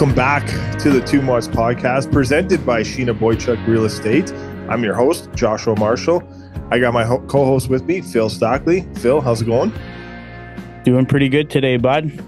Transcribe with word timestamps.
Welcome 0.00 0.16
back 0.16 0.78
to 0.78 0.88
the 0.88 1.02
Two 1.02 1.20
Mods 1.20 1.46
podcast 1.46 2.10
presented 2.10 2.64
by 2.64 2.80
Sheena 2.80 3.12
Boychuk 3.12 3.66
Real 3.66 3.84
Estate. 3.84 4.32
I'm 4.70 4.82
your 4.82 4.94
host, 4.94 5.28
Joshua 5.34 5.78
Marshall. 5.78 6.22
I 6.70 6.78
got 6.78 6.94
my 6.94 7.04
ho- 7.04 7.20
co 7.26 7.44
host 7.44 7.68
with 7.68 7.84
me, 7.84 8.00
Phil 8.00 8.30
Stockley. 8.30 8.88
Phil, 8.94 9.20
how's 9.20 9.42
it 9.42 9.44
going? 9.44 9.74
Doing 10.84 11.04
pretty 11.04 11.28
good 11.28 11.50
today, 11.50 11.76
bud. 11.76 12.24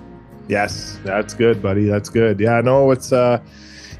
Yes, 0.48 1.00
that's 1.02 1.32
good, 1.32 1.62
buddy. 1.62 1.86
That's 1.86 2.10
good. 2.10 2.38
Yeah, 2.40 2.60
no, 2.60 2.90
it's 2.90 3.10
uh 3.10 3.40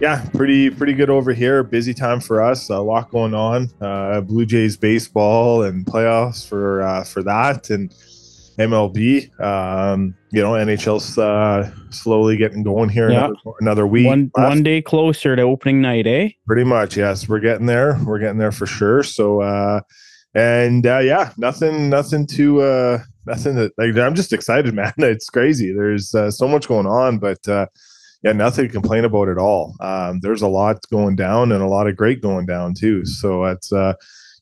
yeah, 0.03 0.23
pretty 0.35 0.69
pretty 0.69 0.93
good 0.93 1.09
over 1.09 1.33
here. 1.33 1.63
Busy 1.63 1.95
time 1.95 2.21
for 2.21 2.43
us. 2.43 2.69
A 2.69 2.79
lot 2.79 3.11
going 3.11 3.33
on. 3.33 3.71
Uh 3.81 4.21
Blue 4.21 4.45
Jays 4.45 4.77
baseball 4.77 5.63
and 5.63 5.87
playoffs 5.87 6.47
for 6.47 6.83
uh 6.83 7.05
for 7.05 7.23
that 7.23 7.71
and 7.71 7.95
MLB. 8.69 9.41
Um, 9.41 10.15
you 10.31 10.41
know, 10.41 10.53
NHL's 10.53 11.19
uh, 11.19 11.71
slowly 11.91 12.37
getting 12.37 12.63
going 12.63 12.89
here. 12.89 13.11
Yeah. 13.11 13.27
Another, 13.27 13.37
another 13.61 13.87
week. 13.87 14.07
One 14.07 14.31
one 14.35 14.63
day 14.63 14.81
closer 14.81 15.37
to 15.37 15.43
opening 15.43 15.81
night, 15.81 16.07
eh? 16.07 16.31
Pretty 16.47 16.65
much, 16.65 16.97
yes. 16.97 17.29
We're 17.29 17.41
getting 17.41 17.67
there. 17.67 17.99
We're 18.05 18.19
getting 18.19 18.39
there 18.39 18.53
for 18.53 18.67
sure. 18.67 19.03
So, 19.03 19.41
uh, 19.43 19.81
and 20.35 20.87
uh, 20.87 20.99
yeah, 20.99 21.33
nothing, 21.37 21.91
nothing 21.91 22.27
to, 22.29 22.63
uh, 22.63 22.99
nothing 23.27 23.57
that 23.57 23.73
like. 23.77 23.97
I'm 23.97 24.15
just 24.15 24.33
excited, 24.33 24.75
man. 24.75 24.93
It's 24.99 25.29
crazy. 25.29 25.73
There's 25.73 26.15
uh, 26.15 26.31
so 26.31 26.49
much 26.49 26.69
going 26.69 26.87
on, 26.87 27.19
but 27.19 27.47
uh, 27.49 27.67
yeah, 28.23 28.33
nothing 28.33 28.67
to 28.67 28.73
complain 28.73 29.05
about 29.05 29.29
at 29.29 29.39
all. 29.39 29.75
Um, 29.81 30.21
there's 30.21 30.43
a 30.43 30.49
lot 30.49 30.79
going 30.91 31.17
down 31.17 31.53
and 31.53 31.63
a 31.63 31.69
lot 31.69 31.89
of 31.89 31.97
great 31.97 32.23
going 32.23 32.47
down 32.47 32.75
too. 32.75 33.05
So 33.05 33.45
it's, 33.45 33.73
uh, 33.73 33.95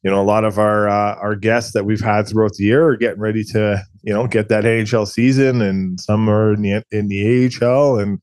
you 0.02 0.10
know, 0.10 0.20
a 0.20 0.24
lot 0.24 0.44
of 0.44 0.58
our 0.58 0.88
uh, 0.88 1.14
our 1.16 1.36
guests 1.36 1.72
that 1.72 1.84
we've 1.84 2.00
had 2.00 2.26
throughout 2.26 2.54
the 2.54 2.64
year 2.64 2.86
are 2.88 2.96
getting 2.96 3.20
ready 3.20 3.44
to, 3.44 3.82
you 4.02 4.12
know, 4.12 4.26
get 4.26 4.48
that 4.48 4.64
AHL 4.64 5.06
season, 5.06 5.60
and 5.60 6.00
some 6.00 6.28
are 6.28 6.54
in 6.54 6.62
the 6.62 6.82
in 6.90 7.08
the 7.08 7.50
AHL, 7.62 7.98
and 7.98 8.20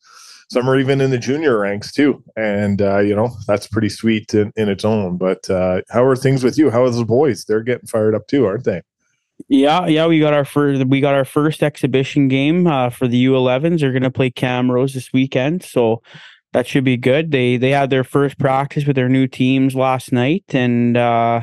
some 0.50 0.69
are 0.69 0.80
even 0.80 1.02
in 1.02 1.11
the 1.11 1.17
junior 1.17 1.59
ranks 1.59 1.92
too. 1.92 2.23
And 2.36 2.81
uh, 2.81 3.00
you 3.00 3.16
know, 3.16 3.30
that's 3.47 3.67
pretty 3.67 3.89
sweet 3.89 4.34
in, 4.34 4.52
in 4.56 4.69
its 4.69 4.86
own. 4.86 5.17
But 5.17 5.50
uh, 5.50 5.81
how 5.89 6.03
are 6.03 6.16
things 6.16 6.44
with 6.44 6.58
you? 6.58 6.72
How 6.72 6.84
are 6.84 6.89
the 6.89 7.06
boys? 7.06 7.45
They're 7.45 7.64
getting 7.64 7.88
fired 7.88 8.16
up 8.16 8.28
too, 8.28 8.45
aren't 8.45 8.64
they? 8.64 8.81
Yeah, 9.47 9.86
yeah. 9.86 10.08
We 10.08 10.19
got 10.19 10.34
our 10.34 10.45
first 10.45 10.86
we 10.88 11.00
got 11.00 11.14
our 11.14 11.25
first 11.25 11.62
exhibition 11.62 12.28
game 12.28 12.66
uh, 12.66 12.89
for 12.89 13.08
the 13.08 13.25
U11s. 13.25 13.81
They're 13.81 13.94
gonna 13.94 14.09
play 14.09 14.31
Camrose 14.31 14.94
this 14.94 15.14
weekend, 15.14 15.64
so 15.64 16.02
that 16.53 16.66
should 16.66 16.84
be 16.84 16.97
good. 16.97 17.30
They 17.31 17.58
they 17.58 17.69
had 17.69 17.91
their 17.91 18.03
first 18.03 18.39
practice 18.39 18.86
with 18.86 18.95
their 18.95 19.09
new 19.09 19.28
teams 19.28 19.75
last 19.75 20.12
night, 20.12 20.44
and 20.50 20.97
uh, 20.97 21.41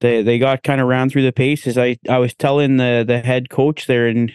they 0.00 0.22
they 0.22 0.38
got 0.38 0.62
kind 0.62 0.80
of 0.80 0.88
ran 0.88 1.10
through 1.10 1.22
the 1.22 1.32
paces. 1.32 1.78
I 1.78 1.96
I 2.08 2.18
was 2.18 2.34
telling 2.34 2.76
the 2.76 3.04
the 3.06 3.20
head 3.20 3.50
coach 3.50 3.86
there 3.86 4.08
in 4.08 4.32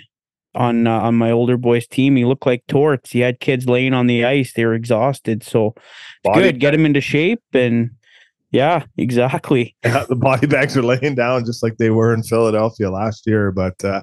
on 0.55 0.87
uh, 0.87 0.99
on 0.99 1.15
my 1.15 1.31
older 1.31 1.57
boys 1.57 1.87
team, 1.87 2.15
he 2.15 2.25
looked 2.25 2.45
like 2.45 2.65
torts. 2.67 3.11
He 3.11 3.19
had 3.19 3.39
kids 3.39 3.67
laying 3.67 3.93
on 3.93 4.07
the 4.07 4.25
ice; 4.25 4.53
they 4.53 4.65
were 4.65 4.73
exhausted. 4.73 5.43
So 5.43 5.75
Body 6.23 6.41
good, 6.41 6.59
get 6.59 6.71
them 6.71 6.85
into 6.85 7.01
shape, 7.01 7.43
and 7.53 7.91
yeah, 8.51 8.83
exactly. 8.97 9.75
Yeah, 9.85 10.05
the 10.07 10.15
body 10.15 10.47
bags 10.47 10.75
are 10.75 10.83
laying 10.83 11.15
down 11.15 11.45
just 11.45 11.63
like 11.63 11.77
they 11.77 11.91
were 11.91 12.13
in 12.13 12.23
Philadelphia 12.23 12.89
last 12.89 13.27
year. 13.27 13.51
But 13.51 13.83
uh, 13.83 14.01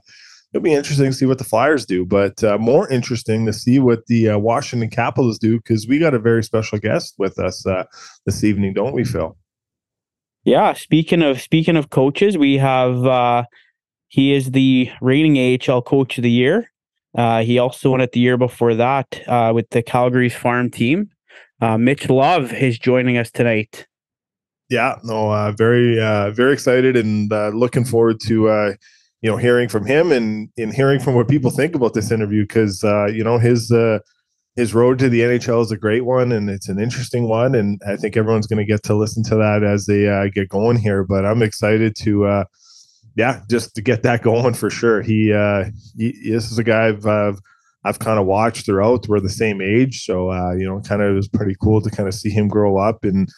it'll 0.53 0.63
be 0.63 0.73
interesting 0.73 1.07
to 1.07 1.13
see 1.13 1.27
what 1.27 1.39
the 1.39 1.45
Flyers 1.45 1.85
do. 1.85 2.05
But 2.05 2.43
uh, 2.45 2.59
more 2.59 2.89
interesting 2.89 3.45
to 3.47 3.53
see 3.53 3.79
what 3.79 4.07
the 4.07 4.31
uh, 4.31 4.39
Washington 4.39 4.91
Capitals 4.91 5.39
do 5.39 5.59
because 5.59 5.87
we 5.89 5.99
got 5.99 6.15
a 6.15 6.19
very 6.19 6.45
special 6.45 6.79
guest 6.79 7.15
with 7.19 7.39
us 7.39 7.67
uh, 7.67 7.85
this 8.25 8.45
evening, 8.45 8.73
don't 8.73 8.95
we, 8.95 9.05
Phil? 9.05 9.37
Yeah, 10.47 10.75
speaking 10.75 11.23
of 11.23 11.41
speaking 11.41 11.77
of 11.77 11.91
coaches, 11.91 12.39
we 12.39 12.57
have 12.59 13.05
uh 13.05 13.45
he 14.07 14.33
is 14.33 14.53
the 14.53 14.89
reigning 15.01 15.37
AHL 15.69 15.83
coach 15.83 16.19
of 16.19 16.23
the 16.23 16.31
year. 16.31 16.71
Uh 17.19 17.43
he 17.43 17.59
also 17.59 17.91
won 17.91 18.01
it 18.01 18.13
the 18.13 18.21
year 18.21 18.37
before 18.37 18.77
that 18.77 19.23
uh 19.27 19.51
with 19.53 19.69
the 19.71 19.83
Calgary's 19.83 20.37
farm 20.37 20.71
team. 20.71 21.11
Uh 21.61 21.77
Mitch 21.77 22.09
Love 22.09 22.53
is 22.53 22.79
joining 22.79 23.19
us 23.19 23.29
tonight. 23.29 23.89
Yeah, 24.69 24.97
no, 25.03 25.31
uh, 25.33 25.53
very, 25.53 26.01
uh, 26.01 26.33
very 26.33 26.53
excited 26.53 26.97
and 26.97 27.33
uh, 27.33 27.49
looking 27.49 27.85
forward 27.85 28.19
to 28.23 28.49
uh, 28.49 28.75
you 29.23 29.31
know 29.31 29.37
hearing 29.37 29.69
from 29.69 29.85
him 29.85 30.13
and 30.13 30.49
and 30.57 30.73
hearing 30.73 31.01
from 31.01 31.15
what 31.15 31.29
people 31.29 31.51
think 31.51 31.75
about 31.75 31.95
this 31.95 32.13
interview 32.13 32.43
because 32.43 32.85
uh, 32.85 33.07
you 33.07 33.25
know 33.25 33.39
his 33.39 33.73
uh, 33.73 33.99
his 34.57 34.75
road 34.75 34.99
to 34.99 35.09
the 35.09 35.21
NHL 35.21 35.63
is 35.63 35.71
a 35.71 35.77
great 35.77 36.05
one 36.05 36.33
and 36.33 36.51
it's 36.51 36.69
an 36.69 36.81
interesting 36.81 37.29
one 37.29 37.55
and 37.55 37.81
I 37.87 37.97
think 37.97 38.17
everyone's 38.17 38.47
going 38.47 38.59
to 38.59 38.71
get 38.71 38.83
to 38.85 38.95
listen 38.95 39.23
to 39.25 39.37
that 39.37 39.63
as 39.63 39.87
they 39.87 40.09
uh, 40.09 40.29
get 40.35 40.49
going 40.49 40.79
here. 40.79 41.05
But 41.05 41.25
I'm 41.27 41.43
excited 41.43 41.95
to 41.97 42.25
uh, 42.25 42.45
yeah, 43.17 43.41
just 43.49 43.75
to 43.75 43.83
get 43.83 44.03
that 44.05 44.23
going 44.23 44.55
for 44.55 44.71
sure. 44.71 45.03
He, 45.03 45.33
uh, 45.33 45.65
he 45.97 46.31
this 46.31 46.53
is 46.53 46.59
a 46.59 46.65
guy 46.65 46.89
I've 46.89 47.07
uh, 47.07 47.33
I've 47.85 47.99
kind 47.99 48.19
of 48.19 48.27
watched 48.27 48.67
throughout. 48.67 49.09
We're 49.09 49.21
the 49.21 49.29
same 49.29 49.61
age, 49.61 50.05
so 50.05 50.31
uh, 50.31 50.53
you 50.53 50.67
know, 50.67 50.81
kind 50.81 51.03
of 51.03 51.11
it 51.11 51.15
was 51.15 51.29
pretty 51.29 51.57
cool 51.61 51.81
to 51.81 51.91
kind 51.91 52.09
of 52.09 52.15
see 52.15 52.31
him 52.31 52.49
grow 52.49 52.79
up 52.79 53.05
and 53.05 53.29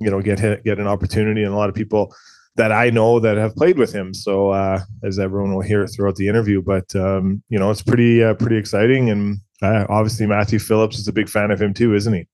you 0.00 0.10
know 0.10 0.20
get 0.20 0.40
hit, 0.40 0.64
get 0.64 0.78
an 0.78 0.86
opportunity. 0.86 1.44
And 1.44 1.52
a 1.52 1.56
lot 1.56 1.68
of 1.68 1.74
people 1.74 2.14
that 2.58 2.72
I 2.72 2.90
know 2.90 3.18
that 3.20 3.38
have 3.38 3.56
played 3.56 3.78
with 3.78 3.92
him. 3.92 4.12
So 4.12 4.50
uh, 4.50 4.80
as 5.02 5.18
everyone 5.18 5.54
will 5.54 5.62
hear 5.62 5.86
throughout 5.86 6.16
the 6.16 6.28
interview, 6.28 6.60
but 6.60 6.94
um, 6.94 7.42
you 7.48 7.58
know, 7.58 7.70
it's 7.70 7.82
pretty 7.82 8.22
uh, 8.22 8.34
pretty 8.34 8.56
exciting. 8.56 9.08
And 9.08 9.38
uh, 9.62 9.86
obviously, 9.88 10.26
Matthew 10.26 10.58
Phillips 10.58 10.98
is 10.98 11.08
a 11.08 11.12
big 11.12 11.28
fan 11.28 11.50
of 11.50 11.62
him 11.62 11.72
too, 11.72 11.94
isn't 11.94 12.12
he? 12.12 12.26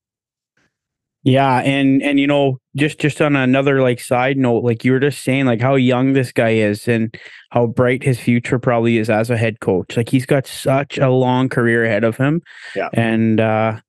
Yeah, 1.23 1.59
and 1.61 2.03
and 2.03 2.19
you 2.19 2.27
know, 2.27 2.59
just 2.75 2.99
just 2.99 3.19
on 3.19 3.35
another 3.35 3.81
like 3.81 3.99
side 3.99 4.37
note, 4.37 4.63
like 4.63 4.85
you 4.85 4.91
were 4.91 4.99
just 4.99 5.23
saying 5.23 5.45
like 5.45 5.59
how 5.59 5.73
young 5.73 6.13
this 6.13 6.31
guy 6.31 6.51
is 6.51 6.87
and 6.87 7.17
how 7.49 7.65
bright 7.65 8.03
his 8.03 8.19
future 8.19 8.59
probably 8.59 8.99
is 8.99 9.09
as 9.09 9.31
a 9.31 9.37
head 9.37 9.59
coach. 9.59 9.97
Like 9.97 10.09
he's 10.09 10.27
got 10.27 10.45
such 10.45 10.99
a 10.99 11.09
long 11.09 11.49
career 11.49 11.83
ahead 11.83 12.03
of 12.03 12.17
him. 12.17 12.43
Yeah. 12.75 12.89
And 12.93 13.39
uh 13.39 13.79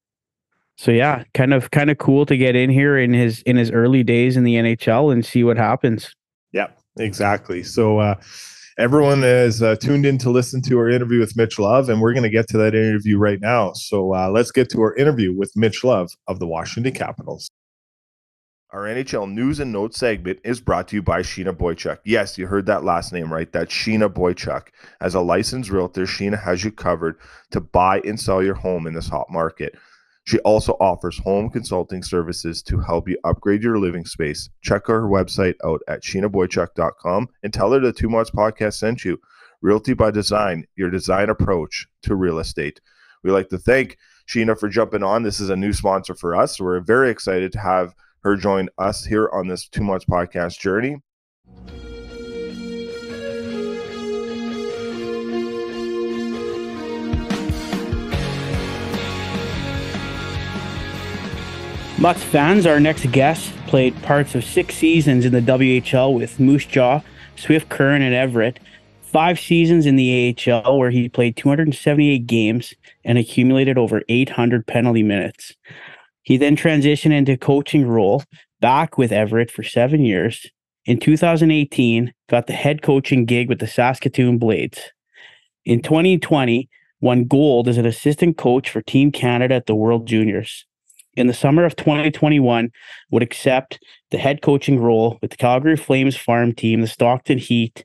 so 0.78 0.90
yeah, 0.90 1.24
kind 1.34 1.52
of 1.52 1.70
kind 1.70 1.90
of 1.90 1.98
cool 1.98 2.24
to 2.24 2.38
get 2.38 2.56
in 2.56 2.70
here 2.70 2.96
in 2.98 3.12
his 3.12 3.42
in 3.42 3.56
his 3.56 3.70
early 3.70 4.02
days 4.02 4.38
in 4.38 4.44
the 4.44 4.54
NHL 4.54 5.12
and 5.12 5.22
see 5.22 5.44
what 5.44 5.58
happens. 5.58 6.15
Exactly. 6.98 7.62
So 7.62 7.98
uh, 7.98 8.14
everyone 8.78 9.22
is 9.24 9.62
uh, 9.62 9.76
tuned 9.76 10.06
in 10.06 10.18
to 10.18 10.30
listen 10.30 10.62
to 10.62 10.78
our 10.78 10.88
interview 10.88 11.20
with 11.20 11.36
Mitch 11.36 11.58
Love, 11.58 11.88
and 11.88 12.00
we're 12.00 12.12
going 12.12 12.22
to 12.22 12.30
get 12.30 12.48
to 12.48 12.58
that 12.58 12.74
interview 12.74 13.18
right 13.18 13.40
now. 13.40 13.72
So 13.72 14.14
uh, 14.14 14.30
let's 14.30 14.50
get 14.50 14.70
to 14.70 14.80
our 14.80 14.94
interview 14.96 15.36
with 15.36 15.52
Mitch 15.56 15.84
Love 15.84 16.10
of 16.26 16.38
the 16.38 16.46
Washington 16.46 16.92
Capitals. 16.94 17.50
Our 18.70 18.82
NHL 18.82 19.32
news 19.32 19.60
and 19.60 19.72
notes 19.72 19.96
segment 19.98 20.40
is 20.44 20.60
brought 20.60 20.88
to 20.88 20.96
you 20.96 21.02
by 21.02 21.22
Sheena 21.22 21.56
Boychuk. 21.56 21.98
Yes, 22.04 22.36
you 22.36 22.46
heard 22.46 22.66
that 22.66 22.84
last 22.84 23.12
name 23.12 23.32
right. 23.32 23.50
That's 23.50 23.72
Sheena 23.72 24.12
Boychuk. 24.12 24.68
As 25.00 25.14
a 25.14 25.20
licensed 25.20 25.70
realtor, 25.70 26.02
Sheena 26.02 26.42
has 26.42 26.64
you 26.64 26.72
covered 26.72 27.16
to 27.52 27.60
buy 27.60 28.00
and 28.00 28.20
sell 28.20 28.42
your 28.42 28.54
home 28.54 28.86
in 28.86 28.92
this 28.92 29.08
hot 29.08 29.30
market. 29.30 29.76
She 30.26 30.40
also 30.40 30.72
offers 30.80 31.18
home 31.18 31.50
consulting 31.50 32.02
services 32.02 32.60
to 32.64 32.80
help 32.80 33.08
you 33.08 33.16
upgrade 33.22 33.62
your 33.62 33.78
living 33.78 34.04
space. 34.04 34.50
Check 34.60 34.88
her 34.88 35.02
website 35.02 35.54
out 35.64 35.80
at 35.86 36.02
sheenaboychuk.com 36.02 37.28
and 37.44 37.54
tell 37.54 37.70
her 37.72 37.78
the 37.78 37.92
Two 37.92 38.08
Mods 38.08 38.32
podcast 38.32 38.74
sent 38.74 39.04
you. 39.04 39.20
Realty 39.62 39.94
by 39.94 40.10
Design, 40.10 40.66
your 40.74 40.90
design 40.90 41.30
approach 41.30 41.86
to 42.02 42.16
real 42.16 42.40
estate. 42.40 42.80
We'd 43.22 43.32
like 43.32 43.48
to 43.50 43.58
thank 43.58 43.98
Sheena 44.28 44.58
for 44.58 44.68
jumping 44.68 45.04
on. 45.04 45.22
This 45.22 45.38
is 45.38 45.48
a 45.48 45.56
new 45.56 45.72
sponsor 45.72 46.16
for 46.16 46.34
us. 46.34 46.60
We're 46.60 46.80
very 46.80 47.10
excited 47.10 47.52
to 47.52 47.60
have 47.60 47.94
her 48.20 48.36
join 48.36 48.68
us 48.78 49.04
here 49.04 49.30
on 49.32 49.46
this 49.46 49.68
Two 49.68 49.84
Mods 49.84 50.06
podcast 50.06 50.58
journey. 50.58 51.00
Mutts 61.98 62.22
fans, 62.22 62.66
our 62.66 62.78
next 62.78 63.10
guest 63.10 63.50
played 63.68 64.02
parts 64.02 64.34
of 64.34 64.44
six 64.44 64.74
seasons 64.74 65.24
in 65.24 65.32
the 65.32 65.40
WHL 65.40 66.14
with 66.14 66.38
Moose 66.38 66.66
Jaw, 66.66 67.00
Swift 67.36 67.70
Current, 67.70 68.04
and 68.04 68.14
Everett. 68.14 68.60
Five 69.00 69.40
seasons 69.40 69.86
in 69.86 69.96
the 69.96 70.36
AHL 70.46 70.78
where 70.78 70.90
he 70.90 71.08
played 71.08 71.38
278 71.38 72.26
games 72.26 72.74
and 73.02 73.16
accumulated 73.16 73.78
over 73.78 74.02
800 74.10 74.66
penalty 74.66 75.02
minutes. 75.02 75.54
He 76.20 76.36
then 76.36 76.54
transitioned 76.54 77.12
into 77.12 77.38
coaching 77.38 77.86
role 77.86 78.22
back 78.60 78.98
with 78.98 79.10
Everett 79.10 79.50
for 79.50 79.62
seven 79.62 80.04
years. 80.04 80.44
In 80.84 81.00
2018, 81.00 82.12
got 82.28 82.46
the 82.46 82.52
head 82.52 82.82
coaching 82.82 83.24
gig 83.24 83.48
with 83.48 83.58
the 83.58 83.66
Saskatoon 83.66 84.36
Blades. 84.36 84.92
In 85.64 85.80
2020, 85.80 86.68
won 87.00 87.24
gold 87.24 87.68
as 87.68 87.78
an 87.78 87.86
assistant 87.86 88.36
coach 88.36 88.68
for 88.68 88.82
Team 88.82 89.10
Canada 89.10 89.54
at 89.54 89.64
the 89.64 89.74
World 89.74 90.06
Juniors 90.06 90.66
in 91.16 91.26
the 91.26 91.34
summer 91.34 91.64
of 91.64 91.76
2021 91.76 92.70
would 93.10 93.22
accept 93.22 93.78
the 94.10 94.18
head 94.18 94.42
coaching 94.42 94.78
role 94.78 95.18
with 95.20 95.30
the 95.30 95.36
Calgary 95.36 95.76
Flames 95.76 96.16
farm 96.16 96.52
team, 96.52 96.80
the 96.80 96.86
Stockton 96.86 97.38
Heat, 97.38 97.84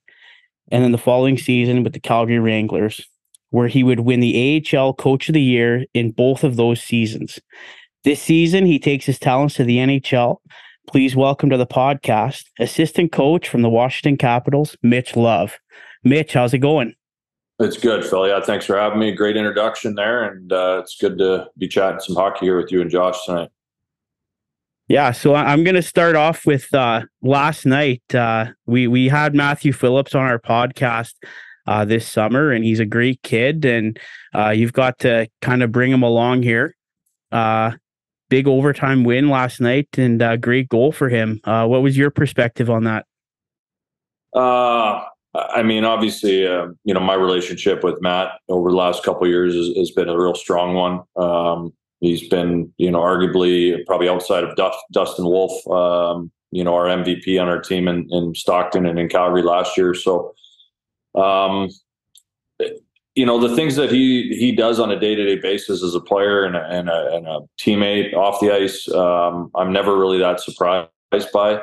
and 0.72 0.84
then 0.84 0.92
the 0.92 0.98
following 0.98 1.38
season 1.38 1.84
with 1.84 1.94
the 1.94 2.00
Calgary 2.00 2.40
Wranglers, 2.40 3.08
where 3.50 3.68
he 3.68 3.84
would 3.84 4.02
win 4.02 4.20
the 4.20 4.64
AHL 4.74 4.94
Coach 4.94 5.30
of 5.30 5.34
the 5.34 5.42
Year 5.42 5.86
in 5.94 6.12
both 6.12 6.44
of 6.44 6.56
those 6.56 6.82
seasons. 6.82 7.40
This 8.04 8.22
season, 8.22 8.66
he 8.66 8.80
takes 8.80 9.06
his 9.06 9.20
talents 9.20 9.56
to 9.56 9.64
the 9.64 9.78
NHL. 9.78 10.38
Please 10.88 11.16
welcome 11.16 11.50
to 11.50 11.58
the 11.58 11.68
podcast, 11.68 12.46
assistant 12.60 13.12
coach 13.12 13.48
from 13.48 13.62
the 13.62 13.70
Washington 13.70 14.18
Capitals, 14.18 14.76
Mitch 14.82 15.16
Love. 15.16 15.60
Mitch, 16.04 16.34
how's 16.34 16.54
it 16.54 16.60
going? 16.60 16.96
It's 17.62 17.78
good, 17.78 18.04
Phil. 18.04 18.28
Yeah, 18.28 18.42
thanks 18.42 18.66
for 18.66 18.76
having 18.76 18.98
me. 18.98 19.12
Great 19.12 19.38
introduction 19.38 19.94
there, 19.94 20.24
and 20.24 20.52
uh, 20.52 20.80
it's 20.82 20.98
good 20.98 21.20
to 21.20 21.48
be 21.60 21.68
chatting 21.68 22.00
some 22.00 22.16
hockey 22.16 22.48
here 22.48 22.58
with 22.58 22.72
you 22.72 22.82
and 22.82 22.90
Josh 22.90 23.24
tonight. 23.24 23.50
Yeah, 24.88 25.12
so 25.12 25.36
I'm 25.36 25.64
going 25.64 25.76
to 25.76 25.84
start 25.84 26.16
off 26.16 26.48
with 26.48 26.74
uh, 26.74 27.04
last 27.22 27.68
night. 27.68 28.02
Uh, 28.16 28.48
we 28.66 28.88
we 28.88 29.10
had 29.10 29.36
Matthew 29.36 29.74
Phillips 29.74 30.16
on 30.16 30.24
our 30.24 30.40
podcast 30.40 31.14
uh, 31.68 31.86
this 31.86 32.08
summer, 32.08 32.52
and 32.52 32.66
he's 32.66 32.80
a 32.80 32.86
great 32.86 33.22
kid, 33.22 33.64
and 33.64 34.00
uh, 34.34 34.50
you've 34.50 34.74
got 34.74 34.98
to 35.00 35.30
kind 35.42 35.62
of 35.62 35.72
bring 35.72 35.92
him 35.92 36.02
along 36.02 36.42
here. 36.42 36.76
Uh, 37.32 37.74
big 38.28 38.48
overtime 38.48 39.04
win 39.04 39.30
last 39.30 39.62
night, 39.62 39.88
and 40.00 40.20
uh, 40.24 40.36
great 40.36 40.68
goal 40.68 40.92
for 40.92 41.10
him. 41.10 41.40
what 41.44 41.84
was 41.84 41.96
your 41.96 42.10
perspective 42.10 42.72
on 42.72 42.86
that? 42.86 43.06
Uh, 44.34 45.04
I 45.34 45.64
mean, 45.64 45.86
obviously, 45.86 46.46
uh, 46.46 46.68
you 46.84 46.94
know, 46.94 47.00
my 47.00 47.14
relationship 47.14 47.84
with 47.84 48.02
Matt 48.02 48.34
over 48.50 48.70
the 48.70 48.76
last 48.76 49.04
couple 49.04 49.28
years 49.28 49.56
has, 49.56 49.76
has, 49.78 49.92
been 49.92 50.10
a 50.10 50.18
real 50.18 50.36
strong 50.36 50.74
one. 50.74 51.02
Um, 51.16 51.74
he's 52.02 52.28
been, 52.28 52.74
you 52.78 52.92
know, 52.92 53.00
arguably 53.00 53.86
probably 53.86 54.10
outside 54.10 54.44
of 54.44 54.58
Dustin 54.92 55.26
Wolf, 55.26 55.66
um, 55.70 56.32
you 56.52 56.66
know, 56.66 56.76
our 56.76 56.88
MVP 56.88 57.42
on 57.42 57.48
our 57.48 57.62
team 57.62 57.88
in, 57.88 58.08
in, 58.12 58.36
Stockton 58.36 58.86
and 58.86 59.00
in 59.00 59.08
Calgary 59.08 59.42
last 59.42 59.78
year. 59.78 59.94
So, 59.94 60.34
um, 61.16 61.70
you 63.16 63.26
know, 63.26 63.40
the 63.40 63.56
things 63.56 63.78
that 63.78 63.90
he 63.90 64.36
he 64.38 64.54
does 64.54 64.80
on 64.80 64.92
a 64.92 65.00
day 65.00 65.16
to 65.16 65.24
day 65.24 65.42
basis 65.42 65.82
as 65.82 65.96
a 65.96 66.02
player 66.02 66.44
and 66.44 66.58
a, 66.58 66.66
and 66.66 66.90
a, 66.90 67.16
and 67.16 67.28
a 67.28 67.40
teammate 67.58 68.14
off 68.14 68.42
the 68.42 68.54
ice, 68.54 68.90
um, 68.90 69.50
I'm 69.56 69.72
never 69.72 69.98
really 69.98 70.20
that 70.20 70.42
surprised 70.42 70.90
by. 71.34 71.62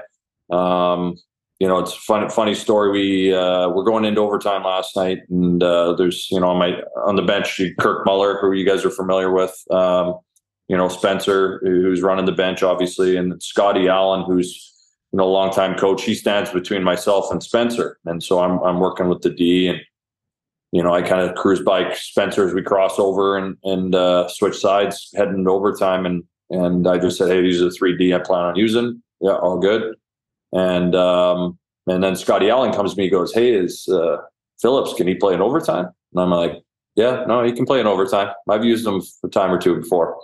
Um, 0.50 1.16
you 1.58 1.66
know, 1.66 1.78
it's 1.78 1.92
funny, 1.92 2.28
funny 2.28 2.54
story. 2.54 2.90
We 2.90 3.34
uh, 3.34 3.68
we're 3.70 3.84
going 3.84 4.04
into 4.04 4.20
overtime 4.20 4.62
last 4.62 4.94
night, 4.96 5.18
and 5.28 5.62
uh, 5.62 5.94
there's 5.94 6.28
you 6.30 6.38
know 6.40 6.48
on 6.48 6.58
my 6.58 6.80
on 7.04 7.16
the 7.16 7.22
bench 7.22 7.60
Kirk 7.80 8.06
Muller, 8.06 8.38
who 8.40 8.52
you 8.52 8.64
guys 8.64 8.84
are 8.84 8.90
familiar 8.90 9.32
with. 9.32 9.56
Um, 9.70 10.18
you 10.68 10.76
know 10.76 10.88
Spencer, 10.88 11.60
who's 11.62 12.02
running 12.02 12.26
the 12.26 12.32
bench, 12.32 12.62
obviously, 12.62 13.16
and 13.16 13.42
Scotty 13.42 13.88
Allen, 13.88 14.24
who's 14.26 14.72
you 15.12 15.16
know 15.16 15.24
a 15.24 15.32
longtime 15.32 15.76
coach. 15.76 16.04
He 16.04 16.14
stands 16.14 16.50
between 16.50 16.84
myself 16.84 17.32
and 17.32 17.42
Spencer, 17.42 17.98
and 18.04 18.22
so 18.22 18.40
I'm 18.40 18.62
I'm 18.62 18.78
working 18.78 19.08
with 19.08 19.22
the 19.22 19.30
D, 19.30 19.68
and 19.68 19.80
you 20.70 20.82
know 20.82 20.94
I 20.94 21.02
kind 21.02 21.28
of 21.28 21.34
cruise 21.36 21.60
by 21.60 21.92
Spencer 21.94 22.46
as 22.46 22.54
we 22.54 22.62
cross 22.62 22.98
over 22.98 23.36
and 23.36 23.56
and 23.64 23.94
uh, 23.94 24.28
switch 24.28 24.56
sides 24.56 25.10
heading 25.16 25.38
into 25.38 25.50
overtime, 25.50 26.06
and 26.06 26.22
and 26.50 26.86
I 26.86 26.98
just 26.98 27.18
said, 27.18 27.30
hey, 27.30 27.42
these 27.42 27.60
are 27.60 27.66
the 27.66 27.70
three 27.70 27.96
D 27.96 28.14
I 28.14 28.18
plan 28.18 28.44
on 28.44 28.56
using. 28.56 29.02
Yeah, 29.20 29.36
all 29.36 29.58
good. 29.58 29.96
And 30.52 30.94
um, 30.94 31.58
and 31.86 32.02
then 32.02 32.16
Scotty 32.16 32.50
Allen 32.50 32.72
comes 32.72 32.94
to 32.94 33.00
me, 33.00 33.08
goes, 33.08 33.32
"Hey, 33.32 33.52
is 33.52 33.88
uh, 33.88 34.18
Phillips? 34.60 34.94
Can 34.94 35.06
he 35.06 35.14
play 35.14 35.34
in 35.34 35.40
overtime?" 35.40 35.86
And 36.12 36.20
I'm 36.20 36.30
like, 36.30 36.62
"Yeah, 36.94 37.24
no, 37.26 37.42
he 37.42 37.52
can 37.52 37.66
play 37.66 37.80
in 37.80 37.86
overtime. 37.86 38.32
I've 38.48 38.64
used 38.64 38.86
him 38.86 39.02
a 39.24 39.28
time 39.28 39.52
or 39.52 39.58
two 39.58 39.76
before." 39.76 40.18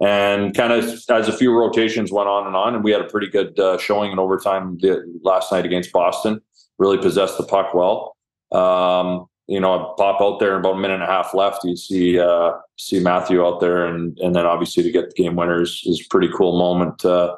And 0.00 0.54
kind 0.54 0.72
of 0.72 0.84
as 1.10 1.28
a 1.28 1.32
few 1.32 1.56
rotations 1.56 2.12
went 2.12 2.28
on 2.28 2.46
and 2.46 2.54
on, 2.54 2.74
and 2.74 2.84
we 2.84 2.92
had 2.92 3.00
a 3.00 3.08
pretty 3.08 3.28
good 3.28 3.58
uh, 3.58 3.78
showing 3.78 4.12
in 4.12 4.18
overtime 4.18 4.78
the, 4.80 5.02
last 5.22 5.50
night 5.50 5.66
against 5.66 5.92
Boston. 5.92 6.40
Really 6.78 6.98
possessed 6.98 7.36
the 7.36 7.44
puck 7.44 7.74
well. 7.74 8.16
Um, 8.52 9.26
you 9.48 9.58
know, 9.58 9.94
pop 9.98 10.20
out 10.20 10.38
there 10.38 10.54
and 10.54 10.64
about 10.64 10.76
a 10.76 10.78
minute 10.78 10.94
and 10.94 11.02
a 11.02 11.06
half 11.06 11.34
left. 11.34 11.64
You 11.64 11.76
see 11.76 12.18
uh, 12.18 12.52
see 12.76 13.00
Matthew 13.00 13.44
out 13.44 13.60
there, 13.60 13.86
and 13.86 14.16
and 14.18 14.36
then 14.36 14.46
obviously 14.46 14.84
to 14.84 14.92
get 14.92 15.10
the 15.10 15.22
game 15.22 15.34
winners 15.34 15.82
is 15.84 16.00
a 16.00 16.08
pretty 16.08 16.28
cool 16.36 16.58
moment 16.58 17.04
uh, 17.04 17.34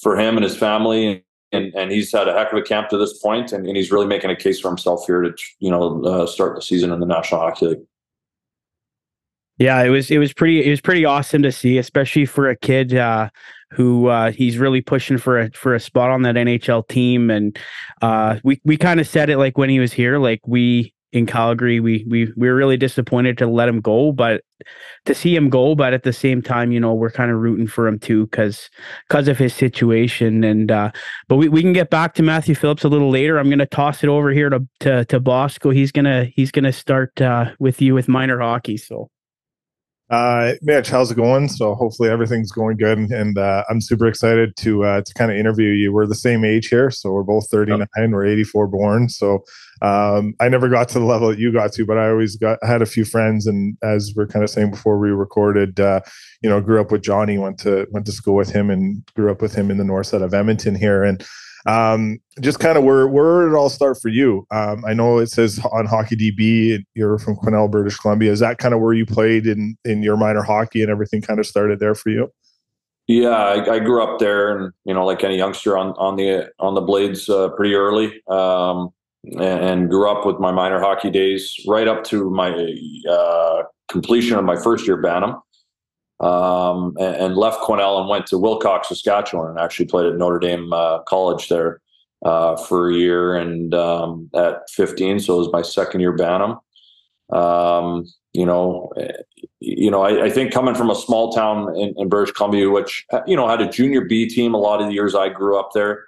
for 0.00 0.18
him 0.18 0.36
and 0.36 0.44
his 0.44 0.56
family 0.56 1.24
and, 1.52 1.74
and 1.74 1.90
he's 1.90 2.12
had 2.12 2.28
a 2.28 2.32
heck 2.32 2.52
of 2.52 2.58
a 2.58 2.62
camp 2.62 2.88
to 2.90 2.98
this 2.98 3.18
point, 3.18 3.52
and, 3.52 3.66
and 3.66 3.76
he's 3.76 3.90
really 3.90 4.06
making 4.06 4.30
a 4.30 4.36
case 4.36 4.60
for 4.60 4.68
himself 4.68 5.04
here 5.06 5.22
to 5.22 5.32
you 5.58 5.70
know 5.70 6.02
uh, 6.04 6.26
start 6.26 6.54
the 6.56 6.62
season 6.62 6.92
in 6.92 7.00
the 7.00 7.06
National 7.06 7.40
Hockey 7.40 7.66
League. 7.66 7.80
Yeah, 9.58 9.82
it 9.82 9.90
was 9.90 10.10
it 10.10 10.18
was 10.18 10.32
pretty 10.32 10.64
it 10.64 10.70
was 10.70 10.80
pretty 10.80 11.04
awesome 11.04 11.42
to 11.42 11.52
see, 11.52 11.76
especially 11.76 12.24
for 12.24 12.48
a 12.48 12.56
kid 12.56 12.94
uh, 12.94 13.28
who 13.72 14.06
uh, 14.06 14.32
he's 14.32 14.56
really 14.56 14.80
pushing 14.80 15.18
for 15.18 15.38
a 15.38 15.50
for 15.50 15.74
a 15.74 15.80
spot 15.80 16.10
on 16.10 16.22
that 16.22 16.36
NHL 16.36 16.88
team. 16.88 17.30
And 17.30 17.58
uh, 18.00 18.38
we 18.42 18.60
we 18.64 18.78
kind 18.78 19.00
of 19.00 19.06
said 19.06 19.28
it 19.28 19.36
like 19.36 19.58
when 19.58 19.68
he 19.68 19.78
was 19.78 19.92
here, 19.92 20.18
like 20.18 20.40
we 20.46 20.94
in 21.12 21.26
Calgary. 21.26 21.80
We 21.80 22.04
we 22.08 22.32
we 22.36 22.48
were 22.48 22.54
really 22.54 22.76
disappointed 22.76 23.38
to 23.38 23.46
let 23.46 23.68
him 23.68 23.80
go, 23.80 24.12
but 24.12 24.42
to 25.06 25.14
see 25.14 25.34
him 25.34 25.48
go, 25.48 25.74
but 25.74 25.92
at 25.92 26.02
the 26.02 26.12
same 26.12 26.42
time, 26.42 26.72
you 26.72 26.80
know, 26.80 26.94
we're 26.94 27.10
kind 27.10 27.30
of 27.30 27.38
rooting 27.38 27.66
for 27.66 27.86
him 27.86 27.98
too 27.98 28.26
because 28.26 28.70
because 29.08 29.28
of 29.28 29.38
his 29.38 29.54
situation. 29.54 30.44
And 30.44 30.70
uh, 30.70 30.90
but 31.28 31.36
we, 31.36 31.48
we 31.48 31.62
can 31.62 31.72
get 31.72 31.90
back 31.90 32.14
to 32.14 32.22
Matthew 32.22 32.54
Phillips 32.54 32.84
a 32.84 32.88
little 32.88 33.10
later. 33.10 33.38
I'm 33.38 33.50
gonna 33.50 33.66
toss 33.66 34.04
it 34.04 34.08
over 34.08 34.30
here 34.30 34.50
to 34.50 34.66
to, 34.80 35.04
to 35.06 35.20
Bosco. 35.20 35.70
He's 35.70 35.92
gonna 35.92 36.26
he's 36.36 36.50
gonna 36.50 36.72
start 36.72 37.20
uh, 37.20 37.52
with 37.58 37.80
you 37.82 37.94
with 37.94 38.08
minor 38.08 38.40
hockey. 38.40 38.76
So 38.76 39.10
uh, 40.10 40.54
Mitch, 40.60 40.90
how's 40.90 41.12
it 41.12 41.14
going? 41.14 41.48
So 41.48 41.74
hopefully 41.76 42.10
everything's 42.10 42.50
going 42.50 42.76
good, 42.76 42.98
and, 42.98 43.12
and 43.12 43.38
uh, 43.38 43.62
I'm 43.70 43.80
super 43.80 44.08
excited 44.08 44.56
to 44.56 44.84
uh, 44.84 45.02
to 45.02 45.14
kind 45.14 45.30
of 45.30 45.36
interview 45.36 45.68
you. 45.68 45.92
We're 45.92 46.06
the 46.06 46.16
same 46.16 46.44
age 46.44 46.66
here, 46.66 46.90
so 46.90 47.12
we're 47.12 47.22
both 47.22 47.48
39. 47.48 47.86
Yep. 47.96 48.10
We're 48.10 48.26
84 48.26 48.66
born. 48.66 49.08
So 49.08 49.44
um, 49.82 50.34
I 50.40 50.48
never 50.48 50.68
got 50.68 50.88
to 50.90 50.98
the 50.98 51.04
level 51.04 51.28
that 51.28 51.38
you 51.38 51.52
got 51.52 51.72
to, 51.72 51.86
but 51.86 51.98
I 51.98 52.08
always 52.10 52.36
got 52.36 52.58
had 52.62 52.82
a 52.82 52.86
few 52.86 53.04
friends, 53.04 53.46
and 53.46 53.76
as 53.82 54.12
we're 54.14 54.26
kind 54.26 54.42
of 54.42 54.50
saying 54.50 54.70
before 54.70 54.98
we 54.98 55.10
recorded, 55.10 55.80
uh, 55.80 56.00
you 56.42 56.50
know, 56.50 56.60
grew 56.60 56.80
up 56.80 56.92
with 56.92 57.02
Johnny, 57.02 57.38
went 57.38 57.58
to 57.60 57.86
went 57.90 58.06
to 58.06 58.12
school 58.12 58.34
with 58.34 58.50
him, 58.50 58.70
and 58.70 59.02
grew 59.14 59.30
up 59.30 59.40
with 59.40 59.54
him 59.54 59.70
in 59.70 59.78
the 59.78 59.84
north 59.84 60.06
side 60.06 60.22
of 60.22 60.34
Edmonton 60.34 60.74
here, 60.74 61.02
and 61.02 61.24
um, 61.66 62.18
just 62.40 62.58
kind 62.58 62.78
of 62.78 62.84
where 62.84 63.06
where 63.06 63.44
did 63.44 63.52
it 63.52 63.56
all 63.56 63.70
start 63.70 63.98
for 64.00 64.08
you? 64.08 64.46
Um, 64.50 64.84
I 64.84 64.94
know 64.94 65.18
it 65.18 65.30
says 65.30 65.60
on 65.72 65.86
Hockey 65.86 66.16
DB 66.16 66.84
you're 66.94 67.18
from 67.18 67.36
Quesnel, 67.36 67.70
British 67.70 67.96
Columbia. 67.96 68.32
Is 68.32 68.40
that 68.40 68.58
kind 68.58 68.74
of 68.74 68.80
where 68.80 68.92
you 68.92 69.06
played 69.06 69.46
in 69.46 69.76
in 69.84 70.02
your 70.02 70.16
minor 70.16 70.42
hockey 70.42 70.82
and 70.82 70.90
everything 70.90 71.22
kind 71.22 71.38
of 71.38 71.46
started 71.46 71.80
there 71.80 71.94
for 71.94 72.10
you? 72.10 72.30
Yeah, 73.06 73.30
I, 73.30 73.74
I 73.74 73.78
grew 73.80 74.02
up 74.02 74.20
there, 74.20 74.56
and 74.56 74.72
you 74.84 74.94
know, 74.94 75.04
like 75.04 75.24
any 75.24 75.36
youngster 75.36 75.76
on 75.76 75.88
on 75.92 76.16
the 76.16 76.50
on 76.58 76.74
the 76.74 76.80
blades 76.80 77.28
uh, 77.28 77.48
pretty 77.50 77.74
early, 77.74 78.22
um, 78.28 78.90
and, 79.24 79.90
grew 79.90 80.10
up 80.10 80.24
with 80.24 80.38
my 80.38 80.50
minor 80.50 80.80
hockey 80.80 81.10
days 81.10 81.54
right 81.66 81.88
up 81.88 82.04
to 82.04 82.30
my 82.30 82.50
uh, 83.10 83.62
completion 83.88 84.36
of 84.36 84.44
my 84.44 84.56
first 84.56 84.86
year 84.86 84.96
Bantam 84.96 85.40
um, 86.20 86.96
and, 86.98 87.16
and, 87.16 87.36
left 87.36 87.60
Quesnel 87.60 88.00
and 88.00 88.08
went 88.08 88.26
to 88.26 88.38
Wilcox, 88.38 88.88
Saskatchewan, 88.88 89.50
and 89.50 89.58
actually 89.58 89.86
played 89.86 90.06
at 90.06 90.16
Notre 90.16 90.38
Dame 90.38 90.72
uh, 90.72 91.00
College 91.00 91.48
there 91.48 91.80
uh, 92.24 92.56
for 92.56 92.90
a 92.90 92.94
year. 92.94 93.34
And 93.34 93.74
um, 93.74 94.30
at 94.34 94.68
15, 94.70 95.20
so 95.20 95.34
it 95.34 95.38
was 95.38 95.52
my 95.52 95.62
second 95.62 96.00
year 96.00 96.12
Bantam. 96.12 96.58
Um, 97.32 98.04
you 98.32 98.44
know, 98.44 98.92
you 99.60 99.90
know, 99.90 100.02
I, 100.02 100.24
I, 100.24 100.30
think 100.30 100.52
coming 100.52 100.74
from 100.74 100.90
a 100.90 100.94
small 100.94 101.32
town 101.32 101.76
in, 101.76 101.94
in, 101.96 102.08
British 102.08 102.32
Columbia, 102.34 102.70
which 102.70 103.04
you 103.26 103.36
know 103.36 103.48
had 103.48 103.60
a 103.60 103.68
junior 103.68 104.02
B 104.02 104.28
team 104.28 104.54
a 104.54 104.58
lot 104.58 104.80
of 104.80 104.88
the 104.88 104.94
years 104.94 105.14
I 105.14 105.28
grew 105.28 105.58
up 105.58 105.70
there, 105.72 106.06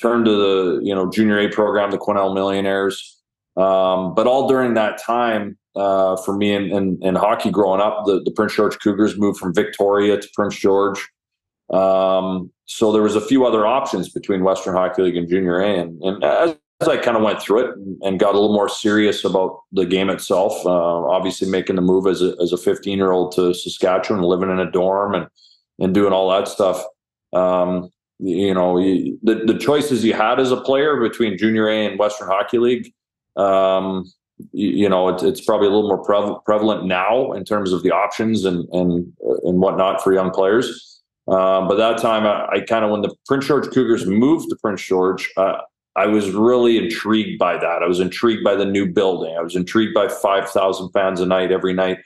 turned 0.00 0.24
to 0.24 0.30
the 0.30 0.80
you 0.82 0.94
know 0.94 1.10
junior 1.10 1.38
A 1.38 1.48
program, 1.48 1.90
the 1.90 1.98
Quesnel 1.98 2.34
Millionaires. 2.34 3.20
Um, 3.56 4.14
but 4.14 4.26
all 4.26 4.48
during 4.48 4.74
that 4.74 4.98
time, 4.98 5.56
uh, 5.76 6.16
for 6.16 6.36
me 6.36 6.52
in, 6.52 6.70
in, 6.70 6.98
in, 7.02 7.14
hockey 7.14 7.50
growing 7.50 7.80
up. 7.80 8.04
The, 8.06 8.22
the 8.24 8.30
Prince 8.30 8.54
George 8.54 8.78
Cougars 8.78 9.18
moved 9.18 9.38
from 9.38 9.54
Victoria 9.54 10.20
to 10.20 10.28
Prince 10.34 10.56
George. 10.56 10.98
Um, 11.72 12.50
so 12.66 12.92
there 12.92 13.02
was 13.02 13.16
a 13.16 13.20
few 13.20 13.44
other 13.44 13.66
options 13.66 14.10
between 14.10 14.44
Western 14.44 14.74
Hockey 14.74 15.02
League 15.02 15.16
and 15.16 15.28
Junior 15.28 15.60
A. 15.60 15.80
And, 15.80 16.00
and 16.02 16.24
as, 16.24 16.56
as, 16.80 16.88
I 16.88 16.96
kind 16.98 17.16
of 17.16 17.22
went 17.22 17.40
through 17.40 17.70
it 17.70 17.76
and, 17.76 18.02
and, 18.02 18.20
got 18.20 18.34
a 18.34 18.38
little 18.38 18.54
more 18.54 18.68
serious 18.68 19.24
about 19.24 19.60
the 19.72 19.86
game 19.86 20.10
itself, 20.10 20.64
uh, 20.64 21.06
obviously 21.06 21.48
making 21.48 21.76
the 21.76 21.82
move 21.82 22.06
as 22.06 22.22
a, 22.22 22.36
as 22.40 22.52
a 22.52 22.58
15 22.58 22.96
year 22.96 23.10
old 23.10 23.32
to 23.32 23.54
Saskatchewan, 23.54 24.22
living 24.22 24.50
in 24.50 24.60
a 24.60 24.70
dorm 24.70 25.14
and, 25.14 25.26
and 25.80 25.94
doing 25.94 26.12
all 26.12 26.30
that 26.30 26.48
stuff. 26.48 26.84
Um, 27.32 27.90
you 28.18 28.54
know, 28.54 28.78
the, 28.78 29.42
the 29.46 29.58
choices 29.58 30.04
you 30.04 30.14
had 30.14 30.38
as 30.38 30.52
a 30.52 30.60
player 30.60 31.00
between 31.00 31.36
Junior 31.36 31.68
A 31.68 31.86
and 31.86 31.98
Western 31.98 32.28
Hockey 32.28 32.58
League, 32.58 32.92
um, 33.36 34.04
you 34.52 34.88
know, 34.88 35.08
it's, 35.08 35.22
it's 35.22 35.40
probably 35.44 35.68
a 35.68 35.70
little 35.70 35.88
more 35.88 36.40
prevalent 36.44 36.84
now 36.86 37.32
in 37.32 37.44
terms 37.44 37.72
of 37.72 37.82
the 37.82 37.90
options 37.90 38.44
and 38.44 38.68
and 38.72 39.12
and 39.44 39.60
whatnot 39.60 40.02
for 40.02 40.12
young 40.12 40.30
players. 40.30 41.02
Uh, 41.26 41.66
but 41.66 41.76
that 41.76 41.98
time, 41.98 42.26
I, 42.26 42.56
I 42.56 42.60
kind 42.60 42.84
of 42.84 42.90
when 42.90 43.02
the 43.02 43.14
Prince 43.26 43.46
George 43.46 43.70
Cougars 43.70 44.06
moved 44.06 44.50
to 44.50 44.56
Prince 44.56 44.82
George, 44.82 45.30
uh, 45.36 45.58
I 45.96 46.06
was 46.06 46.30
really 46.32 46.78
intrigued 46.78 47.38
by 47.38 47.56
that. 47.56 47.82
I 47.82 47.86
was 47.86 48.00
intrigued 48.00 48.44
by 48.44 48.56
the 48.56 48.64
new 48.64 48.86
building. 48.86 49.34
I 49.38 49.42
was 49.42 49.56
intrigued 49.56 49.94
by 49.94 50.08
five 50.08 50.50
thousand 50.50 50.90
fans 50.90 51.20
a 51.20 51.26
night 51.26 51.52
every 51.52 51.72
night, 51.72 51.98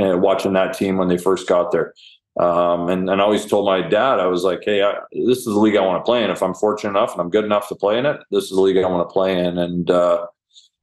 uh, 0.00 0.16
watching 0.16 0.54
that 0.54 0.76
team 0.76 0.96
when 0.96 1.08
they 1.08 1.18
first 1.18 1.46
got 1.46 1.72
there. 1.72 1.92
Um, 2.38 2.88
and, 2.90 3.08
and 3.08 3.20
I 3.20 3.24
always 3.24 3.46
told 3.46 3.64
my 3.64 3.80
dad, 3.80 4.20
I 4.20 4.26
was 4.26 4.42
like, 4.42 4.60
hey, 4.62 4.82
I, 4.82 4.94
this 5.12 5.38
is 5.38 5.44
the 5.46 5.58
league 5.58 5.76
I 5.76 5.80
want 5.80 6.04
to 6.04 6.06
play 6.06 6.22
in. 6.22 6.30
If 6.30 6.42
I'm 6.42 6.54
fortunate 6.54 6.90
enough 6.90 7.12
and 7.12 7.20
I'm 7.20 7.30
good 7.30 7.44
enough 7.44 7.68
to 7.68 7.74
play 7.74 7.98
in 7.98 8.04
it, 8.04 8.20
this 8.30 8.44
is 8.44 8.50
the 8.50 8.60
league 8.60 8.76
I 8.76 8.86
want 8.88 9.08
to 9.08 9.12
play 9.12 9.38
in. 9.38 9.56
And 9.56 9.90
uh, 9.90 10.26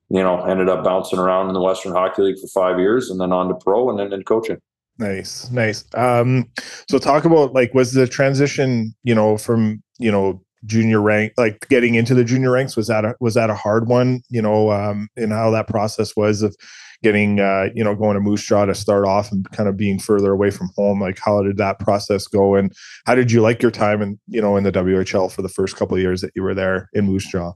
you 0.10 0.22
know, 0.22 0.43
ended 0.43 0.69
up 0.69 0.83
bouncing 0.83 1.19
around 1.19 1.48
in 1.48 1.53
the 1.53 1.62
Western 1.62 1.91
Hockey 1.91 2.22
League 2.22 2.39
for 2.39 2.48
five 2.48 2.79
years 2.79 3.10
and 3.10 3.19
then 3.19 3.31
on 3.31 3.48
to 3.48 3.55
pro 3.55 3.89
and 3.89 4.00
then 4.00 4.13
in 4.13 4.24
coaching. 4.24 4.57
Nice, 5.00 5.50
nice. 5.50 5.86
Um, 5.95 6.50
so 6.89 7.00
talk 7.00 7.25
about 7.25 7.53
like 7.53 7.74
was 7.74 7.93
the 7.93 8.07
transition, 8.07 8.93
you 9.03 9.15
know, 9.15 9.38
from 9.38 9.81
you 9.98 10.12
know 10.12 10.39
junior 10.65 11.01
rank, 11.01 11.33
like 11.38 11.67
getting 11.69 11.95
into 11.95 12.13
the 12.13 12.24
junior 12.24 12.51
ranks, 12.51 12.75
was 12.75 12.88
that 12.88 13.03
a, 13.05 13.15
was 13.19 13.33
that 13.33 13.50
a 13.50 13.55
hard 13.55 13.88
one? 13.88 14.22
You 14.29 14.41
know, 14.41 14.72
um, 14.72 15.10
and 15.17 15.31
how 15.31 15.50
that 15.51 15.67
process 15.67 16.15
was 16.15 16.43
of 16.43 16.55
getting, 17.03 17.39
uh, 17.39 17.67
you 17.75 17.83
know, 17.83 17.93
going 17.93 18.15
to 18.15 18.22
Moose 18.22 18.43
Jaw 18.43 18.65
to 18.65 18.74
start 18.74 19.05
off 19.05 19.31
and 19.31 19.50
kind 19.51 19.69
of 19.69 19.77
being 19.77 20.00
further 20.00 20.31
away 20.31 20.50
from 20.50 20.72
home. 20.75 21.01
Like, 21.01 21.19
how 21.19 21.43
did 21.43 21.57
that 21.57 21.79
process 21.79 22.25
go, 22.27 22.55
and 22.55 22.74
how 23.05 23.13
did 23.13 23.31
you 23.31 23.41
like 23.41 23.62
your 23.62 23.72
time 23.72 24.01
in, 24.01 24.19
you 24.27 24.41
know, 24.41 24.57
in 24.57 24.63
the 24.63 24.72
WHL 24.72 25.31
for 25.31 25.41
the 25.41 25.50
first 25.50 25.75
couple 25.75 25.95
of 25.95 26.01
years 26.01 26.22
that 26.22 26.31
you 26.36 26.41
were 26.41 26.55
there 26.55 26.89
in 26.93 27.05
Moose 27.05 27.29
Jaw? 27.29 27.53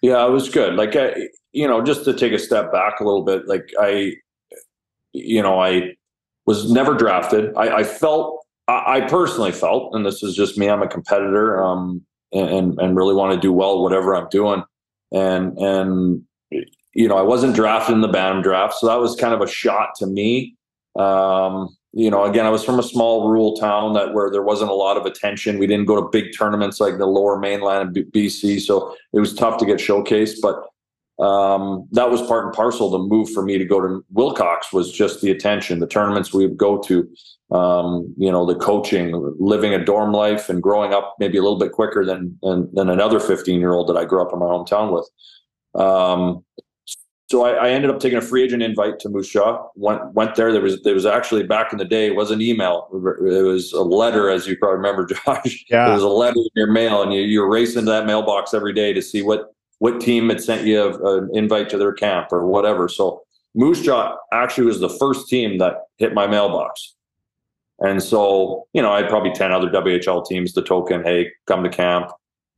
Yeah, 0.00 0.26
it 0.26 0.30
was 0.30 0.48
good. 0.48 0.74
Like, 0.74 0.96
I, 0.96 1.14
you 1.52 1.68
know, 1.68 1.82
just 1.82 2.04
to 2.04 2.14
take 2.14 2.32
a 2.32 2.38
step 2.38 2.72
back 2.72 3.00
a 3.00 3.04
little 3.04 3.24
bit, 3.24 3.46
like 3.46 3.70
I, 3.78 4.14
you 5.12 5.42
know, 5.42 5.60
I 5.60 5.94
was 6.46 6.72
never 6.72 6.94
drafted. 6.94 7.54
I, 7.56 7.78
I 7.78 7.84
felt, 7.84 8.44
I, 8.68 8.96
I, 8.96 9.00
personally 9.02 9.52
felt, 9.52 9.94
and 9.94 10.04
this 10.04 10.22
is 10.22 10.34
just 10.34 10.56
me. 10.56 10.68
I'm 10.68 10.82
a 10.82 10.88
competitor, 10.88 11.62
um, 11.62 12.04
and 12.32 12.78
and 12.80 12.96
really 12.96 13.14
want 13.14 13.34
to 13.34 13.40
do 13.40 13.52
well 13.52 13.82
whatever 13.82 14.14
I'm 14.16 14.28
doing, 14.30 14.64
and 15.12 15.56
and 15.58 16.22
you 16.94 17.08
know, 17.08 17.16
I 17.16 17.22
wasn't 17.22 17.54
drafted 17.54 17.94
in 17.94 18.00
the 18.00 18.08
Bantam 18.08 18.42
draft, 18.42 18.74
so 18.74 18.86
that 18.86 18.98
was 18.98 19.16
kind 19.16 19.34
of 19.34 19.40
a 19.40 19.46
shot 19.46 19.94
to 19.96 20.06
me. 20.06 20.56
Um, 20.96 21.76
you 21.94 22.10
know, 22.10 22.24
again, 22.24 22.46
I 22.46 22.50
was 22.50 22.64
from 22.64 22.78
a 22.78 22.82
small 22.82 23.28
rural 23.28 23.54
town 23.56 23.92
that 23.94 24.14
where 24.14 24.30
there 24.30 24.42
wasn't 24.42 24.70
a 24.70 24.74
lot 24.74 24.96
of 24.96 25.04
attention. 25.04 25.58
We 25.58 25.66
didn't 25.66 25.86
go 25.86 25.96
to 25.96 26.08
big 26.08 26.36
tournaments 26.36 26.80
like 26.80 26.98
the 26.98 27.06
Lower 27.06 27.38
Mainland 27.38 27.96
of 27.96 28.04
BC, 28.06 28.60
so 28.60 28.96
it 29.12 29.20
was 29.20 29.34
tough 29.34 29.58
to 29.58 29.66
get 29.66 29.78
showcased. 29.78 30.36
But 30.40 30.64
um, 31.22 31.86
that 31.92 32.10
was 32.10 32.22
part 32.22 32.46
and 32.46 32.54
parcel. 32.54 32.90
The 32.90 32.98
move 32.98 33.30
for 33.30 33.42
me 33.42 33.58
to 33.58 33.64
go 33.64 33.80
to 33.80 34.04
Wilcox 34.10 34.72
was 34.72 34.90
just 34.90 35.20
the 35.20 35.30
attention, 35.30 35.80
the 35.80 35.86
tournaments 35.86 36.32
we 36.32 36.46
would 36.46 36.56
go 36.56 36.78
to, 36.78 37.08
um, 37.50 38.14
you 38.16 38.32
know, 38.32 38.46
the 38.46 38.54
coaching, 38.54 39.12
living 39.38 39.74
a 39.74 39.84
dorm 39.84 40.12
life, 40.12 40.48
and 40.48 40.62
growing 40.62 40.94
up 40.94 41.14
maybe 41.18 41.36
a 41.36 41.42
little 41.42 41.58
bit 41.58 41.72
quicker 41.72 42.04
than 42.06 42.38
than, 42.42 42.74
than 42.74 42.88
another 42.88 43.20
15 43.20 43.60
year 43.60 43.74
old 43.74 43.88
that 43.88 43.98
I 43.98 44.06
grew 44.06 44.22
up 44.22 44.32
in 44.32 44.38
my 44.38 44.46
hometown 44.46 44.92
with. 44.92 45.08
Um, 45.74 46.44
so 47.32 47.46
I, 47.46 47.52
I, 47.52 47.70
ended 47.70 47.90
up 47.90 47.98
taking 47.98 48.18
a 48.18 48.20
free 48.20 48.42
agent 48.42 48.62
invite 48.62 48.98
to 49.00 49.08
Moose 49.08 49.30
Jaw. 49.30 49.66
Went 49.74 50.12
went 50.12 50.34
there. 50.34 50.52
There 50.52 50.60
was 50.60 50.82
there 50.82 50.92
was 50.92 51.06
actually 51.06 51.44
back 51.44 51.72
in 51.72 51.78
the 51.78 51.84
day 51.86 52.06
it 52.06 52.14
was 52.14 52.30
an 52.30 52.42
email. 52.42 52.88
It 52.92 53.42
was 53.42 53.72
a 53.72 53.80
letter, 53.80 54.28
as 54.28 54.46
you 54.46 54.54
probably 54.58 54.76
remember, 54.76 55.06
Josh. 55.24 55.64
Yeah. 55.70 55.90
It 55.90 55.94
was 55.94 56.02
a 56.02 56.08
letter 56.08 56.36
in 56.36 56.50
your 56.54 56.70
mail, 56.70 57.02
and 57.02 57.10
you 57.10 57.22
you 57.22 57.40
were 57.40 57.48
racing 57.48 57.86
to 57.86 57.90
that 57.90 58.04
mailbox 58.04 58.52
every 58.52 58.74
day 58.74 58.92
to 58.92 59.00
see 59.00 59.22
what 59.22 59.54
what 59.78 59.98
team 59.98 60.28
had 60.28 60.42
sent 60.42 60.66
you 60.66 60.94
an 61.06 61.30
invite 61.32 61.70
to 61.70 61.78
their 61.78 61.94
camp 61.94 62.28
or 62.32 62.46
whatever. 62.46 62.86
So 62.86 63.22
Moose 63.54 63.80
Jaw 63.80 64.14
actually 64.30 64.66
was 64.66 64.80
the 64.80 64.90
first 64.90 65.26
team 65.26 65.56
that 65.56 65.76
hit 65.96 66.12
my 66.12 66.26
mailbox. 66.26 66.96
And 67.78 68.02
so, 68.02 68.66
you 68.74 68.82
know, 68.82 68.92
I 68.92 69.00
had 69.00 69.08
probably 69.08 69.32
10 69.32 69.50
other 69.50 69.68
WHL 69.68 70.24
teams 70.24 70.52
to 70.52 70.62
token, 70.62 71.02
hey, 71.02 71.32
come 71.48 71.64
to 71.64 71.70
camp 71.70 72.12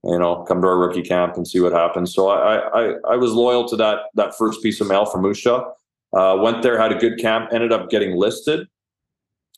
you 0.04 0.18
know, 0.18 0.44
come 0.44 0.60
to 0.60 0.68
our 0.68 0.78
rookie 0.78 1.02
camp 1.02 1.36
and 1.36 1.46
see 1.46 1.60
what 1.60 1.72
happens. 1.72 2.14
So 2.14 2.28
I 2.28 2.58
I, 2.58 2.94
I 3.10 3.16
was 3.16 3.32
loyal 3.32 3.66
to 3.68 3.76
that 3.76 4.00
that 4.14 4.36
first 4.36 4.62
piece 4.62 4.80
of 4.80 4.88
mail 4.88 5.06
from 5.06 5.32
Jaw. 5.34 5.72
Uh, 6.12 6.36
went 6.40 6.62
there, 6.62 6.80
had 6.80 6.92
a 6.92 6.98
good 6.98 7.18
camp, 7.18 7.52
ended 7.52 7.72
up 7.72 7.90
getting 7.90 8.16
listed 8.16 8.68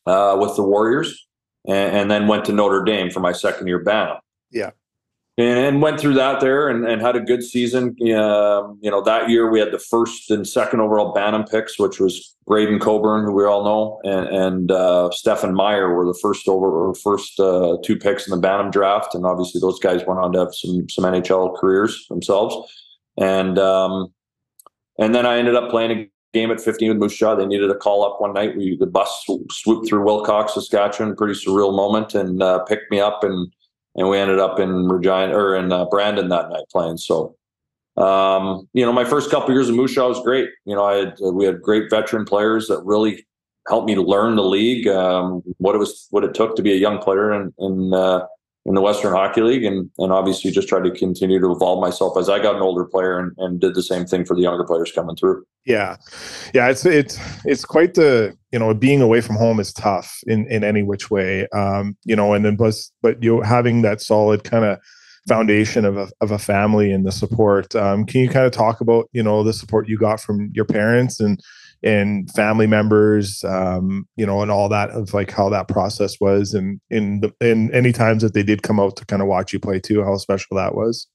uh, 0.07 0.35
with 0.41 0.55
the 0.55 0.63
Warriors, 0.63 1.27
and, 1.67 1.95
and, 1.95 2.09
then 2.09 2.25
went 2.25 2.45
to 2.45 2.51
Notre 2.51 2.83
Dame 2.83 3.11
for 3.11 3.19
my 3.19 3.31
second 3.31 3.67
year 3.67 3.77
Bantam. 3.77 4.17
Yeah 4.49 4.71
and 5.37 5.83
went 5.83 5.99
through 5.99 6.15
that 6.15 6.39
there 6.39 6.67
and, 6.67 6.87
and 6.87 6.99
had 6.99 7.15
a 7.15 7.19
good 7.19 7.43
season. 7.43 7.89
Um, 8.13 8.79
you 8.81 8.89
know, 8.89 9.01
that 9.03 9.29
year 9.29 9.51
we 9.51 9.59
had 9.59 9.71
the 9.71 9.79
first 9.79 10.31
and 10.31 10.47
second 10.47 10.79
overall 10.79 11.13
Bantam 11.13 11.43
picks, 11.43 11.77
which 11.77 11.99
was 11.99 12.35
Braydon 12.47 12.79
Coburn, 12.79 13.23
who 13.23 13.33
we 13.33 13.45
all 13.45 13.63
know, 13.63 13.99
and, 14.03 14.27
and 14.35 14.71
uh, 14.71 15.11
Stefan 15.11 15.53
Meyer 15.53 15.93
were 15.93 16.05
the 16.05 16.17
first 16.19 16.47
over 16.47 16.93
first 16.95 17.39
uh, 17.39 17.77
two 17.83 17.97
picks 17.97 18.27
in 18.27 18.31
the 18.31 18.41
Bantam 18.41 18.71
draft, 18.71 19.13
and 19.13 19.25
obviously 19.25 19.61
those 19.61 19.79
guys 19.79 20.03
went 20.07 20.19
on 20.19 20.33
to 20.33 20.39
have 20.39 20.55
some 20.55 20.89
some 20.89 21.05
NHL 21.05 21.55
careers 21.55 22.07
themselves. 22.09 22.73
And 23.19 23.59
um, 23.59 24.11
and 24.97 25.13
then 25.13 25.27
I 25.27 25.37
ended 25.37 25.55
up 25.55 25.69
playing 25.69 25.91
a 25.91 26.09
game 26.33 26.49
at 26.49 26.59
15 26.59 26.89
with 26.89 26.97
Moose 26.97 27.17
Jaw. 27.17 27.35
They 27.35 27.45
needed 27.45 27.69
a 27.69 27.75
call 27.75 28.03
up 28.03 28.19
one 28.19 28.33
night. 28.33 28.57
We 28.57 28.75
the 28.75 28.87
bus 28.87 29.23
swooped 29.51 29.87
through 29.87 30.03
Wilcox, 30.03 30.55
Saskatchewan, 30.55 31.15
pretty 31.15 31.35
surreal 31.35 31.75
moment, 31.75 32.15
and 32.15 32.41
uh, 32.41 32.59
picked 32.63 32.89
me 32.89 32.99
up 32.99 33.23
and 33.23 33.51
and 33.97 34.07
we 34.07 34.17
ended 34.17 34.39
up 34.39 34.59
in 34.59 34.87
Regina 34.87 35.35
or 35.35 35.55
in 35.55 35.71
uh, 35.71 35.85
Brandon 35.85 36.29
that 36.29 36.49
night 36.49 36.65
playing. 36.71 36.97
So, 36.97 37.35
um, 37.97 38.69
you 38.73 38.85
know, 38.85 38.93
my 38.93 39.03
first 39.03 39.31
couple 39.31 39.53
years 39.53 39.69
of 39.69 39.75
Moose 39.75 39.95
Jaw 39.95 40.07
was 40.07 40.21
great. 40.21 40.49
You 40.65 40.75
know, 40.75 40.85
I 40.85 40.97
had, 40.97 41.15
we 41.19 41.45
had 41.45 41.61
great 41.61 41.89
veteran 41.89 42.25
players 42.25 42.67
that 42.67 42.83
really 42.85 43.25
helped 43.67 43.87
me 43.87 43.95
learn 43.97 44.35
the 44.35 44.43
league, 44.43 44.87
um, 44.87 45.41
what 45.57 45.75
it 45.75 45.79
was, 45.79 46.07
what 46.11 46.23
it 46.23 46.33
took 46.33 46.55
to 46.55 46.61
be 46.61 46.71
a 46.71 46.77
young 46.77 46.99
player 46.99 47.33
in, 47.33 47.93
uh, 47.93 48.25
in 48.67 48.75
the 48.75 48.81
Western 48.81 49.13
Hockey 49.13 49.41
League, 49.41 49.63
and 49.63 49.89
and 49.97 50.11
obviously 50.11 50.51
just 50.51 50.67
tried 50.67 50.83
to 50.83 50.91
continue 50.91 51.39
to 51.39 51.51
evolve 51.51 51.81
myself 51.81 52.17
as 52.17 52.29
I 52.29 52.39
got 52.39 52.55
an 52.55 52.61
older 52.61 52.83
player, 52.83 53.17
and, 53.17 53.31
and 53.37 53.59
did 53.59 53.73
the 53.73 53.81
same 53.81 54.05
thing 54.05 54.25
for 54.25 54.35
the 54.35 54.41
younger 54.41 54.65
players 54.65 54.91
coming 54.91 55.15
through. 55.15 55.45
Yeah, 55.65 55.95
yeah, 56.53 56.69
it's 56.69 56.85
it's 56.85 57.17
it's 57.45 57.65
quite 57.65 57.93
the 57.93 58.37
you 58.51 58.59
know 58.59 58.73
being 58.73 59.01
away 59.01 59.21
from 59.21 59.37
home 59.37 59.59
is 59.59 59.73
tough 59.73 60.19
in 60.27 60.45
in 60.51 60.63
any 60.63 60.83
which 60.83 61.09
way. 61.09 61.47
Um, 61.47 61.97
you 62.03 62.15
know, 62.15 62.33
and 62.33 62.43
then 62.43 62.57
plus, 62.57 62.91
but 63.01 63.23
you 63.23 63.41
having 63.41 63.81
that 63.83 64.01
solid 64.01 64.43
kind 64.43 64.65
of 64.65 64.79
foundation 65.27 65.85
of 65.85 65.97
a 65.97 66.09
of 66.19 66.31
a 66.31 66.39
family 66.39 66.91
and 66.91 67.05
the 67.05 67.11
support. 67.11 67.73
Um, 67.73 68.05
can 68.05 68.21
you 68.21 68.29
kind 68.29 68.45
of 68.45 68.51
talk 68.51 68.81
about 68.81 69.09
you 69.13 69.23
know 69.23 69.43
the 69.43 69.53
support 69.53 69.87
you 69.87 69.97
got 69.97 70.19
from 70.19 70.51
your 70.53 70.65
parents 70.65 71.21
and 71.21 71.39
and 71.83 72.29
family 72.31 72.67
members, 72.67 73.43
um, 73.43 74.07
you 74.15 74.25
know, 74.25 74.41
and 74.41 74.51
all 74.51 74.69
that 74.69 74.89
of 74.91 75.13
like 75.13 75.31
how 75.31 75.49
that 75.49 75.67
process 75.67 76.19
was, 76.19 76.53
and 76.53 76.79
in 76.89 77.21
the 77.21 77.33
in 77.41 77.73
any 77.73 77.91
times 77.91 78.21
that 78.23 78.33
they 78.33 78.43
did 78.43 78.63
come 78.63 78.79
out 78.79 78.95
to 78.97 79.05
kind 79.05 79.21
of 79.21 79.27
watch 79.27 79.53
you 79.53 79.59
play 79.59 79.79
too, 79.79 80.03
how 80.03 80.17
special 80.17 80.57
that 80.57 80.75
was. 80.75 81.07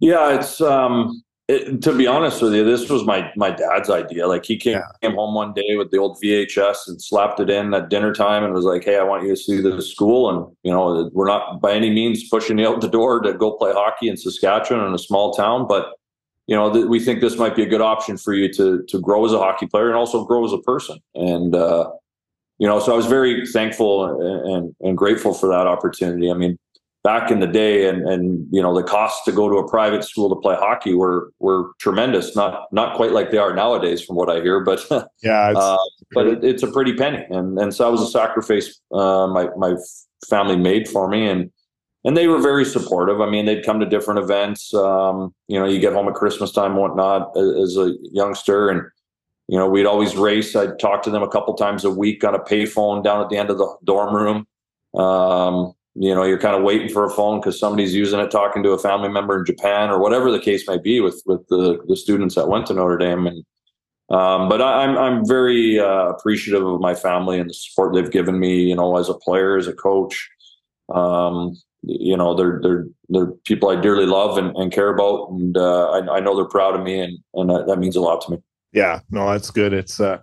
Yeah, 0.00 0.34
it's 0.34 0.60
um 0.60 1.22
it, 1.50 1.82
to 1.82 1.92
be 1.92 2.06
honest 2.06 2.40
with 2.42 2.54
you, 2.54 2.64
this 2.64 2.88
was 2.88 3.04
my 3.04 3.30
my 3.34 3.50
dad's 3.50 3.90
idea. 3.90 4.28
Like 4.28 4.44
he 4.44 4.56
came, 4.56 4.74
yeah. 4.74 4.86
came 5.02 5.16
home 5.16 5.34
one 5.34 5.52
day 5.52 5.74
with 5.76 5.90
the 5.90 5.98
old 5.98 6.16
VHS 6.22 6.86
and 6.86 7.02
slapped 7.02 7.40
it 7.40 7.50
in 7.50 7.74
at 7.74 7.90
dinner 7.90 8.12
time 8.12 8.44
and 8.44 8.54
was 8.54 8.64
like, 8.64 8.84
"Hey, 8.84 8.98
I 8.98 9.02
want 9.02 9.24
you 9.24 9.30
to 9.30 9.36
see 9.36 9.60
the 9.60 9.82
school." 9.82 10.30
And 10.30 10.56
you 10.62 10.70
know, 10.70 11.10
we're 11.12 11.26
not 11.26 11.60
by 11.60 11.72
any 11.72 11.90
means 11.90 12.28
pushing 12.28 12.58
you 12.58 12.68
out 12.68 12.80
the 12.80 12.88
door 12.88 13.20
to 13.20 13.34
go 13.34 13.56
play 13.56 13.72
hockey 13.72 14.08
in 14.08 14.16
Saskatchewan 14.16 14.86
in 14.86 14.94
a 14.94 14.98
small 14.98 15.32
town, 15.32 15.66
but 15.68 15.92
you 16.50 16.56
know, 16.56 16.72
th- 16.72 16.86
we 16.86 16.98
think 16.98 17.20
this 17.20 17.38
might 17.38 17.54
be 17.54 17.62
a 17.62 17.66
good 17.66 17.80
option 17.80 18.16
for 18.18 18.34
you 18.34 18.52
to 18.54 18.82
to 18.88 19.00
grow 19.00 19.24
as 19.24 19.32
a 19.32 19.38
hockey 19.38 19.66
player 19.66 19.86
and 19.86 19.96
also 19.96 20.24
grow 20.24 20.44
as 20.44 20.52
a 20.52 20.58
person. 20.58 20.98
And 21.14 21.54
uh, 21.54 21.88
you 22.58 22.66
know, 22.66 22.80
so 22.80 22.92
I 22.92 22.96
was 22.96 23.06
very 23.06 23.46
thankful 23.46 24.04
and, 24.04 24.54
and, 24.54 24.74
and 24.80 24.98
grateful 24.98 25.32
for 25.32 25.48
that 25.48 25.68
opportunity. 25.68 26.28
I 26.28 26.34
mean, 26.34 26.58
back 27.04 27.30
in 27.30 27.38
the 27.38 27.46
day 27.46 27.88
and 27.88 28.02
and 28.02 28.46
you 28.50 28.60
know 28.60 28.74
the 28.74 28.82
costs 28.82 29.24
to 29.26 29.32
go 29.32 29.48
to 29.48 29.56
a 29.58 29.70
private 29.70 30.02
school 30.02 30.28
to 30.28 30.34
play 30.34 30.56
hockey 30.56 30.92
were 30.92 31.32
were 31.38 31.70
tremendous 31.78 32.36
not 32.36 32.66
not 32.72 32.96
quite 32.96 33.12
like 33.12 33.30
they 33.30 33.38
are 33.38 33.54
nowadays 33.54 34.02
from 34.02 34.16
what 34.16 34.28
i 34.28 34.42
hear 34.42 34.60
but 34.60 34.84
yeah 35.22 35.54
uh, 35.56 35.78
but 36.12 36.26
it, 36.26 36.44
it's 36.44 36.62
a 36.62 36.70
pretty 36.70 36.92
penny 36.92 37.24
and 37.30 37.58
and 37.58 37.72
so 37.72 37.84
that 37.84 37.90
was 37.90 38.02
a 38.02 38.10
sacrifice 38.10 38.80
uh, 38.92 39.26
my 39.26 39.48
my 39.56 39.74
family 40.28 40.56
made 40.56 40.86
for 40.86 41.08
me 41.08 41.26
and 41.26 41.50
and 42.04 42.16
they 42.16 42.28
were 42.28 42.40
very 42.40 42.64
supportive. 42.64 43.20
I 43.20 43.28
mean 43.28 43.46
they'd 43.46 43.64
come 43.64 43.80
to 43.80 43.86
different 43.86 44.20
events 44.20 44.72
um, 44.74 45.34
you 45.48 45.58
know 45.58 45.66
you 45.66 45.78
get 45.78 45.92
home 45.92 46.08
at 46.08 46.14
christmas 46.14 46.52
time 46.52 46.76
whatnot 46.76 47.36
as 47.36 47.76
a 47.76 47.94
youngster 48.12 48.68
and 48.68 48.82
you 49.50 49.58
know 49.58 49.68
we'd 49.68 49.86
always 49.86 50.16
race. 50.16 50.54
I'd 50.54 50.78
talk 50.78 51.02
to 51.02 51.10
them 51.10 51.24
a 51.24 51.28
couple 51.28 51.54
times 51.54 51.84
a 51.84 51.90
week 51.90 52.22
on 52.22 52.36
a 52.36 52.38
payphone 52.38 53.02
down 53.02 53.20
at 53.20 53.30
the 53.30 53.36
end 53.36 53.50
of 53.50 53.58
the 53.58 53.76
dorm 53.84 54.14
room. 54.14 54.46
Um, 54.94 55.74
you 55.96 56.14
know 56.14 56.22
you're 56.22 56.38
kind 56.38 56.54
of 56.54 56.62
waiting 56.62 56.88
for 56.88 57.04
a 57.04 57.10
phone 57.10 57.40
because 57.40 57.58
somebody's 57.58 57.92
using 57.92 58.20
it 58.20 58.30
talking 58.30 58.62
to 58.62 58.70
a 58.70 58.78
family 58.78 59.08
member 59.08 59.36
in 59.36 59.44
japan 59.44 59.90
or 59.90 59.98
whatever 59.98 60.30
the 60.30 60.38
case 60.38 60.68
may 60.68 60.78
be 60.78 61.00
with 61.00 61.20
with 61.26 61.46
the, 61.48 61.80
the 61.88 61.96
students 61.96 62.36
that 62.36 62.48
went 62.48 62.66
to 62.66 62.74
notre 62.74 62.96
dame. 62.96 63.26
And 63.26 63.44
um, 64.08 64.48
but 64.48 64.62
I, 64.62 64.84
am 64.84 64.90
I'm, 64.90 64.98
I'm 64.98 65.26
very 65.26 65.80
uh, 65.80 66.10
appreciative 66.10 66.64
of 66.64 66.80
my 66.80 66.94
family 66.94 67.40
and 67.40 67.50
the 67.50 67.54
support 67.54 67.92
they've 67.92 68.10
given 68.10 68.38
me 68.38 68.62
you 68.62 68.76
know 68.76 68.96
as 68.96 69.08
a 69.08 69.14
player 69.14 69.56
as 69.56 69.66
a 69.66 69.72
coach. 69.72 70.28
Um, 70.94 71.56
you 71.82 72.16
know 72.16 72.34
they're 72.34 72.60
they're 72.62 72.86
they're 73.08 73.32
people 73.44 73.70
i 73.70 73.80
dearly 73.80 74.06
love 74.06 74.36
and, 74.36 74.54
and 74.56 74.72
care 74.72 74.92
about 74.92 75.30
and 75.30 75.56
uh, 75.56 75.90
I, 75.90 76.16
I 76.16 76.20
know 76.20 76.36
they're 76.36 76.44
proud 76.44 76.74
of 76.74 76.82
me 76.82 77.00
and 77.00 77.18
and 77.34 77.50
that, 77.50 77.66
that 77.66 77.78
means 77.78 77.96
a 77.96 78.00
lot 78.00 78.20
to 78.22 78.32
me. 78.32 78.38
Yeah 78.72 79.00
no 79.10 79.30
that's 79.30 79.50
good. 79.50 79.72
It's 79.72 79.98
uh 79.98 80.18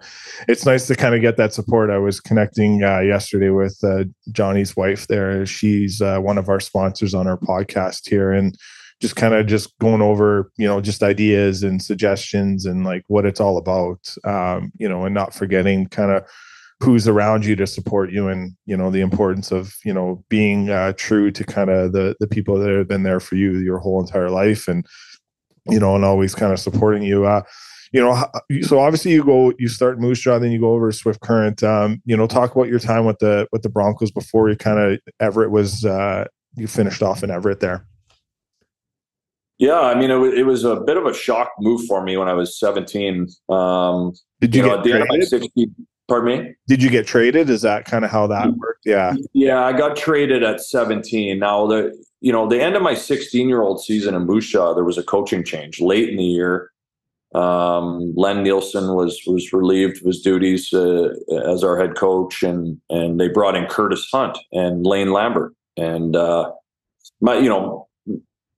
it's 0.47 0.65
nice 0.65 0.87
to 0.87 0.95
kind 0.95 1.15
of 1.15 1.21
get 1.21 1.35
that 1.37 1.53
support. 1.53 1.89
I 1.89 1.97
was 1.97 2.19
connecting 2.19 2.83
uh 2.83 2.99
yesterday 2.99 3.49
with 3.49 3.77
uh 3.83 4.05
johnny's 4.31 4.75
wife 4.75 5.07
there. 5.07 5.45
She's 5.45 6.01
uh, 6.01 6.19
one 6.19 6.37
of 6.37 6.47
our 6.47 6.59
sponsors 6.59 7.13
on 7.13 7.27
our 7.27 7.37
podcast 7.37 8.07
here 8.07 8.31
and 8.31 8.57
just 9.01 9.15
kind 9.15 9.33
of 9.33 9.45
just 9.45 9.77
going 9.79 10.01
over 10.01 10.51
you 10.57 10.67
know 10.67 10.81
just 10.81 11.03
ideas 11.03 11.63
and 11.63 11.81
suggestions 11.81 12.65
and 12.65 12.83
like 12.83 13.03
what 13.07 13.25
it's 13.25 13.39
all 13.39 13.57
about 13.57 13.99
um 14.23 14.71
you 14.77 14.87
know 14.89 15.05
and 15.05 15.13
not 15.13 15.33
forgetting 15.33 15.87
kind 15.87 16.11
of 16.11 16.23
who's 16.81 17.07
around 17.07 17.43
you 17.43 17.55
to 17.55 17.65
support 17.65 18.11
you 18.11 18.27
and 18.27 18.55
you 18.65 18.77
know 18.77 18.91
the 18.91 19.01
importance 19.01 19.51
of 19.51 19.75
you 19.83 19.93
know 19.93 20.23
being 20.29 20.69
uh, 20.69 20.93
true 20.95 21.31
to 21.31 21.43
kind 21.43 21.69
of 21.69 21.91
the 21.91 22.15
the 22.19 22.27
people 22.27 22.59
that 22.59 22.69
have 22.69 22.87
been 22.87 23.03
there 23.03 23.19
for 23.19 23.35
you 23.35 23.57
your 23.57 23.79
whole 23.79 23.99
entire 23.99 24.29
life 24.29 24.67
and 24.67 24.85
you 25.69 25.79
know 25.79 25.95
and 25.95 26.05
always 26.05 26.35
kind 26.35 26.53
of 26.53 26.59
supporting 26.59 27.03
you. 27.03 27.25
Uh 27.25 27.41
you 27.93 28.01
know 28.01 28.29
so 28.63 28.79
obviously 28.79 29.11
you 29.11 29.23
go 29.23 29.53
you 29.57 29.69
start 29.69 29.97
moose 29.97 30.19
jaw 30.19 30.37
then 30.37 30.51
you 30.51 30.59
go 30.59 30.73
over 30.73 30.91
swift 30.91 31.21
current. 31.21 31.63
Um 31.63 32.01
you 32.05 32.15
know 32.15 32.27
talk 32.27 32.55
about 32.55 32.67
your 32.67 32.79
time 32.79 33.05
with 33.05 33.17
the 33.19 33.47
with 33.51 33.63
the 33.63 33.69
broncos 33.69 34.11
before 34.11 34.49
you 34.49 34.55
kind 34.55 34.79
of 34.79 34.99
everett 35.19 35.51
was 35.51 35.85
uh 35.85 36.25
you 36.55 36.67
finished 36.67 37.01
off 37.01 37.23
in 37.23 37.31
everett 37.31 37.59
there. 37.59 37.85
Yeah, 39.59 39.79
I 39.79 39.95
mean, 39.95 40.11
it, 40.11 40.15
w- 40.15 40.33
it, 40.33 40.45
was 40.45 40.63
a 40.65 40.81
bit 40.81 40.97
of 40.97 41.07
a 41.07 41.13
shock 41.13 41.49
move 41.59 41.81
for 41.87 42.03
me 42.03 42.15
when 42.15 42.27
I 42.27 42.33
was 42.33 42.59
17. 42.59 43.27
Um, 43.49 44.13
Did 44.39 44.53
you, 44.53 44.61
you 44.61 44.67
know, 44.67 44.75
get 44.75 44.77
at 44.77 44.83
the 44.83 44.93
end 44.93 45.01
of 45.01 45.07
my 45.09 45.19
16, 45.19 45.75
pardon 46.07 46.43
me? 46.43 46.55
Did 46.67 46.81
you 46.81 46.89
get 46.89 47.05
traded? 47.07 47.49
Is 47.49 47.61
that 47.61 47.85
kind 47.85 48.05
of 48.05 48.11
how 48.11 48.27
that 48.27 48.51
worked? 48.53 48.85
Yeah. 48.85 49.15
Yeah, 49.33 49.63
I 49.63 49.73
got 49.73 49.95
traded 49.97 50.43
at 50.43 50.61
17. 50.61 51.39
Now 51.39 51.67
the 51.67 51.91
you 52.21 52.31
know 52.31 52.47
the 52.47 52.61
end 52.61 52.75
of 52.75 52.81
my 52.81 52.93
16 52.95 53.47
year 53.47 53.61
old 53.61 53.83
season 53.83 54.15
in 54.15 54.39
Jaw, 54.41 54.73
there 54.73 54.83
was 54.83 54.97
a 54.97 55.03
coaching 55.03 55.43
change 55.43 55.79
late 55.79 56.09
in 56.09 56.17
the 56.17 56.23
year. 56.23 56.71
Um, 57.35 58.13
Len 58.15 58.41
Nielsen 58.41 58.95
was 58.95 59.21
was 59.27 59.51
relieved 59.51 59.97
of 59.97 60.03
his 60.05 60.21
duties 60.21 60.71
uh, 60.73 61.09
as 61.45 61.63
our 61.63 61.77
head 61.77 61.95
coach, 61.95 62.41
and 62.41 62.79
and 62.89 63.19
they 63.19 63.27
brought 63.27 63.55
in 63.55 63.65
Curtis 63.65 64.07
Hunt 64.11 64.37
and 64.53 64.85
Lane 64.85 65.11
Lambert. 65.11 65.53
And 65.75 66.15
uh, 66.15 66.51
my 67.21 67.37
you 67.37 67.49
know, 67.49 67.87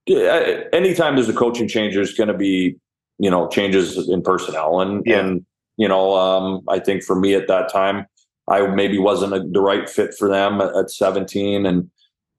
anytime 0.08 1.15
there's 1.15 1.29
a 1.29 1.34
coaching 1.34 1.68
change, 1.68 1.96
there's 1.96 2.13
going 2.13 2.27
to 2.29 2.38
be 2.38 2.77
you 3.18 3.29
know 3.29 3.48
changes 3.50 4.08
in 4.08 4.22
personnel, 4.22 4.79
and 4.82 5.03
Yeah. 5.06 5.20
and 5.25 5.46
you 5.79 5.88
know 5.88 6.15
um, 6.15 6.62
I 6.67 6.77
think 6.77 7.03
for 7.03 7.15
me 7.15 7.33
at 7.33 7.48
that 7.48 7.71
time. 7.71 8.05
I 8.51 8.65
maybe 8.65 8.98
wasn't 8.98 9.33
a, 9.33 9.48
the 9.48 9.62
right 9.62 9.88
fit 9.88 10.15
for 10.17 10.27
them 10.27 10.59
at, 10.59 10.75
at 10.75 10.89
17, 10.89 11.67
and 11.67 11.88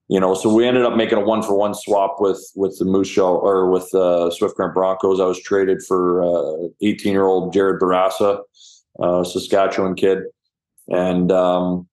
you 0.08 0.18
know, 0.18 0.34
so 0.34 0.52
we 0.52 0.66
ended 0.66 0.84
up 0.84 0.96
making 0.96 1.18
a 1.18 1.20
one 1.20 1.40
for 1.40 1.56
one 1.56 1.72
swap 1.72 2.16
with 2.18 2.44
with 2.56 2.76
the 2.80 2.84
Moose 2.84 3.10
Jaw 3.10 3.36
or 3.36 3.70
with 3.70 3.94
uh, 3.94 4.28
Swift 4.32 4.56
Current 4.56 4.74
Broncos. 4.74 5.20
I 5.20 5.24
was 5.24 5.40
traded 5.40 5.82
for 5.86 6.68
18 6.82 7.12
year 7.12 7.26
old 7.26 7.52
Jared 7.52 7.80
Barassa, 7.80 8.40
uh, 9.00 9.22
Saskatchewan 9.22 9.94
kid, 9.94 10.24
and 10.88 11.30
um, 11.30 11.88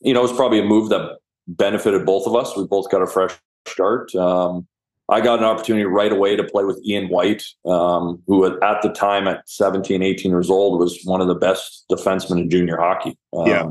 you 0.00 0.12
know, 0.12 0.20
it 0.20 0.28
was 0.28 0.34
probably 0.34 0.60
a 0.60 0.64
move 0.64 0.90
that 0.90 1.16
benefited 1.46 2.04
both 2.04 2.26
of 2.26 2.36
us. 2.36 2.54
We 2.54 2.66
both 2.66 2.90
got 2.90 3.00
a 3.00 3.06
fresh 3.06 3.34
start. 3.66 4.14
Um, 4.14 4.68
I 5.10 5.20
got 5.20 5.38
an 5.38 5.44
opportunity 5.46 5.84
right 5.86 6.12
away 6.12 6.36
to 6.36 6.44
play 6.44 6.64
with 6.64 6.80
Ian 6.84 7.08
White, 7.08 7.42
um, 7.64 8.22
who 8.26 8.44
at, 8.44 8.82
the 8.82 8.90
time 8.90 9.26
at 9.26 9.48
17, 9.48 10.02
18 10.02 10.30
years 10.30 10.50
old 10.50 10.78
was 10.78 11.00
one 11.04 11.22
of 11.22 11.28
the 11.28 11.34
best 11.34 11.84
defensemen 11.90 12.42
in 12.42 12.50
junior 12.50 12.76
hockey. 12.76 13.16
Um, 13.36 13.46
Yeah. 13.46 13.70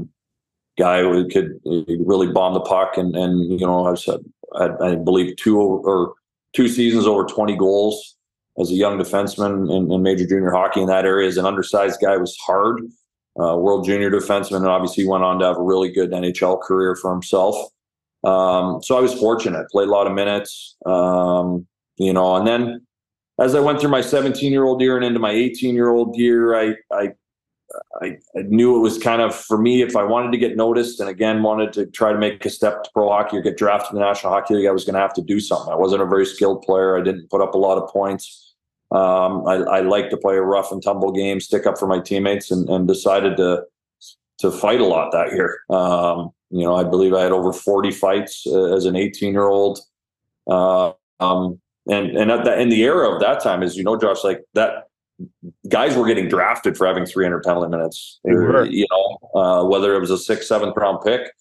Guy 0.80 1.02
who 1.02 1.28
could 1.28 1.60
really 1.66 2.28
bomb 2.32 2.54
the 2.54 2.60
puck 2.60 2.98
and, 2.98 3.16
and 3.16 3.60
you 3.60 3.66
know, 3.66 3.88
I've 3.88 3.98
said, 3.98 4.20
I, 4.56 4.70
I 4.80 4.96
believe 4.96 5.36
two 5.36 5.60
or 5.60 6.14
two 6.54 6.68
seasons 6.68 7.08
over 7.08 7.24
20 7.24 7.56
goals 7.56 8.16
as 8.60 8.70
a 8.72 8.76
young 8.76 9.00
defenseman 9.00 9.76
in, 9.76 9.92
in 9.92 10.04
major 10.04 10.26
junior 10.28 10.52
hockey 10.52 10.82
in 10.82 10.88
that 10.88 11.06
area 11.06 11.28
as 11.28 11.38
an 11.38 11.46
undersized 11.46 12.00
guy 12.02 12.18
was 12.18 12.36
hard. 12.38 12.82
Uh, 13.40 13.56
world 13.56 13.86
junior 13.86 14.10
defenseman, 14.10 14.58
and 14.58 14.68
obviously 14.68 15.06
went 15.06 15.24
on 15.24 15.38
to 15.38 15.46
have 15.46 15.58
a 15.58 15.62
really 15.62 15.92
good 15.92 16.10
NHL 16.10 16.60
career 16.62 16.96
for 16.96 17.12
himself. 17.12 17.56
Um, 18.24 18.82
so 18.82 18.98
I 18.98 19.02
was 19.02 19.14
fortunate, 19.14 19.70
played 19.70 19.88
a 19.88 19.92
lot 19.92 20.08
of 20.08 20.14
minutes, 20.14 20.76
um, 20.86 21.68
you 21.98 22.14
know, 22.14 22.36
and 22.36 22.48
then 22.48 22.88
as 23.40 23.54
I 23.54 23.60
went 23.60 23.80
through 23.80 23.92
my 23.92 24.02
17 24.02 24.52
year 24.52 24.64
old 24.64 24.82
year 24.82 24.96
and 24.96 25.06
into 25.06 25.20
my 25.20 25.32
18 25.32 25.76
year 25.76 25.90
old 25.90 26.18
year, 26.18 26.56
I, 26.56 26.76
I, 26.92 27.10
I, 28.02 28.18
I 28.36 28.42
knew 28.48 28.76
it 28.76 28.80
was 28.80 28.98
kind 28.98 29.22
of 29.22 29.36
for 29.36 29.58
me, 29.58 29.82
if 29.82 29.96
I 29.96 30.04
wanted 30.04 30.32
to 30.32 30.38
get 30.38 30.56
noticed 30.56 31.00
and 31.00 31.10
again, 31.10 31.44
wanted 31.44 31.74
to 31.74 31.86
try 31.86 32.12
to 32.12 32.18
make 32.18 32.46
a 32.46 32.50
step 32.50 32.84
to 32.84 32.90
pro 32.94 33.10
hockey 33.10 33.38
or 33.38 33.42
get 33.42 33.58
drafted 33.58 33.94
in 33.94 34.00
the 34.00 34.06
National 34.06 34.32
Hockey 34.34 34.56
League, 34.56 34.68
I 34.68 34.72
was 34.72 34.86
going 34.86 34.96
to 34.96 35.02
have 35.02 35.14
to 35.14 35.22
do 35.22 35.40
something. 35.40 35.72
I 35.72 35.76
wasn't 35.76 36.02
a 36.02 36.06
very 36.06 36.26
skilled 36.26 36.64
player. 36.64 36.98
I 36.98 37.04
didn't 37.04 37.30
put 37.30 37.42
up 37.42 37.54
a 37.54 37.58
lot 37.58 37.78
of 37.78 37.90
points. 37.90 38.56
Um, 38.92 39.46
I, 39.46 39.56
I 39.56 39.80
like 39.82 40.10
to 40.12 40.18
play 40.18 40.38
a 40.38 40.42
rough 40.42 40.72
and 40.72 40.82
tumble 40.82 41.12
game, 41.12 41.40
stick 41.42 41.68
up 41.68 41.78
for 41.78 41.88
my 41.88 42.00
teammates 42.00 42.52
and, 42.52 42.70
and 42.70 42.88
decided 42.88 43.36
to, 43.38 43.64
to 44.40 44.50
fight 44.50 44.80
a 44.80 44.86
lot 44.86 45.12
that 45.12 45.34
year. 45.34 45.60
Um, 45.70 46.32
you 46.50 46.64
know, 46.64 46.76
I 46.76 46.84
believe 46.84 47.14
I 47.14 47.24
had 47.24 47.32
over 47.32 47.52
40 47.52 47.92
fights 47.92 48.46
uh, 48.48 48.76
as 48.76 48.86
an 48.86 48.96
18 48.96 49.34
year 49.34 49.48
old. 49.48 49.80
Uh, 50.50 50.94
um, 51.20 51.60
and 51.90 52.18
and 52.18 52.32
at 52.32 52.44
the, 52.44 52.60
in 52.60 52.70
the 52.70 52.84
era 52.84 53.10
of 53.10 53.22
that 53.22 53.42
time, 53.42 53.64
as 53.64 53.76
you 53.76 53.84
know, 53.84 53.98
Josh, 53.98 54.24
like 54.24 54.44
that, 54.54 54.88
guys 55.70 55.96
were 55.96 56.06
getting 56.06 56.28
drafted 56.28 56.78
for 56.78 56.86
having 56.86 57.06
300 57.06 57.44
penalty 57.44 57.70
minutes. 57.70 58.20
They 58.24 58.34
were. 58.34 58.66
You 58.66 58.86
know, 58.92 59.40
uh, 59.40 59.64
whether 59.66 59.96
it 59.96 60.00
was 60.00 60.12
a 60.12 60.18
sixth, 60.18 60.48
seventh 60.48 60.76
round 60.76 61.00
pick. 61.04 61.32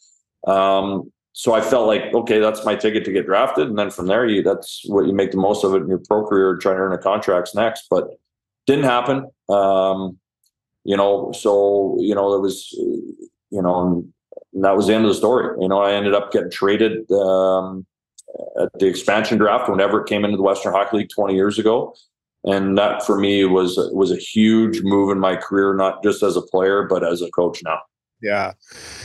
Um, 0.46 1.12
so 1.32 1.52
I 1.52 1.60
felt 1.60 1.86
like, 1.86 2.14
okay, 2.14 2.38
that's 2.38 2.64
my 2.64 2.74
ticket 2.74 3.04
to 3.04 3.12
get 3.12 3.26
drafted, 3.26 3.68
and 3.68 3.78
then 3.78 3.90
from 3.90 4.06
there, 4.06 4.24
you 4.24 4.42
that's 4.42 4.82
what 4.86 5.06
you 5.06 5.12
make 5.12 5.32
the 5.32 5.36
most 5.36 5.64
of 5.64 5.74
it 5.74 5.82
in 5.82 5.88
your 5.88 5.98
pro 5.98 6.26
career, 6.26 6.56
trying 6.56 6.76
to 6.76 6.82
earn 6.82 6.92
a 6.92 6.98
contracts 6.98 7.54
next. 7.54 7.86
But 7.90 8.08
didn't 8.66 8.84
happen. 8.84 9.28
Um, 9.48 10.18
you 10.84 10.96
know, 10.96 11.32
so 11.32 11.96
you 12.00 12.14
know, 12.14 12.34
it 12.34 12.40
was, 12.40 12.70
you 12.72 13.62
know, 13.62 14.06
and 14.56 14.64
that 14.64 14.74
was 14.74 14.86
the 14.88 14.94
end 14.94 15.04
of 15.04 15.10
the 15.10 15.14
story. 15.14 15.54
You 15.60 15.68
know, 15.68 15.78
I 15.80 15.92
ended 15.92 16.14
up 16.14 16.32
getting 16.32 16.50
traded 16.50 17.08
um, 17.12 17.86
at 18.60 18.70
the 18.80 18.86
expansion 18.86 19.36
draft 19.38 19.68
whenever 19.68 20.00
it 20.00 20.08
came 20.08 20.24
into 20.24 20.36
the 20.38 20.42
Western 20.42 20.72
Hockey 20.72 20.96
League 20.96 21.10
20 21.14 21.34
years 21.34 21.58
ago, 21.58 21.94
and 22.44 22.76
that 22.78 23.04
for 23.04 23.18
me 23.20 23.44
was 23.44 23.76
was 23.92 24.10
a 24.10 24.16
huge 24.16 24.80
move 24.82 25.10
in 25.10 25.20
my 25.20 25.36
career, 25.36 25.74
not 25.74 26.02
just 26.02 26.22
as 26.22 26.36
a 26.36 26.42
player 26.42 26.84
but 26.84 27.04
as 27.04 27.20
a 27.22 27.30
coach 27.30 27.62
now. 27.62 27.78
Yeah. 28.22 28.52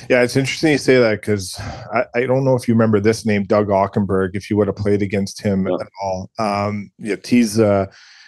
Yeah. 0.10 0.24
It's 0.24 0.38
interesting 0.38 0.72
you 0.72 0.78
say 0.78 0.98
that 0.98 1.20
because 1.20 1.60
I, 1.60 2.06
I 2.16 2.26
don't 2.26 2.46
know 2.46 2.56
if 2.56 2.66
you 2.66 2.74
remember 2.74 3.02
this 3.02 3.26
name, 3.26 3.44
Doug 3.44 3.68
Ockenberg, 3.68 4.30
if 4.36 4.50
you 4.50 4.56
would 4.56 4.68
have 4.68 4.78
played 4.78 5.02
against 5.02 5.42
him 5.42 5.68
Yeah. 5.68 5.76
at 5.82 5.88
all. 6.02 6.30
Um, 6.40 6.92
yeah, 6.98 7.18
he's 7.26 7.60
uh 7.60 7.88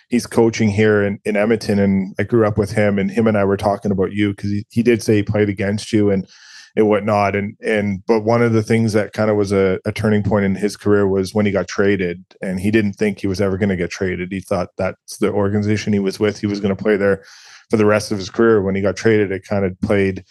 he's 0.09 0.27
coaching 0.27 0.67
here 0.69 1.01
in, 1.01 1.19
in 1.23 1.37
Edmonton 1.37 1.79
and 1.79 2.13
I 2.19 2.23
grew 2.23 2.45
up 2.45 2.57
with 2.57 2.73
him 2.73 2.99
and 2.99 3.09
him 3.09 3.27
and 3.27 3.37
I 3.37 3.45
were 3.45 3.55
talking 3.57 3.91
about 3.91 4.11
you 4.11 4.31
because 4.31 4.51
he, 4.51 4.65
he 4.69 4.83
did 4.83 5.01
say 5.01 5.15
he 5.15 5.23
played 5.23 5.47
against 5.47 5.93
you 5.93 6.11
and 6.11 6.27
and 6.75 6.87
whatnot. 6.87 7.35
And 7.35 7.55
and 7.61 8.03
but 8.05 8.21
one 8.21 8.41
of 8.41 8.53
the 8.53 8.63
things 8.63 8.93
that 8.93 9.13
kind 9.13 9.29
of 9.29 9.37
was 9.37 9.51
a, 9.51 9.79
a 9.85 9.91
turning 9.91 10.23
point 10.23 10.45
in 10.45 10.55
his 10.55 10.75
career 10.75 11.07
was 11.07 11.33
when 11.33 11.45
he 11.45 11.51
got 11.51 11.67
traded 11.67 12.23
and 12.41 12.59
he 12.59 12.71
didn't 12.71 12.93
think 12.93 13.19
he 13.19 13.27
was 13.27 13.41
ever 13.41 13.57
going 13.57 13.69
to 13.69 13.75
get 13.75 13.91
traded. 13.91 14.31
He 14.31 14.39
thought 14.39 14.69
that's 14.77 15.17
the 15.17 15.31
organization 15.31 15.93
he 15.93 15.99
was 15.99 16.19
with. 16.19 16.39
He 16.39 16.47
was 16.47 16.59
going 16.59 16.75
to 16.75 16.83
play 16.83 16.97
there 16.97 17.23
for 17.69 17.77
the 17.77 17.85
rest 17.85 18.11
of 18.11 18.17
his 18.17 18.29
career. 18.29 18.61
When 18.61 18.75
he 18.75 18.81
got 18.81 18.95
traded, 18.95 19.31
it 19.31 19.45
kind 19.45 19.65
of 19.65 19.79
played 19.81 20.23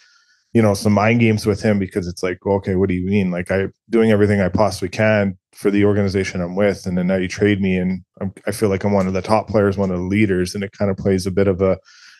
you 0.53 0.61
know 0.61 0.73
some 0.73 0.93
mind 0.93 1.19
games 1.19 1.45
with 1.45 1.61
him 1.61 1.79
because 1.79 2.07
it's 2.07 2.23
like 2.23 2.37
okay 2.45 2.75
what 2.75 2.87
do 2.87 2.95
you 2.95 3.05
mean 3.05 3.31
like 3.31 3.51
i 3.51 3.67
doing 3.89 4.11
everything 4.11 4.39
i 4.39 4.47
possibly 4.47 4.87
can 4.87 5.37
for 5.51 5.71
the 5.71 5.83
organization 5.83 6.41
i'm 6.41 6.55
with 6.55 6.85
and 6.85 6.97
then 6.97 7.07
now 7.07 7.15
you 7.15 7.27
trade 7.27 7.59
me 7.59 7.75
and 7.75 8.03
I'm, 8.21 8.33
i 8.47 8.51
feel 8.51 8.69
like 8.69 8.83
i'm 8.83 8.93
one 8.93 9.07
of 9.07 9.13
the 9.13 9.21
top 9.21 9.47
players 9.47 9.77
one 9.77 9.91
of 9.91 9.97
the 9.97 10.03
leaders 10.03 10.53
and 10.55 10.63
it 10.63 10.71
kind 10.71 10.91
of 10.91 10.97
plays 10.97 11.25
a 11.25 11.31
bit 11.31 11.47
of 11.47 11.61
a, 11.61 11.77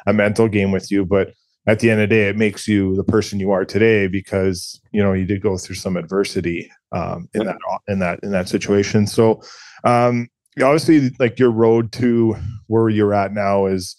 a 0.08 0.14
mental 0.14 0.48
game 0.48 0.72
with 0.72 0.92
you 0.92 1.06
but 1.06 1.34
at 1.66 1.80
the 1.80 1.90
end 1.90 2.02
of 2.02 2.10
the 2.10 2.16
day 2.16 2.28
it 2.28 2.36
makes 2.36 2.68
you 2.68 2.96
the 2.96 3.04
person 3.04 3.40
you 3.40 3.52
are 3.52 3.66
today 3.66 4.08
because 4.08 4.80
you 4.92 5.02
know 5.02 5.14
you 5.14 5.26
did 5.26 5.42
go 5.42 5.58
through 5.58 5.76
some 5.76 5.98
adversity 5.98 6.70
um, 6.92 7.28
in 7.34 7.46
that 7.46 7.58
in 7.88 8.00
that 8.00 8.20
in 8.24 8.32
that 8.32 8.50
situation 8.50 9.08
so 9.08 9.42
um, 9.84 10.28
obviously 10.62 11.10
like 11.20 11.40
your 11.40 11.52
road 11.52 11.92
to 11.92 12.36
where 12.68 12.90
you're 12.90 13.14
at 13.14 13.34
now 13.34 13.66
is 13.66 13.96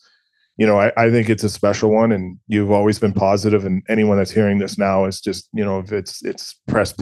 you 0.57 0.66
know, 0.66 0.79
I, 0.79 0.92
I 0.96 1.11
think 1.11 1.29
it's 1.29 1.42
a 1.42 1.48
special 1.48 1.90
one, 1.90 2.12
and 2.12 2.38
you've 2.46 2.70
always 2.70 2.98
been 2.98 3.12
positive. 3.12 3.64
And 3.64 3.83
anyone 3.88 4.18
that's 4.18 4.31
hearing 4.31 4.59
this 4.59 4.79
now 4.79 5.05
is 5.05 5.20
just, 5.20 5.48
you 5.53 5.64
know, 5.64 5.81
if 5.81 5.92
it's 5.92 6.24
it's 6.24 6.55
press, 6.68 6.94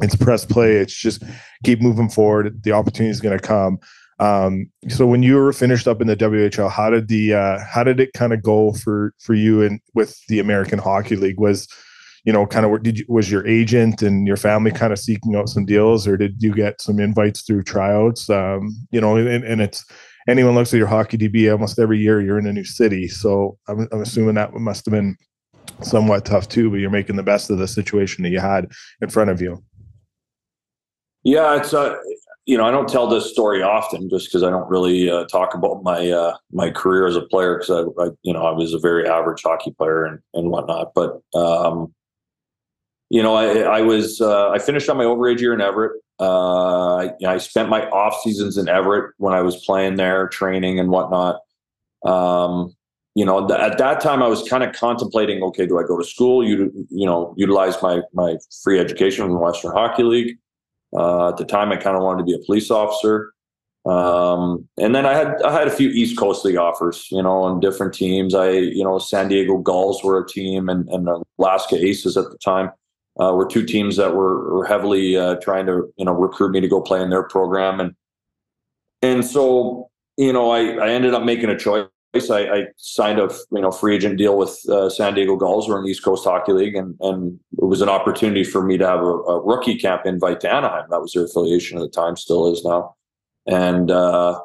it's 0.00 0.16
press 0.16 0.44
play. 0.46 0.76
It's 0.76 0.94
just 0.94 1.22
keep 1.62 1.82
moving 1.82 2.08
forward. 2.08 2.62
The 2.62 2.72
opportunity 2.72 3.10
is 3.10 3.20
going 3.20 3.38
to 3.38 3.46
come. 3.46 3.78
Um, 4.18 4.70
so 4.88 5.06
when 5.06 5.22
you 5.22 5.36
were 5.36 5.52
finished 5.52 5.86
up 5.86 6.00
in 6.00 6.06
the 6.06 6.16
WHL, 6.16 6.70
how 6.70 6.90
did 6.90 7.08
the 7.08 7.34
uh, 7.34 7.58
how 7.70 7.84
did 7.84 8.00
it 8.00 8.12
kind 8.14 8.32
of 8.32 8.42
go 8.42 8.72
for 8.72 9.12
for 9.20 9.34
you 9.34 9.62
and 9.62 9.80
with 9.94 10.18
the 10.28 10.38
American 10.38 10.78
Hockey 10.78 11.16
League? 11.16 11.38
Was 11.38 11.68
you 12.24 12.32
know, 12.32 12.44
kind 12.44 12.66
of 12.66 12.82
did 12.82 12.98
you, 12.98 13.04
was 13.08 13.30
your 13.30 13.46
agent 13.46 14.02
and 14.02 14.26
your 14.26 14.36
family 14.36 14.72
kind 14.72 14.92
of 14.92 14.98
seeking 14.98 15.36
out 15.36 15.48
some 15.48 15.64
deals, 15.64 16.08
or 16.08 16.16
did 16.16 16.42
you 16.42 16.52
get 16.52 16.80
some 16.80 16.98
invites 16.98 17.42
through 17.42 17.62
tryouts? 17.62 18.28
Um, 18.28 18.74
you 18.90 19.00
know, 19.00 19.16
and, 19.16 19.44
and 19.44 19.60
it's 19.60 19.84
anyone 20.28 20.56
looks 20.56 20.74
at 20.74 20.78
your 20.78 20.88
hockey 20.88 21.16
DB 21.16 21.50
almost 21.52 21.78
every 21.78 21.98
year 21.98 22.20
you're 22.20 22.38
in 22.38 22.48
a 22.48 22.52
new 22.52 22.64
city. 22.64 23.06
So 23.06 23.58
I'm, 23.68 23.86
I'm 23.92 24.00
assuming 24.00 24.34
that 24.34 24.52
must 24.54 24.86
have 24.86 24.92
been 24.92 25.16
somewhat 25.82 26.24
tough 26.24 26.48
too, 26.48 26.68
but 26.68 26.76
you're 26.76 26.90
making 26.90 27.14
the 27.14 27.22
best 27.22 27.48
of 27.48 27.58
the 27.58 27.68
situation 27.68 28.24
that 28.24 28.30
you 28.30 28.40
had 28.40 28.72
in 29.00 29.08
front 29.08 29.30
of 29.30 29.40
you. 29.40 29.62
Yeah, 31.22 31.56
it's 31.56 31.74
uh, 31.74 31.96
you 32.46 32.56
know 32.56 32.64
I 32.64 32.70
don't 32.70 32.88
tell 32.88 33.08
this 33.08 33.30
story 33.30 33.62
often 33.62 34.08
just 34.08 34.28
because 34.28 34.44
I 34.44 34.50
don't 34.50 34.68
really 34.70 35.10
uh, 35.10 35.24
talk 35.24 35.54
about 35.54 35.82
my 35.82 36.10
uh, 36.10 36.36
my 36.52 36.70
career 36.70 37.06
as 37.06 37.16
a 37.16 37.22
player 37.22 37.58
because 37.58 37.70
I, 37.70 38.04
I 38.04 38.08
you 38.22 38.32
know 38.32 38.46
I 38.46 38.52
was 38.52 38.72
a 38.72 38.78
very 38.78 39.06
average 39.06 39.42
hockey 39.42 39.72
player 39.72 40.04
and 40.04 40.20
and 40.32 40.50
whatnot, 40.50 40.92
but 40.94 41.20
um, 41.34 41.92
you 43.10 43.22
know 43.22 43.34
I 43.34 43.78
I 43.78 43.80
was 43.80 44.20
uh, 44.20 44.50
I 44.50 44.58
finished 44.60 44.88
on 44.88 44.96
my 44.96 45.04
overage 45.04 45.40
year 45.40 45.54
in 45.54 45.60
Everett. 45.60 46.00
Uh, 46.18 46.96
I, 46.96 47.10
I 47.26 47.38
spent 47.38 47.68
my 47.68 47.86
off 47.90 48.22
seasons 48.22 48.56
in 48.56 48.68
Everett 48.68 49.12
when 49.18 49.34
I 49.34 49.42
was 49.42 49.64
playing 49.66 49.96
there, 49.96 50.28
training 50.28 50.78
and 50.78 50.88
whatnot. 50.88 51.40
Um, 52.04 52.74
you 53.16 53.24
know, 53.24 53.46
th- 53.46 53.58
at 53.58 53.78
that 53.78 54.00
time, 54.00 54.22
I 54.22 54.28
was 54.28 54.48
kind 54.48 54.62
of 54.62 54.72
contemplating: 54.72 55.42
okay, 55.42 55.66
do 55.66 55.80
I 55.80 55.82
go 55.82 55.98
to 55.98 56.04
school? 56.04 56.46
You 56.46 56.70
you 56.90 57.06
know, 57.06 57.34
utilize 57.36 57.74
my 57.82 58.02
my 58.14 58.36
free 58.62 58.78
education 58.78 59.24
from 59.24 59.32
the 59.32 59.40
Western 59.40 59.72
Hockey 59.72 60.04
League. 60.04 60.38
Uh, 60.94 61.28
at 61.30 61.36
the 61.36 61.44
time, 61.44 61.72
I 61.72 61.76
kind 61.76 61.96
of 61.96 62.02
wanted 62.02 62.18
to 62.18 62.24
be 62.24 62.34
a 62.34 62.44
police 62.44 62.70
officer. 62.70 63.32
Um, 63.86 64.68
and 64.78 64.94
then 64.94 65.06
I 65.06 65.14
had 65.14 65.40
I 65.42 65.52
had 65.52 65.68
a 65.68 65.70
few 65.70 65.90
East 65.90 66.18
Coast 66.18 66.44
League 66.44 66.56
offers, 66.56 67.06
you 67.12 67.22
know, 67.22 67.42
on 67.42 67.60
different 67.60 67.94
teams. 67.94 68.34
I, 68.34 68.50
you 68.50 68.82
know, 68.82 68.98
San 68.98 69.28
Diego 69.28 69.58
Gulls 69.58 70.02
were 70.02 70.18
a 70.18 70.26
team, 70.26 70.68
and, 70.68 70.88
and 70.88 71.08
Alaska 71.38 71.76
Aces 71.76 72.16
at 72.16 72.24
the 72.30 72.38
time. 72.38 72.70
uh, 73.20 73.32
were 73.32 73.46
two 73.46 73.64
teams 73.64 73.96
that 73.96 74.14
were, 74.14 74.54
were 74.54 74.66
heavily 74.66 75.16
uh, 75.16 75.36
trying 75.36 75.66
to 75.66 75.92
you 75.96 76.04
know 76.04 76.12
recruit 76.12 76.50
me 76.52 76.60
to 76.60 76.68
go 76.68 76.80
play 76.80 77.02
in 77.02 77.10
their 77.10 77.22
program, 77.22 77.80
and 77.80 77.94
and 79.02 79.24
so 79.24 79.88
you 80.16 80.32
know 80.32 80.50
I, 80.50 80.60
I 80.76 80.90
ended 80.90 81.14
up 81.14 81.22
making 81.24 81.50
a 81.50 81.58
choice. 81.58 81.86
I, 82.14 82.38
I 82.38 82.64
signed 82.76 83.18
a 83.18 83.28
you 83.52 83.60
know 83.60 83.70
free 83.70 83.94
agent 83.96 84.16
deal 84.16 84.38
with 84.38 84.58
uh, 84.70 84.88
San 84.88 85.14
Diego 85.14 85.36
Gulls, 85.36 85.68
in 85.68 85.82
the 85.82 85.90
East 85.90 86.02
Coast 86.02 86.24
Hockey 86.24 86.52
League, 86.52 86.74
and 86.74 86.94
and 87.00 87.38
it 87.58 87.64
was 87.64 87.82
an 87.82 87.88
opportunity 87.88 88.44
for 88.44 88.62
me 88.62 88.78
to 88.78 88.86
have 88.86 89.00
a, 89.00 89.04
a 89.04 89.44
rookie 89.44 89.78
camp 89.78 90.06
invite 90.06 90.40
to 90.40 90.52
Anaheim. 90.52 90.86
That 90.90 91.00
was 91.00 91.12
their 91.12 91.24
affiliation 91.24 91.78
at 91.78 91.82
the 91.82 91.88
time, 91.88 92.16
still 92.16 92.50
is 92.52 92.64
now, 92.64 92.94
and 93.46 93.90
uh, 93.90 94.40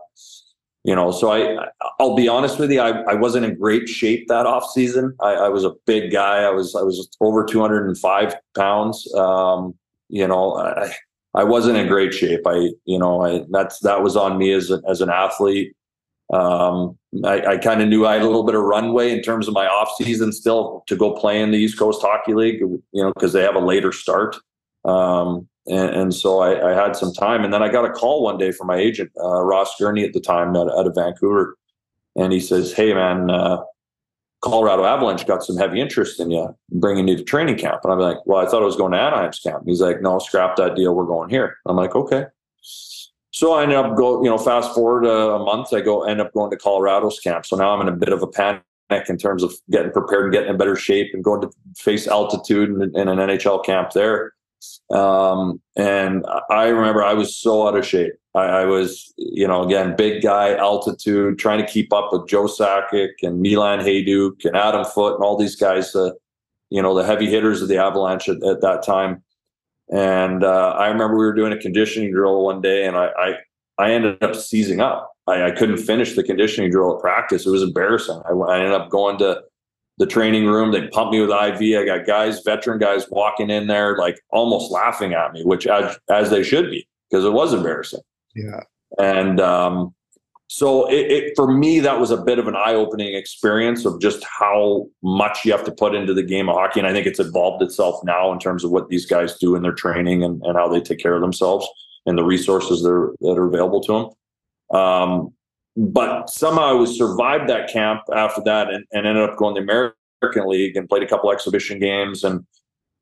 you 0.84 0.95
know, 0.95 1.12
so 1.12 1.32
I, 1.32 1.67
I'll 2.00 2.15
be 2.15 2.28
honest 2.28 2.58
with 2.58 2.71
you, 2.71 2.82
I, 2.82 3.02
I 3.02 3.13
wasn't 3.13 3.45
in 3.45 3.56
great 3.56 3.88
shape 3.88 4.28
that 4.30 4.47
off 4.47 4.65
season. 4.71 5.15
I, 5.19 5.34
I 5.34 5.50
was 5.50 5.63
a 5.63 5.74
big 5.86 6.12
guy. 6.12 6.43
I 6.43 6.50
was, 6.50 6.76
I 6.76 6.82
was 6.82 7.08
over 7.21 7.45
205 7.45 8.36
pounds. 8.58 9.13
Um, 9.13 9.76
you 10.10 10.28
know, 10.28 10.56
I, 10.56 10.91
I 11.36 11.43
wasn't 11.43 11.78
in 11.78 11.88
great 11.88 12.13
shape. 12.15 12.41
I, 12.47 12.71
you 12.86 12.97
know, 12.97 13.24
I, 13.24 13.45
that's, 13.52 13.80
that 13.82 14.02
was 14.02 14.17
on 14.17 14.39
me 14.39 14.54
as 14.54 14.71
a, 14.71 14.82
as 14.89 15.02
an 15.02 15.12
athlete. 15.12 15.76
Um, 16.32 16.98
I, 17.26 17.46
I 17.46 17.58
kind 17.58 17.82
of 17.82 17.89
knew 17.89 18.06
I 18.06 18.13
had 18.13 18.22
a 18.22 18.26
little 18.26 18.44
bit 18.44 18.56
of 18.56 18.63
runway 18.63 19.12
in 19.12 19.22
terms 19.22 19.48
of 19.48 19.54
my 19.54 19.67
off 19.67 19.89
season 19.98 20.32
still 20.32 20.84
to 20.88 20.96
go 20.96 21.13
play 21.13 21.41
in 21.41 21.52
the 21.52 21.58
East 21.58 21.78
Coast 21.78 22.02
Hockey 22.02 22.34
League, 22.34 22.60
you 22.60 22.82
know, 22.94 23.12
because 23.13 23.34
they 23.34 23.41
have 23.41 23.56
a 23.56 23.60
later 23.60 23.91
start. 23.91 24.38
Um, 24.86 25.50
and, 25.67 25.89
and 25.89 26.13
so 26.13 26.39
I, 26.39 26.72
I, 26.72 26.74
had 26.74 26.96
some 26.96 27.13
time. 27.13 27.44
And 27.44 27.54
then 27.54 27.62
I 27.62 27.70
got 27.70 27.86
a 27.86 27.91
call 27.91 28.24
one 28.24 28.38
day 28.38 28.52
from 28.52 28.67
my 28.67 28.78
agent, 28.78 29.12
uh, 29.22 29.44
Ross 29.44 29.76
Gurney 29.78 30.04
at 30.04 30.13
the 30.13 30.20
time 30.20 30.56
out, 30.56 30.72
out, 30.72 30.88
of 30.88 30.96
Vancouver. 30.96 31.56
And 32.15 32.34
he 32.34 32.39
says, 32.39 32.74
Hey, 32.74 32.94
man, 32.94 33.30
uh, 33.30 33.58
Colorado 34.41 34.86
Avalanche 34.86 35.28
got 35.28 35.44
some 35.44 35.58
heavy 35.58 35.80
interest 35.80 36.20
in 36.20 36.32
you, 36.32 36.56
bringing 36.72 37.08
you 37.08 37.17
to 37.17 37.24
training 37.24 37.58
camp. 37.58 37.82
And 37.84 37.94
I'm 37.94 38.00
like, 38.00 38.17
Well, 38.26 38.46
I 38.46 38.50
thought 38.50 38.63
I 38.63 38.65
was 38.65 38.76
going 38.76 38.94
to 38.94 38.98
Anaheim's 38.98 39.39
camp. 39.39 39.63
He's 39.67 39.82
like, 39.82 40.02
No, 40.02 40.17
scrap 40.17 40.56
that 40.56 40.76
deal. 40.76 40.96
We're 40.96 41.06
going 41.06 41.30
here. 41.30 41.58
I'm 41.67 41.76
like, 41.76 41.96
Okay. 41.96 42.26
So 43.32 43.54
I 43.54 43.63
ended 43.63 43.78
up 43.78 43.96
go, 43.96 44.24
you 44.24 44.30
know, 44.30 44.38
fast 44.38 44.74
forward 44.76 45.06
a, 45.06 45.39
month, 45.39 45.74
I 45.74 45.82
go 45.82 46.04
end 46.04 46.20
up 46.20 46.34
going 46.34 46.52
to 46.52 46.58
Colorado's 46.58 47.20
camp. 47.20 47.46
So 47.46 47.56
now 47.56 47.74
I'm 47.74 47.82
in 47.82 47.88
a 47.88 47.96
bit 47.96 48.10
of 48.10 48.22
a 48.22 48.28
panic 48.28 48.62
in 49.08 49.17
terms 49.17 49.41
of 49.41 49.54
getting 49.70 49.91
prepared 49.91 50.26
and 50.26 50.34
getting 50.34 50.50
in 50.50 50.58
better 50.58 50.76
shape 50.76 51.12
and 51.13 51.24
going 51.24 51.41
to 51.41 51.50
face 51.78 52.08
altitude 52.08 52.70
in, 52.70 52.82
in 52.96 53.08
an 53.08 53.17
NHL 53.17 53.63
camp 53.63 53.91
there. 53.91 54.34
Um, 54.91 55.62
and 55.76 56.26
I 56.50 56.67
remember 56.67 57.04
I 57.04 57.13
was 57.13 57.36
so 57.36 57.67
out 57.67 57.78
of 57.78 57.86
shape. 57.86 58.13
I, 58.36 58.44
I, 58.44 58.65
was, 58.65 59.13
you 59.17 59.48
know, 59.48 59.63
again, 59.63 59.96
big 59.96 60.22
guy, 60.22 60.56
altitude, 60.56 61.39
trying 61.39 61.65
to 61.65 61.72
keep 61.72 61.91
up 61.91 62.10
with 62.12 62.28
Joe 62.28 62.46
Sakic 62.46 63.12
and 63.24 63.41
Milan 63.41 63.80
Hejduk 63.80 64.46
and 64.46 64.56
Adam 64.56 64.86
Foote 64.86 65.15
and 65.15 65.24
all 65.24 65.38
these 65.38 65.56
guys, 65.56 65.96
uh, 65.96 66.12
you 66.70 66.82
know, 66.82 66.94
the 66.94 67.06
heavy 67.06 67.30
hitters 67.30 67.62
of 67.62 67.70
the 67.70 67.78
Avalanche 67.78 68.30
at, 68.30 68.44
at 68.44 68.62
that 68.62 68.84
time. 68.84 69.24
And 69.91 70.43
uh, 70.43 70.75
I 70.77 70.88
remember 70.88 71.17
we 71.17 71.25
were 71.25 71.34
doing 71.34 71.54
a 71.54 71.58
conditioning 71.58 72.12
drill 72.12 72.43
one 72.43 72.62
day, 72.62 72.86
and 72.86 72.95
I 72.95 73.08
I, 73.17 73.34
I 73.77 73.91
ended 73.91 74.23
up 74.23 74.36
seizing 74.36 74.80
up. 74.80 75.12
I, 75.27 75.47
I, 75.47 75.51
couldn't 75.51 75.77
finish 75.77 76.15
the 76.15 76.23
conditioning 76.23 76.71
drill 76.71 76.95
at 76.95 77.01
practice. 77.01 77.45
It 77.45 77.51
was 77.51 77.62
embarrassing. 77.62 78.21
I, 78.25 78.32
I 78.32 78.58
ended 78.60 78.73
up 78.73 78.89
going 78.89 79.17
to 79.19 79.43
the 79.97 80.06
training 80.08 80.47
room. 80.47 80.71
They 80.71 80.88
pumped 80.88 81.13
me 81.13 81.21
with 81.21 81.30
IV. 81.30 81.77
I 81.77 81.86
got 81.86 82.08
guys, 82.08 82.41
veteran 82.43 82.80
guys, 82.80 83.06
walking 83.10 83.49
in 83.49 83.67
there 83.67 83.97
like 83.97 84.19
almost 84.32 84.71
laughing 84.71 85.13
at 85.13 85.34
me, 85.34 85.43
which 85.43 85.67
as 85.67 85.97
as 86.10 86.30
they 86.30 86.43
should 86.43 86.71
be 86.71 86.88
because 87.10 87.25
it 87.25 87.34
was 87.34 87.54
embarrassing. 87.54 88.01
Yeah. 88.36 88.62
And 88.97 89.39
um, 89.39 89.93
so 90.53 90.85
it, 90.89 91.09
it, 91.09 91.33
for 91.33 91.49
me 91.49 91.79
that 91.79 91.97
was 91.97 92.11
a 92.11 92.17
bit 92.17 92.37
of 92.37 92.45
an 92.45 92.57
eye-opening 92.57 93.15
experience 93.15 93.85
of 93.85 94.01
just 94.01 94.21
how 94.25 94.85
much 95.01 95.45
you 95.45 95.51
have 95.53 95.63
to 95.63 95.71
put 95.71 95.95
into 95.95 96.13
the 96.13 96.21
game 96.21 96.49
of 96.49 96.55
hockey. 96.55 96.81
And 96.81 96.87
i 96.89 96.91
think 96.91 97.07
it's 97.07 97.21
evolved 97.21 97.63
itself 97.63 98.03
now 98.03 98.33
in 98.33 98.37
terms 98.37 98.65
of 98.65 98.71
what 98.71 98.89
these 98.89 99.05
guys 99.05 99.37
do 99.37 99.55
in 99.55 99.61
their 99.61 99.71
training 99.71 100.25
and, 100.25 100.41
and 100.43 100.57
how 100.57 100.67
they 100.67 100.81
take 100.81 100.99
care 100.99 101.15
of 101.15 101.21
themselves 101.21 101.65
and 102.05 102.17
the 102.17 102.25
resources 102.25 102.81
that 102.81 102.89
are, 102.89 103.15
that 103.21 103.37
are 103.37 103.45
available 103.45 103.79
to 103.81 103.93
them 103.93 104.77
um, 104.77 105.33
but 105.77 106.29
somehow 106.29 106.63
I 106.63 106.73
was 106.73 106.97
survived 106.97 107.49
that 107.49 107.71
camp 107.71 108.01
after 108.13 108.41
that 108.43 108.69
and, 108.69 108.85
and 108.91 109.07
ended 109.07 109.29
up 109.29 109.37
going 109.37 109.55
to 109.55 109.61
the 109.61 109.63
American 109.63 110.49
League 110.49 110.75
and 110.75 110.89
played 110.89 111.03
a 111.03 111.07
couple 111.07 111.31
exhibition 111.31 111.79
games 111.79 112.25
and 112.25 112.45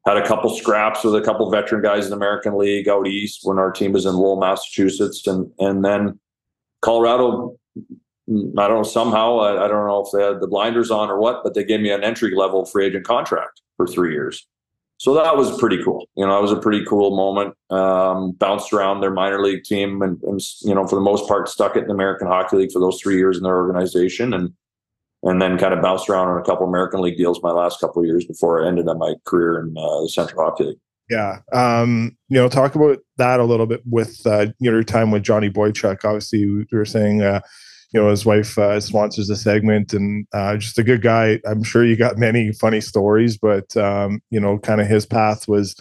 had 0.05 0.17
a 0.17 0.27
couple 0.27 0.55
scraps 0.55 1.03
with 1.03 1.15
a 1.15 1.21
couple 1.21 1.49
veteran 1.49 1.81
guys 1.81 2.05
in 2.05 2.11
the 2.11 2.15
American 2.15 2.59
League 2.59 2.87
out 2.87 3.07
east 3.07 3.39
when 3.41 3.57
our 3.57 3.71
team 3.71 3.91
was 3.91 4.05
in 4.05 4.13
Lowell, 4.13 4.39
Massachusetts, 4.39 5.25
and 5.25 5.51
and 5.57 5.83
then 5.83 6.19
Colorado. 6.81 7.57
I 8.29 8.67
don't 8.67 8.77
know 8.77 8.83
somehow 8.83 9.39
I, 9.39 9.65
I 9.65 9.67
don't 9.67 9.87
know 9.87 10.05
if 10.05 10.11
they 10.13 10.23
had 10.23 10.39
the 10.39 10.47
blinders 10.47 10.91
on 10.91 11.09
or 11.09 11.19
what, 11.19 11.43
but 11.43 11.55
they 11.55 11.63
gave 11.63 11.81
me 11.81 11.89
an 11.89 12.03
entry 12.03 12.35
level 12.35 12.63
free 12.65 12.85
agent 12.85 13.05
contract 13.05 13.61
for 13.75 13.87
three 13.87 14.13
years 14.13 14.45
so 14.99 15.13
that 15.13 15.37
was 15.37 15.57
pretty 15.57 15.81
cool. 15.81 16.09
You 16.15 16.25
know, 16.25 16.33
that 16.33 16.41
was 16.41 16.51
a 16.51 16.59
pretty 16.59 16.83
cool 16.83 17.15
moment. 17.15 17.55
Um, 17.69 18.33
bounced 18.33 18.73
around 18.73 18.99
their 18.99 19.11
minor 19.11 19.41
league 19.41 19.63
team, 19.63 20.01
and, 20.01 20.21
and, 20.23 20.41
you 20.61 20.75
know, 20.75 20.85
for 20.85 20.95
the 20.95 21.01
most 21.01 21.25
part, 21.25 21.47
stuck 21.47 21.77
it 21.77 21.83
in 21.83 21.87
the 21.87 21.93
American 21.93 22.27
Hockey 22.27 22.57
League 22.57 22.71
for 22.73 22.79
those 22.79 22.99
three 23.01 23.15
years 23.15 23.37
in 23.37 23.43
their 23.43 23.55
organization, 23.55 24.33
and 24.33 24.53
and 25.23 25.41
then 25.41 25.57
kind 25.57 25.73
of 25.73 25.81
bounced 25.81 26.09
around 26.09 26.27
on 26.27 26.39
a 26.39 26.43
couple 26.43 26.67
American 26.67 27.01
League 27.01 27.17
deals 27.17 27.41
my 27.41 27.51
last 27.51 27.79
couple 27.79 28.05
years 28.05 28.25
before 28.25 28.63
I 28.63 28.67
ended 28.67 28.87
up 28.87 28.97
my 28.97 29.15
career 29.25 29.59
in 29.59 29.73
uh, 29.77 30.01
the 30.01 30.09
Central 30.09 30.43
Hockey 30.43 30.65
League. 30.65 30.77
Yeah, 31.09 31.39
um, 31.51 32.15
you 32.27 32.37
know, 32.37 32.49
talk 32.49 32.75
about 32.75 32.99
that 33.17 33.39
a 33.39 33.45
little 33.45 33.65
bit 33.65 33.81
with 33.85 34.25
uh, 34.25 34.47
your 34.59 34.83
time 34.83 35.11
with 35.11 35.23
Johnny 35.23 35.49
Boychuk. 35.49 36.05
Obviously, 36.05 36.45
we 36.45 36.65
were 36.71 36.85
saying. 36.85 37.21
Uh, 37.21 37.41
you 37.91 37.99
know 37.99 38.09
his 38.09 38.25
wife 38.25 38.57
uh, 38.57 38.79
sponsors 38.79 39.27
the 39.27 39.35
segment 39.35 39.93
and 39.93 40.27
uh, 40.33 40.55
just 40.57 40.77
a 40.77 40.83
good 40.83 41.01
guy 41.01 41.39
i'm 41.47 41.63
sure 41.63 41.83
you 41.83 41.95
got 41.95 42.17
many 42.19 42.51
funny 42.51 42.81
stories 42.81 43.37
but 43.37 43.75
um, 43.77 44.21
you 44.29 44.39
know 44.39 44.59
kind 44.59 44.81
of 44.81 44.87
his 44.87 45.05
path 45.05 45.47
was 45.47 45.75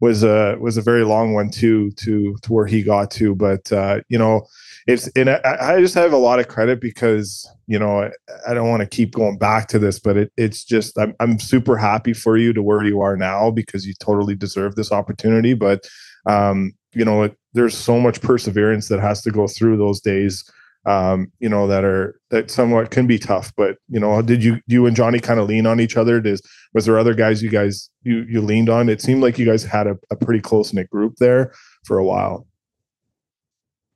was 0.00 0.22
a 0.22 0.56
was 0.58 0.76
a 0.76 0.82
very 0.82 1.04
long 1.04 1.34
one 1.34 1.50
too 1.50 1.90
to 1.92 2.36
to 2.42 2.52
where 2.52 2.66
he 2.66 2.82
got 2.82 3.10
to 3.10 3.34
but 3.34 3.70
uh, 3.72 4.00
you 4.08 4.18
know 4.18 4.46
it's 4.86 5.08
and 5.08 5.28
I, 5.28 5.40
I, 5.60 5.80
just 5.80 5.94
have 5.94 6.12
a 6.12 6.18
lot 6.18 6.40
of 6.40 6.48
credit 6.48 6.80
because 6.80 7.48
you 7.70 7.78
know 7.78 8.02
I, 8.02 8.10
I 8.48 8.54
don't 8.54 8.68
want 8.68 8.80
to 8.80 8.86
keep 8.86 9.12
going 9.12 9.38
back 9.38 9.68
to 9.68 9.78
this 9.78 9.98
but 9.98 10.16
it, 10.16 10.32
it's 10.36 10.64
just 10.64 10.98
I'm, 10.98 11.14
I'm 11.20 11.38
super 11.38 11.76
happy 11.76 12.12
for 12.12 12.36
you 12.36 12.52
to 12.52 12.62
where 12.62 12.84
you 12.84 13.00
are 13.00 13.16
now 13.16 13.50
because 13.50 13.86
you 13.86 13.94
totally 14.00 14.34
deserve 14.34 14.74
this 14.74 14.92
opportunity 14.92 15.54
but 15.54 15.88
um, 16.26 16.72
you 16.92 17.04
know 17.04 17.22
it, 17.22 17.36
there's 17.54 17.76
so 17.76 18.00
much 18.00 18.20
perseverance 18.20 18.88
that 18.88 19.00
has 19.00 19.22
to 19.22 19.30
go 19.30 19.46
through 19.46 19.76
those 19.76 20.00
days 20.00 20.44
um, 20.86 21.30
you 21.40 21.48
know, 21.48 21.66
that 21.66 21.84
are 21.84 22.18
that 22.30 22.50
somewhat 22.50 22.90
can 22.90 23.06
be 23.06 23.18
tough. 23.18 23.52
But 23.56 23.76
you 23.88 24.00
know, 24.00 24.22
did 24.22 24.42
you 24.42 24.60
you 24.66 24.86
and 24.86 24.96
Johnny 24.96 25.20
kind 25.20 25.38
of 25.38 25.46
lean 25.46 25.66
on 25.66 25.80
each 25.80 25.96
other? 25.96 26.20
Does 26.20 26.42
was 26.72 26.86
there 26.86 26.98
other 26.98 27.14
guys 27.14 27.42
you 27.42 27.50
guys 27.50 27.90
you 28.02 28.24
you 28.28 28.40
leaned 28.40 28.70
on? 28.70 28.88
It 28.88 29.02
seemed 29.02 29.22
like 29.22 29.38
you 29.38 29.46
guys 29.46 29.62
had 29.62 29.86
a, 29.86 29.98
a 30.10 30.16
pretty 30.16 30.40
close 30.40 30.72
knit 30.72 30.88
group 30.88 31.16
there 31.16 31.52
for 31.84 31.98
a 31.98 32.04
while. 32.04 32.46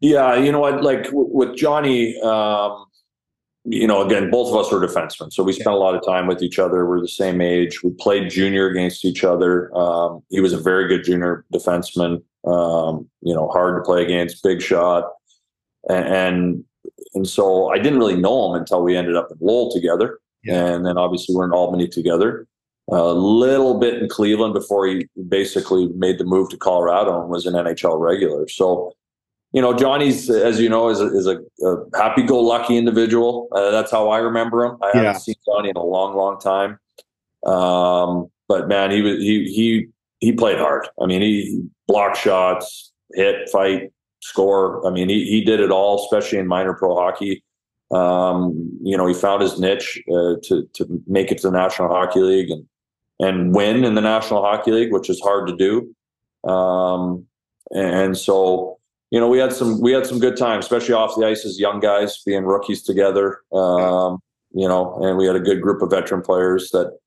Yeah, 0.01 0.37
you 0.37 0.53
know 0.53 0.61
what? 0.61 0.83
Like 0.83 1.07
with 1.13 1.57
Johnny, 1.57 2.21
um, 2.21 2.85
you 3.65 3.87
know, 3.87 4.03
again, 4.03 4.31
both 4.31 4.51
of 4.51 4.57
us 4.57 4.71
were 4.71 4.87
defensemen, 4.87 5.33
so 5.33 5.43
we 5.43 5.53
spent 5.53 5.75
a 5.75 5.79
lot 5.79 5.95
of 5.95 6.05
time 6.05 6.27
with 6.27 6.43
each 6.43 6.59
other. 6.59 6.87
We're 6.87 7.01
the 7.01 7.09
same 7.09 7.41
age. 7.41 7.83
We 7.83 7.91
played 7.99 8.31
junior 8.31 8.69
against 8.69 9.05
each 9.05 9.25
other. 9.25 9.75
Um, 9.77 10.23
he 10.29 10.41
was 10.41 10.53
a 10.53 10.59
very 10.59 10.87
good 10.87 11.05
junior 11.05 11.45
defenseman. 11.53 12.23
Um, 12.47 13.09
you 13.23 13.35
know, 13.35 13.49
hard 13.49 13.83
to 13.83 13.87
play 13.87 14.03
against, 14.03 14.43
big 14.43 14.61
shot, 14.61 15.05
and, 15.89 16.07
and 16.07 16.65
and 17.15 17.29
so 17.29 17.71
I 17.71 17.79
didn't 17.79 17.99
really 17.99 18.17
know 18.17 18.51
him 18.51 18.61
until 18.61 18.83
we 18.83 18.97
ended 18.97 19.17
up 19.17 19.29
in 19.31 19.39
Lowell 19.41 19.73
together, 19.73 20.19
yeah. 20.45 20.67
and 20.67 20.85
then 20.85 20.99
obviously 20.99 21.35
we're 21.35 21.47
in 21.47 21.53
Albany 21.53 21.89
together. 21.89 22.47
A 22.93 23.15
little 23.15 23.79
bit 23.79 24.03
in 24.03 24.11
Cleveland 24.11 24.53
before 24.53 24.87
he 24.87 25.09
basically 25.27 25.89
made 25.97 26.19
the 26.19 26.25
move 26.25 26.51
to 26.51 26.59
Colorado 26.59 27.19
and 27.19 27.31
was 27.31 27.47
an 27.47 27.55
NHL 27.55 27.99
regular. 27.99 28.47
So, 28.47 28.93
you 29.55 29.63
know, 29.63 29.73
Johnny's, 29.73 30.29
as 30.29 30.61
you 30.61 30.69
know, 30.69 30.89
is 30.89 31.01
a, 31.01 31.07
is 31.17 31.29
a, 31.29 31.39
a 31.65 31.77
happy-go-lucky 31.97 32.77
individual. 32.77 33.49
Uh, 33.53 33.71
that's 33.71 33.91
how 33.91 34.11
I 34.11 34.19
remember 34.19 34.65
him. 34.65 34.77
I 34.83 34.91
yeah. 34.93 35.03
haven't 35.05 35.21
seen 35.21 35.37
Johnny 35.47 35.69
in 35.71 35.77
a 35.77 35.83
long, 35.83 36.17
long 36.17 36.41
time. 36.41 36.79
Um, 37.47 38.27
but 38.49 38.67
man, 38.67 38.91
he 38.91 39.01
was 39.01 39.19
he 39.19 39.45
he 39.55 39.87
he 40.19 40.33
played 40.33 40.59
hard. 40.59 40.89
I 41.01 41.07
mean, 41.07 41.23
he 41.23 41.63
blocked 41.87 42.17
shots, 42.17 42.93
hit, 43.13 43.49
fight, 43.51 43.93
score. 44.21 44.85
I 44.87 44.91
mean, 44.91 45.09
he, 45.09 45.25
he 45.25 45.45
did 45.45 45.61
it 45.61 45.71
all, 45.71 46.03
especially 46.03 46.39
in 46.39 46.49
minor 46.49 46.75
pro 46.75 46.97
hockey. 46.97 47.45
Um, 47.93 48.77
you 48.83 48.97
know, 48.97 49.07
he 49.07 49.15
found 49.15 49.41
his 49.41 49.61
niche 49.61 50.03
uh, 50.11 50.35
to 50.43 50.69
to 50.75 51.03
make 51.07 51.31
it 51.31 51.39
to 51.39 51.51
the 51.51 51.57
National 51.57 51.89
Hockey 51.89 52.21
League 52.21 52.51
and 52.51 52.67
and 53.21 53.55
win 53.55 53.85
in 53.85 53.95
the 53.95 54.01
National 54.01 54.43
Hockey 54.43 54.73
League, 54.73 54.93
which 54.93 55.09
is 55.09 55.21
hard 55.21 55.47
to 55.47 55.57
do. 55.57 56.51
Um, 56.51 57.27
and 57.71 58.19
so, 58.19 58.81
you 59.15 59.21
know, 59.21 59.29
we 59.29 59.39
had 59.39 59.53
some 59.53 59.81
we 59.81 59.93
had 59.93 60.07
some 60.07 60.19
good 60.19 60.37
times, 60.37 60.65
especially 60.65 60.93
off 60.93 61.15
the 61.17 61.25
ice 61.25 61.45
as 61.45 61.61
young 61.61 61.79
guys 61.79 62.21
being 62.27 62.43
rookies 62.43 62.83
together. 62.83 63.39
Um, 63.53 64.19
you 64.51 64.67
know, 64.67 64.99
and 65.05 65.17
we 65.17 65.25
had 65.25 65.37
a 65.37 65.41
good 65.41 65.63
group 65.63 65.83
of 65.83 65.91
veteran 65.91 66.21
players 66.21 66.71
that 66.73 66.99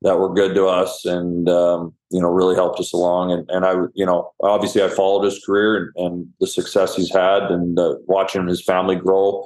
that 0.00 0.18
were 0.18 0.32
good 0.32 0.54
to 0.54 0.64
us 0.66 1.04
and 1.04 1.50
um, 1.50 1.92
you 2.10 2.18
know 2.18 2.30
really 2.30 2.54
helped 2.54 2.80
us 2.80 2.94
along 2.94 3.30
and, 3.30 3.44
and 3.50 3.66
i 3.66 3.74
you 3.94 4.06
know 4.06 4.32
obviously 4.42 4.82
i 4.82 4.88
followed 4.88 5.22
his 5.22 5.44
career 5.44 5.76
and, 5.76 6.06
and 6.06 6.26
the 6.40 6.46
success 6.46 6.96
he's 6.96 7.12
had 7.12 7.42
and 7.50 7.78
uh, 7.78 7.96
watching 8.06 8.46
his 8.46 8.64
family 8.64 8.96
grow 8.96 9.44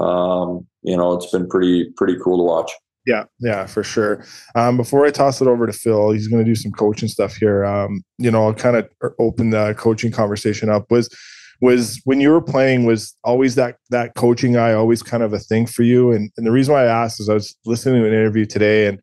um, 0.00 0.66
you 0.82 0.96
know 0.96 1.12
it's 1.12 1.30
been 1.30 1.48
pretty 1.48 1.84
pretty 1.96 2.16
cool 2.24 2.38
to 2.38 2.42
watch 2.42 2.72
Yeah, 3.06 3.24
yeah, 3.38 3.66
for 3.66 3.84
sure. 3.84 4.24
Um, 4.54 4.78
before 4.78 5.04
I 5.04 5.10
toss 5.10 5.42
it 5.42 5.46
over 5.46 5.66
to 5.66 5.74
Phil, 5.74 6.12
he's 6.12 6.26
going 6.26 6.42
to 6.42 6.50
do 6.50 6.54
some 6.54 6.72
coaching 6.72 7.06
stuff 7.06 7.36
here. 7.36 7.62
Um, 7.62 8.02
you 8.16 8.30
know, 8.30 8.46
I'll 8.46 8.54
kind 8.54 8.76
of 8.76 8.88
open 9.18 9.50
the 9.50 9.74
coaching 9.76 10.10
conversation 10.10 10.70
up. 10.70 10.90
Was 10.90 11.14
was 11.60 12.00
when 12.04 12.20
you 12.20 12.30
were 12.30 12.42
playing 12.42 12.84
was 12.84 13.16
always 13.24 13.54
that 13.54 13.76
that 13.90 14.14
coaching 14.14 14.56
eye 14.56 14.72
always 14.72 15.02
kind 15.02 15.22
of 15.22 15.32
a 15.32 15.38
thing 15.38 15.66
for 15.66 15.82
you? 15.82 16.12
And 16.12 16.30
and 16.36 16.46
the 16.46 16.52
reason 16.52 16.74
why 16.74 16.84
I 16.84 17.04
asked 17.04 17.20
is 17.20 17.28
I 17.28 17.34
was 17.34 17.56
listening 17.64 18.02
to 18.02 18.08
an 18.08 18.14
interview 18.14 18.46
today 18.46 18.86
and 18.86 19.00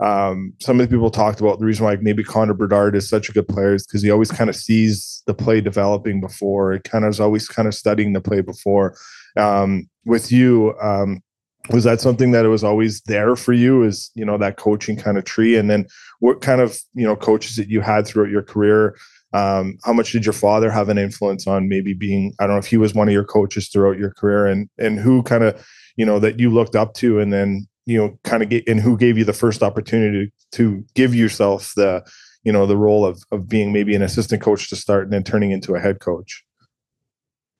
um, 0.00 0.52
some 0.60 0.80
of 0.80 0.88
the 0.88 0.94
people 0.94 1.10
talked 1.10 1.40
about 1.40 1.58
the 1.58 1.64
reason 1.64 1.84
why 1.84 1.96
maybe 1.96 2.24
Connor 2.24 2.54
Bedard 2.54 2.96
is 2.96 3.08
such 3.08 3.28
a 3.28 3.32
good 3.32 3.48
player 3.48 3.74
is 3.74 3.86
because 3.86 4.02
he 4.02 4.10
always 4.10 4.30
kind 4.30 4.50
of 4.50 4.56
sees 4.56 5.22
the 5.26 5.34
play 5.34 5.60
developing 5.60 6.20
before. 6.20 6.72
It 6.72 6.84
kind 6.84 7.04
of 7.04 7.10
is 7.10 7.20
always 7.20 7.48
kind 7.48 7.68
of 7.68 7.74
studying 7.74 8.12
the 8.12 8.20
play 8.20 8.40
before. 8.40 8.96
Um, 9.36 9.88
with 10.04 10.32
you, 10.32 10.74
um, 10.80 11.22
was 11.70 11.84
that 11.84 12.00
something 12.00 12.32
that 12.32 12.44
it 12.44 12.48
was 12.48 12.64
always 12.64 13.00
there 13.02 13.36
for 13.36 13.52
you? 13.52 13.84
Is 13.84 14.10
you 14.14 14.24
know 14.24 14.36
that 14.38 14.56
coaching 14.56 14.96
kind 14.96 15.16
of 15.16 15.24
tree, 15.24 15.56
and 15.56 15.70
then 15.70 15.86
what 16.20 16.40
kind 16.42 16.60
of 16.60 16.78
you 16.94 17.06
know 17.06 17.16
coaches 17.16 17.56
that 17.56 17.68
you 17.68 17.80
had 17.80 18.06
throughout 18.06 18.30
your 18.30 18.42
career? 18.42 18.96
Um, 19.34 19.78
how 19.84 19.92
much 19.92 20.12
did 20.12 20.24
your 20.24 20.32
father 20.32 20.70
have 20.70 20.88
an 20.88 20.96
influence 20.96 21.46
on 21.46 21.68
maybe 21.68 21.92
being? 21.92 22.32
I 22.38 22.46
don't 22.46 22.54
know 22.54 22.60
if 22.60 22.66
he 22.66 22.76
was 22.76 22.94
one 22.94 23.08
of 23.08 23.12
your 23.12 23.24
coaches 23.24 23.68
throughout 23.68 23.98
your 23.98 24.12
career, 24.12 24.46
and 24.46 24.70
and 24.78 24.98
who 24.98 25.22
kind 25.22 25.44
of 25.44 25.66
you 25.96 26.06
know 26.06 26.18
that 26.20 26.38
you 26.38 26.50
looked 26.50 26.76
up 26.76 26.94
to, 26.94 27.18
and 27.18 27.32
then 27.32 27.66
you 27.86 27.98
know 27.98 28.18
kind 28.24 28.42
of 28.42 28.48
get 28.48 28.66
and 28.66 28.80
who 28.80 28.96
gave 28.96 29.18
you 29.18 29.24
the 29.24 29.32
first 29.32 29.62
opportunity 29.62 30.32
to 30.52 30.84
give 30.94 31.14
yourself 31.14 31.72
the 31.76 32.02
you 32.44 32.52
know 32.52 32.66
the 32.66 32.76
role 32.76 33.04
of 33.04 33.22
of 33.30 33.48
being 33.48 33.72
maybe 33.72 33.94
an 33.94 34.02
assistant 34.02 34.42
coach 34.42 34.68
to 34.68 34.76
start 34.76 35.04
and 35.04 35.12
then 35.12 35.24
turning 35.24 35.50
into 35.50 35.74
a 35.74 35.80
head 35.80 36.00
coach 36.00 36.44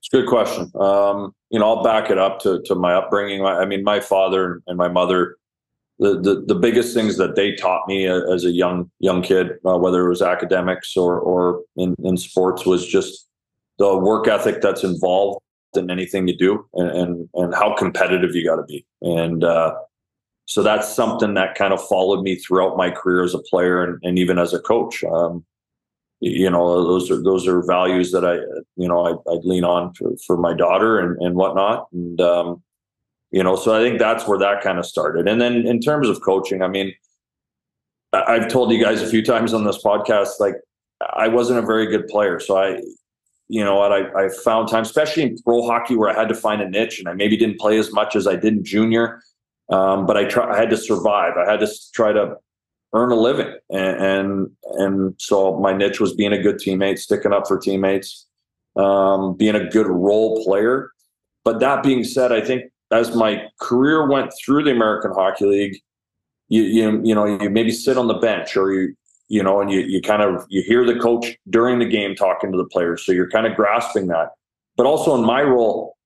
it's 0.00 0.12
a 0.12 0.16
good 0.18 0.28
question 0.28 0.70
um, 0.80 1.32
you 1.50 1.58
know 1.58 1.74
i'll 1.74 1.82
back 1.82 2.10
it 2.10 2.18
up 2.18 2.38
to 2.40 2.62
to 2.64 2.74
my 2.74 2.94
upbringing 2.94 3.44
i 3.44 3.64
mean 3.64 3.82
my 3.82 4.00
father 4.00 4.62
and 4.66 4.78
my 4.78 4.88
mother 4.88 5.36
the, 5.98 6.20
the, 6.20 6.44
the 6.46 6.54
biggest 6.54 6.94
things 6.94 7.16
that 7.18 7.36
they 7.36 7.54
taught 7.54 7.86
me 7.86 8.06
as 8.06 8.44
a 8.44 8.50
young 8.50 8.90
young 8.98 9.22
kid, 9.22 9.52
uh, 9.64 9.78
whether 9.78 10.04
it 10.04 10.08
was 10.08 10.22
academics 10.22 10.96
or 10.96 11.18
or 11.18 11.62
in, 11.76 11.94
in 12.02 12.16
sports, 12.16 12.66
was 12.66 12.86
just 12.86 13.28
the 13.78 13.96
work 13.96 14.26
ethic 14.26 14.60
that's 14.60 14.84
involved 14.84 15.40
in 15.74 15.90
anything 15.90 16.26
you 16.26 16.36
do, 16.36 16.66
and 16.74 16.90
and, 16.90 17.28
and 17.34 17.54
how 17.54 17.74
competitive 17.76 18.34
you 18.34 18.44
got 18.44 18.56
to 18.56 18.64
be. 18.64 18.84
And 19.02 19.44
uh, 19.44 19.74
so 20.46 20.62
that's 20.62 20.92
something 20.92 21.34
that 21.34 21.54
kind 21.54 21.72
of 21.72 21.86
followed 21.86 22.22
me 22.22 22.36
throughout 22.36 22.76
my 22.76 22.90
career 22.90 23.22
as 23.22 23.34
a 23.34 23.38
player 23.38 23.82
and, 23.82 23.98
and 24.02 24.18
even 24.18 24.38
as 24.38 24.52
a 24.52 24.60
coach. 24.60 25.02
Um, 25.04 25.44
you 26.20 26.48
know, 26.50 26.84
those 26.84 27.10
are 27.10 27.22
those 27.22 27.46
are 27.46 27.62
values 27.64 28.10
that 28.12 28.24
I, 28.24 28.36
you 28.76 28.88
know, 28.88 29.04
I, 29.06 29.32
would 29.32 29.44
lean 29.44 29.64
on 29.64 29.94
for, 29.94 30.12
for 30.26 30.36
my 30.36 30.54
daughter 30.54 30.98
and, 30.98 31.20
and 31.20 31.34
whatnot. 31.34 31.86
And 31.92 32.20
um, 32.20 32.62
you 33.34 33.42
know, 33.42 33.56
so 33.56 33.74
I 33.74 33.82
think 33.82 33.98
that's 33.98 34.28
where 34.28 34.38
that 34.38 34.62
kind 34.62 34.78
of 34.78 34.86
started. 34.86 35.26
And 35.26 35.40
then 35.40 35.66
in 35.66 35.80
terms 35.80 36.08
of 36.08 36.20
coaching, 36.20 36.62
I 36.62 36.68
mean, 36.68 36.94
I've 38.12 38.46
told 38.46 38.70
you 38.70 38.80
guys 38.80 39.02
a 39.02 39.08
few 39.08 39.24
times 39.24 39.52
on 39.52 39.64
this 39.64 39.82
podcast, 39.82 40.38
like 40.38 40.54
I 41.16 41.26
wasn't 41.26 41.58
a 41.58 41.66
very 41.66 41.86
good 41.86 42.06
player, 42.06 42.38
so 42.38 42.56
I, 42.56 42.80
you 43.48 43.64
know 43.64 43.74
what, 43.74 43.92
I, 43.92 44.26
I 44.26 44.28
found 44.44 44.68
time, 44.68 44.82
especially 44.82 45.24
in 45.24 45.36
pro 45.42 45.66
hockey, 45.66 45.96
where 45.96 46.08
I 46.08 46.14
had 46.14 46.28
to 46.28 46.34
find 46.36 46.62
a 46.62 46.70
niche, 46.70 47.00
and 47.00 47.08
I 47.08 47.14
maybe 47.14 47.36
didn't 47.36 47.58
play 47.58 47.76
as 47.76 47.92
much 47.92 48.14
as 48.14 48.28
I 48.28 48.36
did 48.36 48.54
in 48.54 48.64
junior. 48.64 49.20
Um, 49.68 50.06
but 50.06 50.16
I 50.16 50.26
try. 50.26 50.54
I 50.54 50.56
had 50.56 50.70
to 50.70 50.76
survive. 50.76 51.32
I 51.36 51.50
had 51.50 51.58
to 51.58 51.68
try 51.92 52.12
to 52.12 52.36
earn 52.92 53.10
a 53.10 53.16
living, 53.16 53.52
and, 53.70 53.96
and 53.96 54.50
and, 54.74 55.14
so 55.18 55.58
my 55.58 55.72
niche 55.72 55.98
was 55.98 56.14
being 56.14 56.32
a 56.32 56.40
good 56.40 56.56
teammate, 56.56 56.98
sticking 56.98 57.32
up 57.32 57.48
for 57.48 57.58
teammates, 57.58 58.28
um, 58.76 59.36
being 59.36 59.56
a 59.56 59.68
good 59.68 59.88
role 59.88 60.44
player. 60.44 60.92
But 61.44 61.60
that 61.60 61.82
being 61.82 62.04
said, 62.04 62.30
I 62.30 62.40
think 62.40 62.70
as 62.94 63.14
my 63.14 63.42
career 63.60 64.08
went 64.08 64.32
through 64.44 64.62
the 64.62 64.70
American 64.70 65.12
Hockey 65.12 65.46
League, 65.46 65.76
you 66.48 66.62
you 66.62 67.00
you 67.04 67.14
know 67.14 67.24
you 67.24 67.50
maybe 67.50 67.72
sit 67.72 67.98
on 67.98 68.06
the 68.06 68.14
bench 68.14 68.56
or 68.56 68.72
you 68.72 68.94
you 69.28 69.42
know 69.42 69.60
and 69.60 69.70
you 69.70 69.80
you 69.80 70.00
kind 70.00 70.22
of 70.22 70.44
you 70.48 70.62
hear 70.62 70.84
the 70.84 70.98
coach 70.98 71.36
during 71.50 71.78
the 71.78 71.88
game 71.88 72.14
talking 72.14 72.52
to 72.52 72.58
the 72.58 72.66
players, 72.66 73.04
so 73.04 73.12
you're 73.12 73.30
kind 73.30 73.46
of 73.46 73.56
grasping 73.56 74.06
that. 74.08 74.28
But 74.76 74.86
also 74.86 75.14
in 75.14 75.24
my 75.24 75.42
role, 75.42 75.96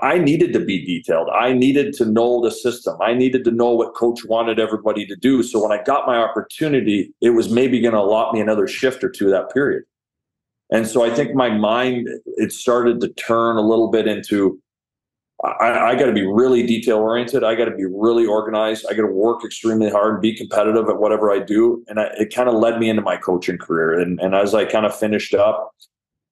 I 0.00 0.18
needed 0.18 0.52
to 0.52 0.60
be 0.60 0.84
detailed. 0.84 1.28
I 1.30 1.52
needed 1.52 1.92
to 1.94 2.04
know 2.04 2.42
the 2.42 2.50
system. 2.50 2.96
I 3.00 3.14
needed 3.14 3.44
to 3.44 3.50
know 3.50 3.70
what 3.72 3.94
coach 3.94 4.24
wanted 4.24 4.60
everybody 4.60 5.04
to 5.06 5.16
do. 5.16 5.42
So 5.42 5.62
when 5.62 5.76
I 5.76 5.82
got 5.82 6.06
my 6.06 6.16
opportunity, 6.16 7.12
it 7.20 7.30
was 7.30 7.50
maybe 7.50 7.80
going 7.80 7.94
to 7.94 8.00
allot 8.00 8.32
me 8.32 8.40
another 8.40 8.68
shift 8.68 9.02
or 9.02 9.10
two 9.10 9.28
that 9.30 9.52
period. 9.52 9.82
And 10.70 10.86
so 10.86 11.04
I 11.04 11.10
think 11.10 11.34
my 11.34 11.50
mind 11.50 12.08
it 12.36 12.52
started 12.52 13.00
to 13.00 13.08
turn 13.08 13.56
a 13.56 13.62
little 13.62 13.90
bit 13.90 14.06
into 14.06 14.60
I, 15.44 15.90
I 15.90 15.94
got 15.94 16.06
to 16.06 16.12
be 16.12 16.26
really 16.26 16.66
detail 16.66 16.98
oriented. 16.98 17.44
I 17.44 17.54
got 17.54 17.66
to 17.66 17.76
be 17.76 17.84
really 17.84 18.26
organized. 18.26 18.86
I 18.90 18.94
got 18.94 19.02
to 19.02 19.12
work 19.12 19.44
extremely 19.44 19.88
hard, 19.88 20.14
and 20.14 20.22
be 20.22 20.36
competitive 20.36 20.88
at 20.88 20.98
whatever 20.98 21.30
I 21.30 21.38
do. 21.38 21.84
And 21.86 22.00
I, 22.00 22.10
it 22.18 22.34
kind 22.34 22.48
of 22.48 22.56
led 22.56 22.80
me 22.80 22.88
into 22.88 23.02
my 23.02 23.16
coaching 23.16 23.56
career. 23.56 24.00
And, 24.00 24.18
and 24.20 24.34
as 24.34 24.52
I 24.54 24.64
kind 24.64 24.84
of 24.84 24.96
finished 24.96 25.34
up, 25.34 25.74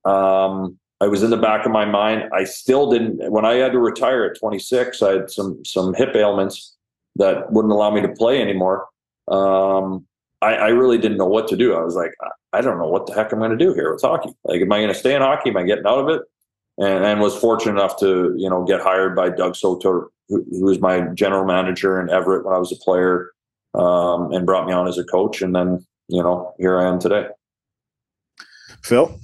um, 0.04 0.78
I 1.00 1.06
was 1.06 1.22
in 1.22 1.30
the 1.30 1.36
back 1.36 1.66
of 1.66 1.72
my 1.72 1.84
mind. 1.84 2.30
I 2.32 2.44
still 2.44 2.90
didn't. 2.90 3.30
When 3.30 3.44
I 3.44 3.54
had 3.54 3.72
to 3.72 3.78
retire 3.78 4.24
at 4.24 4.38
26, 4.38 5.02
I 5.02 5.12
had 5.12 5.30
some 5.30 5.64
some 5.64 5.94
hip 5.94 6.16
ailments 6.16 6.76
that 7.16 7.52
wouldn't 7.52 7.72
allow 7.72 7.90
me 7.90 8.00
to 8.00 8.08
play 8.08 8.40
anymore. 8.40 8.88
Um, 9.28 10.06
I, 10.42 10.54
I, 10.54 10.68
really 10.68 10.98
didn't 10.98 11.16
know 11.16 11.26
what 11.26 11.48
to 11.48 11.56
do. 11.56 11.74
I 11.74 11.80
was 11.82 11.96
like, 11.96 12.12
I 12.52 12.60
don't 12.60 12.78
know 12.78 12.88
what 12.88 13.06
the 13.06 13.14
heck 13.14 13.32
I'm 13.32 13.40
going 13.40 13.50
to 13.50 13.56
do 13.56 13.74
here 13.74 13.92
with 13.92 14.02
hockey. 14.02 14.30
Like, 14.44 14.60
am 14.60 14.72
I 14.72 14.78
going 14.78 14.88
to 14.88 14.94
stay 14.94 15.14
in 15.14 15.22
hockey? 15.22 15.50
Am 15.50 15.56
I 15.56 15.64
getting 15.64 15.86
out 15.86 15.98
of 15.98 16.08
it? 16.08 16.22
And, 16.78 17.04
and 17.04 17.20
was 17.20 17.34
fortunate 17.36 17.72
enough 17.72 17.98
to 18.00 18.34
you 18.36 18.50
know 18.50 18.64
get 18.64 18.80
hired 18.80 19.16
by 19.16 19.30
Doug 19.30 19.54
Soetaert, 19.54 20.08
who, 20.28 20.44
who 20.50 20.64
was 20.64 20.80
my 20.80 21.00
general 21.14 21.44
manager 21.44 22.00
in 22.00 22.10
Everett 22.10 22.44
when 22.44 22.54
I 22.54 22.58
was 22.58 22.72
a 22.72 22.76
player, 22.76 23.32
um, 23.74 24.32
and 24.32 24.44
brought 24.44 24.66
me 24.66 24.72
on 24.72 24.86
as 24.86 24.98
a 24.98 25.04
coach. 25.04 25.40
And 25.42 25.54
then 25.54 25.86
you 26.08 26.22
know 26.22 26.54
here 26.58 26.78
I 26.78 26.88
am 26.88 26.98
today. 26.98 27.28
Phil. 28.82 29.18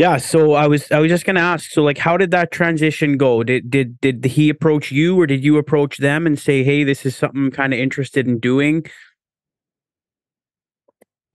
Yeah, 0.00 0.16
so 0.16 0.54
I 0.54 0.66
was 0.66 0.90
I 0.90 0.98
was 0.98 1.10
just 1.10 1.26
gonna 1.26 1.40
ask. 1.40 1.70
So 1.72 1.82
like, 1.82 1.98
how 1.98 2.16
did 2.16 2.30
that 2.30 2.50
transition 2.50 3.18
go? 3.18 3.42
Did 3.42 3.70
did 3.70 4.00
did 4.00 4.24
he 4.24 4.48
approach 4.48 4.90
you, 4.90 5.20
or 5.20 5.26
did 5.26 5.44
you 5.44 5.58
approach 5.58 5.98
them 5.98 6.26
and 6.26 6.38
say, 6.38 6.64
"Hey, 6.64 6.84
this 6.84 7.04
is 7.04 7.14
something 7.14 7.44
I'm 7.44 7.50
kind 7.50 7.74
of 7.74 7.78
interested 7.78 8.26
in 8.26 8.38
doing"? 8.38 8.86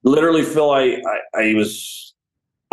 Literally, 0.02 0.42
Phil, 0.42 0.72
I 0.72 1.00
I, 1.36 1.42
I 1.42 1.54
was 1.54 2.15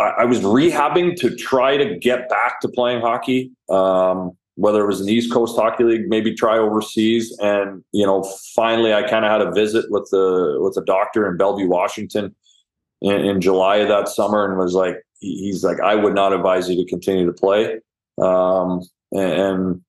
I, 0.09 0.25
was 0.25 0.39
rehabbing 0.41 1.15
to 1.17 1.35
try 1.35 1.77
to 1.77 1.97
get 1.97 2.29
back 2.29 2.61
to 2.61 2.67
playing 2.69 3.01
hockey. 3.01 3.51
Um, 3.69 4.31
whether 4.55 4.83
it 4.83 4.87
was 4.87 4.99
in 4.99 5.07
the 5.07 5.13
East 5.13 5.33
Coast 5.33 5.55
Hockey 5.55 5.83
League, 5.83 6.07
maybe 6.07 6.33
try 6.35 6.59
overseas, 6.59 7.35
and 7.41 7.83
you 7.91 8.05
know, 8.05 8.23
finally, 8.53 8.93
I 8.93 9.01
kind 9.01 9.25
of 9.25 9.31
had 9.31 9.41
a 9.41 9.51
visit 9.51 9.85
with 9.89 10.07
the 10.11 10.57
with 10.59 10.75
the 10.75 10.83
doctor 10.83 11.27
in 11.27 11.37
Bellevue, 11.37 11.67
Washington, 11.67 12.35
in, 13.01 13.25
in 13.25 13.41
July 13.41 13.77
of 13.77 13.87
that 13.87 14.09
summer, 14.09 14.45
and 14.45 14.57
was 14.57 14.75
like 14.75 14.97
he's 15.19 15.63
like, 15.63 15.79
I 15.79 15.95
would 15.95 16.13
not 16.13 16.33
advise 16.33 16.69
you 16.69 16.75
to 16.75 16.89
continue 16.89 17.25
to 17.25 17.33
play. 17.33 17.79
Um, 18.21 18.81
and 19.11 19.81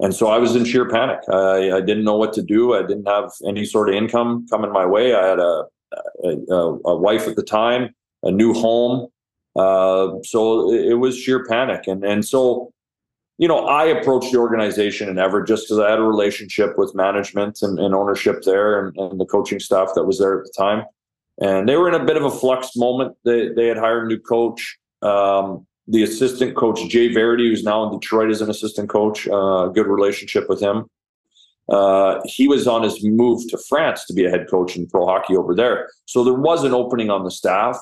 and 0.00 0.14
so 0.14 0.28
I 0.28 0.38
was 0.38 0.54
in 0.54 0.64
sheer 0.64 0.88
panic. 0.88 1.20
I, 1.30 1.72
I 1.72 1.80
didn't 1.80 2.04
know 2.04 2.16
what 2.16 2.32
to 2.34 2.42
do. 2.42 2.74
I 2.74 2.82
didn't 2.82 3.06
have 3.06 3.30
any 3.46 3.64
sort 3.64 3.88
of 3.88 3.94
income 3.94 4.46
coming 4.50 4.72
my 4.72 4.84
way. 4.84 5.14
I 5.14 5.26
had 5.26 5.38
a 5.38 5.64
a, 6.24 6.54
a 6.84 6.96
wife 6.96 7.26
at 7.26 7.36
the 7.36 7.42
time, 7.42 7.94
a 8.22 8.30
new 8.30 8.52
home. 8.52 9.08
Uh, 9.60 10.22
so 10.22 10.72
it, 10.72 10.94
was 10.94 11.16
sheer 11.16 11.44
panic. 11.46 11.86
And 11.86 12.04
and 12.04 12.24
so, 12.24 12.72
you 13.38 13.48
know, 13.48 13.66
I 13.66 13.86
approached 13.86 14.32
the 14.32 14.38
organization 14.38 15.08
in 15.08 15.18
Everett 15.18 15.48
just 15.48 15.64
because 15.64 15.78
I 15.78 15.90
had 15.90 15.98
a 15.98 16.02
relationship 16.02 16.78
with 16.78 16.94
management 16.94 17.58
and, 17.62 17.78
and 17.78 17.94
ownership 17.94 18.42
there 18.44 18.78
and, 18.78 18.96
and 18.96 19.20
the 19.20 19.26
coaching 19.26 19.60
staff 19.60 19.90
that 19.94 20.04
was 20.04 20.18
there 20.18 20.38
at 20.38 20.44
the 20.44 20.52
time 20.56 20.84
and 21.40 21.68
they 21.68 21.76
were 21.76 21.88
in 21.88 22.00
a 22.00 22.04
bit 22.04 22.16
of 22.16 22.24
a 22.24 22.30
flux 22.30 22.76
moment. 22.76 23.16
They 23.24 23.48
they 23.48 23.66
had 23.66 23.78
hired 23.78 24.04
a 24.04 24.08
new 24.08 24.18
coach. 24.18 24.78
Um, 25.02 25.66
the 25.88 26.02
assistant 26.02 26.54
coach 26.54 26.86
Jay 26.88 27.08
Varady, 27.08 27.48
who's 27.48 27.64
now 27.64 27.84
in 27.84 27.98
Detroit 27.98 28.30
as 28.30 28.40
an 28.42 28.50
assistant 28.50 28.88
coach, 28.88 29.26
uh, 29.26 29.66
good 29.68 29.86
relationship 29.86 30.48
with 30.48 30.60
him. 30.60 30.84
Uh, 31.68 32.20
he 32.24 32.46
was 32.46 32.66
on 32.66 32.82
his 32.82 33.02
move 33.02 33.42
to 33.48 33.58
France 33.68 34.04
to 34.04 34.12
be 34.12 34.24
a 34.24 34.30
head 34.30 34.48
coach 34.50 34.76
in 34.76 34.86
pro 34.86 35.06
hockey 35.06 35.36
over 35.36 35.54
there. 35.54 35.88
So 36.04 36.22
there 36.22 36.34
was 36.34 36.64
an 36.64 36.74
opening 36.74 37.10
on 37.10 37.24
the 37.24 37.30
staff. 37.30 37.78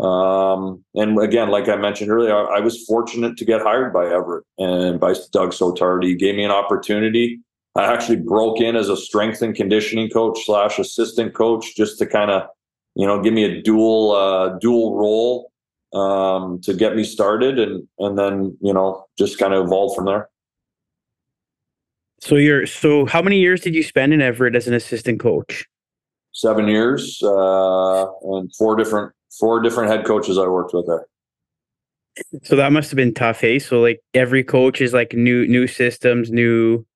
Um, 0.00 0.84
and 0.94 1.18
again, 1.20 1.50
like 1.50 1.68
I 1.68 1.76
mentioned 1.76 2.10
earlier, 2.10 2.34
I, 2.34 2.58
I, 2.58 2.60
was 2.60 2.82
fortunate 2.84 3.36
to 3.36 3.44
get 3.44 3.62
hired 3.62 3.92
by 3.92 4.06
Everett 4.06 4.44
and 4.58 4.98
by 4.98 5.14
Doug 5.30 5.52
Soetaert. 5.52 6.02
He 6.02 6.16
gave 6.16 6.34
me 6.34 6.42
an 6.42 6.50
opportunity. 6.50 7.40
I 7.76 7.92
actually 7.92 8.16
broke 8.16 8.60
in 8.60 8.74
as 8.74 8.88
a 8.88 8.96
strength 8.96 9.40
and 9.40 9.54
conditioning 9.54 10.10
coach 10.10 10.44
slash 10.44 10.80
assistant 10.80 11.34
coach 11.34 11.76
just 11.76 11.96
to 12.00 12.06
kind 12.06 12.32
of 12.32 12.48
you 12.94 13.06
know, 13.06 13.20
give 13.20 13.32
me 13.34 13.44
a 13.44 13.62
dual 13.62 14.12
uh, 14.12 14.58
dual 14.60 14.96
role 14.96 15.52
um, 15.92 16.60
to 16.62 16.74
get 16.74 16.96
me 16.96 17.04
started, 17.04 17.58
and 17.58 17.86
and 17.98 18.18
then 18.18 18.56
you 18.60 18.72
know 18.72 19.06
just 19.18 19.38
kind 19.38 19.52
of 19.52 19.66
evolve 19.66 19.94
from 19.94 20.06
there. 20.06 20.28
So 22.20 22.36
you're 22.36 22.66
so 22.66 23.06
how 23.06 23.20
many 23.20 23.38
years 23.38 23.60
did 23.60 23.74
you 23.74 23.82
spend 23.82 24.14
in 24.14 24.22
Everett 24.22 24.54
as 24.54 24.68
an 24.68 24.74
assistant 24.74 25.20
coach? 25.20 25.66
Seven 26.32 26.66
years, 26.68 27.20
uh, 27.22 28.06
and 28.22 28.54
four 28.56 28.76
different 28.76 29.12
four 29.38 29.60
different 29.60 29.90
head 29.90 30.04
coaches 30.04 30.38
I 30.38 30.46
worked 30.46 30.74
with 30.74 30.86
there. 30.86 31.06
So 32.44 32.54
that 32.56 32.72
must 32.72 32.90
have 32.90 32.96
been 32.96 33.14
tough, 33.14 33.40
hey? 33.40 33.58
So 33.58 33.80
like 33.80 34.00
every 34.14 34.44
coach 34.44 34.80
is 34.80 34.92
like 34.92 35.14
new 35.14 35.46
new 35.48 35.66
systems, 35.66 36.30
new 36.30 36.86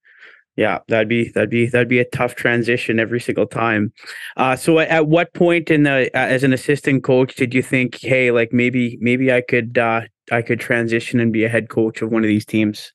Yeah, 0.58 0.80
that'd 0.88 1.08
be 1.08 1.28
that'd 1.28 1.50
be 1.50 1.66
that'd 1.66 1.88
be 1.88 2.00
a 2.00 2.04
tough 2.04 2.34
transition 2.34 2.98
every 2.98 3.20
single 3.20 3.46
time. 3.46 3.92
Uh, 4.36 4.56
so 4.56 4.80
at, 4.80 4.88
at 4.88 5.06
what 5.06 5.32
point 5.32 5.70
in 5.70 5.84
the 5.84 6.10
uh, 6.12 6.18
as 6.18 6.42
an 6.42 6.52
assistant 6.52 7.04
coach 7.04 7.36
did 7.36 7.54
you 7.54 7.62
think, 7.62 7.96
hey, 8.00 8.32
like 8.32 8.52
maybe 8.52 8.98
maybe 9.00 9.32
I 9.32 9.40
could 9.40 9.78
uh, 9.78 10.00
I 10.32 10.42
could 10.42 10.58
transition 10.58 11.20
and 11.20 11.32
be 11.32 11.44
a 11.44 11.48
head 11.48 11.68
coach 11.68 12.02
of 12.02 12.10
one 12.10 12.24
of 12.24 12.28
these 12.28 12.44
teams? 12.44 12.92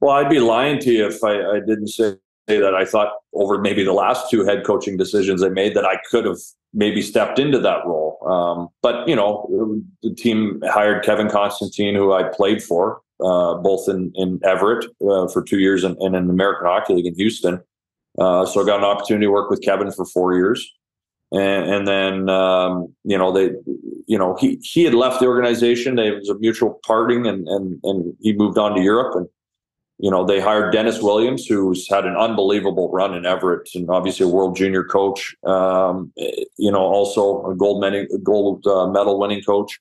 Well, 0.00 0.12
I'd 0.12 0.30
be 0.30 0.38
lying 0.38 0.78
to 0.80 0.92
you 0.92 1.06
if 1.06 1.22
I, 1.24 1.40
I 1.40 1.58
didn't 1.58 1.88
say 1.88 2.14
that 2.58 2.74
I 2.74 2.84
thought 2.84 3.12
over 3.34 3.58
maybe 3.58 3.84
the 3.84 3.92
last 3.92 4.30
two 4.30 4.44
head 4.44 4.64
coaching 4.64 4.96
decisions 4.96 5.42
I 5.42 5.48
made 5.48 5.74
that 5.74 5.84
I 5.84 5.98
could 6.10 6.24
have 6.24 6.38
maybe 6.74 7.02
stepped 7.02 7.38
into 7.38 7.58
that 7.58 7.84
role. 7.86 8.18
Um, 8.26 8.68
but 8.82 9.06
you 9.08 9.16
know, 9.16 9.82
the 10.02 10.14
team 10.14 10.60
hired 10.64 11.04
Kevin 11.04 11.28
Constantine, 11.28 11.94
who 11.94 12.12
I 12.12 12.24
played 12.24 12.62
for, 12.62 13.00
uh, 13.24 13.54
both 13.54 13.88
in 13.88 14.12
in 14.14 14.40
Everett 14.44 14.86
uh, 15.08 15.28
for 15.28 15.42
two 15.42 15.58
years 15.58 15.84
and, 15.84 15.96
and 15.98 16.14
in 16.14 16.30
American 16.30 16.66
Hockey 16.66 16.94
League 16.94 17.06
in 17.06 17.14
Houston. 17.14 17.60
Uh, 18.18 18.44
so 18.44 18.62
I 18.62 18.66
got 18.66 18.78
an 18.78 18.84
opportunity 18.84 19.26
to 19.26 19.32
work 19.32 19.50
with 19.50 19.62
Kevin 19.62 19.90
for 19.90 20.04
four 20.04 20.34
years, 20.34 20.70
and, 21.32 21.70
and 21.70 21.88
then 21.88 22.28
um, 22.28 22.94
you 23.04 23.16
know 23.16 23.32
they, 23.32 23.52
you 24.06 24.18
know 24.18 24.36
he 24.38 24.58
he 24.62 24.84
had 24.84 24.94
left 24.94 25.20
the 25.20 25.26
organization. 25.26 25.96
There 25.96 26.16
was 26.16 26.28
a 26.28 26.38
mutual 26.38 26.78
parting, 26.86 27.26
and 27.26 27.48
and 27.48 27.80
and 27.84 28.14
he 28.20 28.32
moved 28.32 28.58
on 28.58 28.74
to 28.74 28.82
Europe 28.82 29.14
and 29.16 29.28
you 30.02 30.10
know, 30.10 30.26
they 30.26 30.40
hired 30.40 30.72
Dennis 30.72 31.00
Williams, 31.00 31.46
who's 31.46 31.88
had 31.88 32.04
an 32.04 32.16
unbelievable 32.16 32.90
run 32.90 33.14
in 33.14 33.24
Everett 33.24 33.68
and 33.76 33.88
obviously 33.88 34.26
a 34.26 34.28
world 34.28 34.56
junior 34.56 34.82
coach. 34.82 35.32
Um, 35.44 36.12
you 36.16 36.72
know, 36.72 36.80
also 36.80 37.46
a 37.46 37.54
gold 37.54 37.80
medal, 37.80 38.04
gold 38.20 38.66
uh, 38.66 38.88
medal 38.88 39.20
winning 39.20 39.44
coach. 39.44 39.78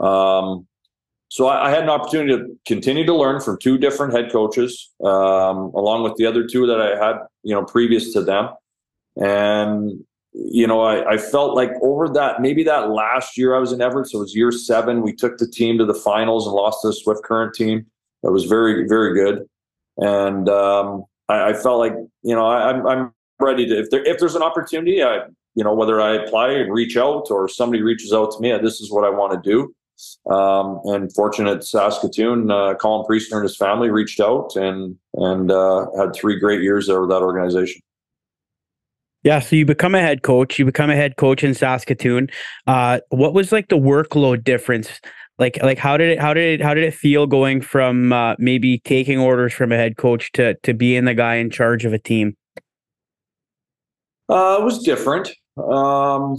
Um, 0.00 0.66
so 1.28 1.46
I, 1.46 1.68
I, 1.68 1.70
had 1.70 1.84
an 1.84 1.88
opportunity 1.88 2.36
to 2.36 2.58
continue 2.66 3.06
to 3.06 3.14
learn 3.14 3.40
from 3.40 3.58
two 3.58 3.78
different 3.78 4.12
head 4.12 4.30
coaches, 4.30 4.92
um, 5.02 5.72
along 5.74 6.02
with 6.02 6.16
the 6.16 6.26
other 6.26 6.46
two 6.46 6.66
that 6.66 6.78
I 6.78 7.02
had, 7.02 7.20
you 7.42 7.54
know, 7.54 7.64
previous 7.64 8.12
to 8.12 8.22
them. 8.22 8.50
And 9.16 10.04
you 10.34 10.66
know, 10.66 10.82
I, 10.82 11.12
I, 11.12 11.16
felt 11.16 11.54
like 11.54 11.70
over 11.80 12.08
that 12.10 12.42
maybe 12.42 12.64
that 12.64 12.90
last 12.90 13.38
year 13.38 13.54
I 13.54 13.60
was 13.60 13.72
in 13.72 13.80
Everett, 13.80 14.08
so 14.08 14.18
it 14.18 14.22
was 14.22 14.36
year 14.36 14.52
seven. 14.52 15.00
We 15.00 15.14
took 15.14 15.38
the 15.38 15.48
team 15.48 15.78
to 15.78 15.86
the 15.86 15.94
finals 15.94 16.46
and 16.46 16.54
lost 16.54 16.82
to 16.82 16.88
the 16.88 16.92
Swift 16.92 17.22
Current 17.22 17.54
team. 17.54 17.86
That 18.22 18.32
was 18.32 18.44
very 18.44 18.86
very 18.86 19.14
good 19.14 19.46
and 19.96 20.48
um, 20.48 21.04
I, 21.28 21.50
I, 21.50 21.52
felt 21.54 21.78
like 21.78 21.94
you 22.22 22.34
know 22.34 22.46
I, 22.46 22.70
am 22.70 22.86
I'm, 22.86 22.98
I'm 22.98 23.12
ready 23.40 23.66
to 23.66 23.78
if 23.80 23.90
there 23.90 24.04
if 24.04 24.18
there's 24.18 24.34
an 24.34 24.42
opportunity, 24.42 25.02
I 25.02 25.26
you 25.54 25.64
know 25.64 25.74
whether 25.74 26.00
I 26.00 26.14
apply 26.14 26.52
and 26.52 26.72
reach 26.72 26.96
out 26.96 27.30
or 27.30 27.48
somebody 27.48 27.82
reaches 27.82 28.12
out 28.12 28.32
to 28.32 28.40
me, 28.40 28.56
this 28.62 28.80
is 28.80 28.90
what 28.90 29.04
I 29.04 29.10
want 29.10 29.42
to 29.42 29.50
do. 29.50 29.74
Um, 30.28 30.80
and 30.84 31.14
fortunate 31.14 31.62
Saskatoon, 31.62 32.50
uh, 32.50 32.74
Colin 32.74 33.06
Priestner 33.06 33.36
and 33.36 33.44
his 33.44 33.56
family 33.56 33.90
reached 33.90 34.20
out 34.20 34.56
and 34.56 34.96
and 35.14 35.50
uh, 35.50 35.86
had 35.96 36.14
three 36.14 36.38
great 36.38 36.62
years 36.62 36.88
there 36.88 37.00
with 37.00 37.10
that 37.10 37.22
organization. 37.22 37.80
Yeah, 39.22 39.38
so 39.38 39.56
you 39.56 39.64
become 39.64 39.94
a 39.94 40.00
head 40.00 40.22
coach. 40.22 40.58
You 40.58 40.66
become 40.66 40.90
a 40.90 40.96
head 40.96 41.16
coach 41.16 41.42
in 41.42 41.54
Saskatoon. 41.54 42.28
Uh, 42.66 43.00
what 43.08 43.32
was 43.32 43.52
like 43.52 43.68
the 43.68 43.78
workload 43.78 44.44
difference 44.44 45.00
like 45.38 45.58
like 45.62 45.78
how 45.78 45.96
did 45.96 46.10
it 46.10 46.20
how 46.20 46.32
did 46.32 46.60
it 46.60 46.64
how 46.64 46.74
did 46.74 46.84
it 46.84 46.94
feel 46.94 47.26
going 47.26 47.60
from 47.60 48.12
uh, 48.12 48.34
maybe 48.38 48.78
taking 48.80 49.18
orders 49.18 49.52
from 49.52 49.72
a 49.72 49.76
head 49.76 49.96
coach 49.96 50.30
to 50.32 50.54
to 50.62 50.74
being 50.74 51.04
the 51.04 51.14
guy 51.14 51.36
in 51.36 51.50
charge 51.50 51.84
of 51.84 51.92
a 51.92 51.98
team? 51.98 52.36
Uh, 54.28 54.58
it 54.60 54.64
was 54.64 54.82
different. 54.82 55.30
Um, 55.56 56.36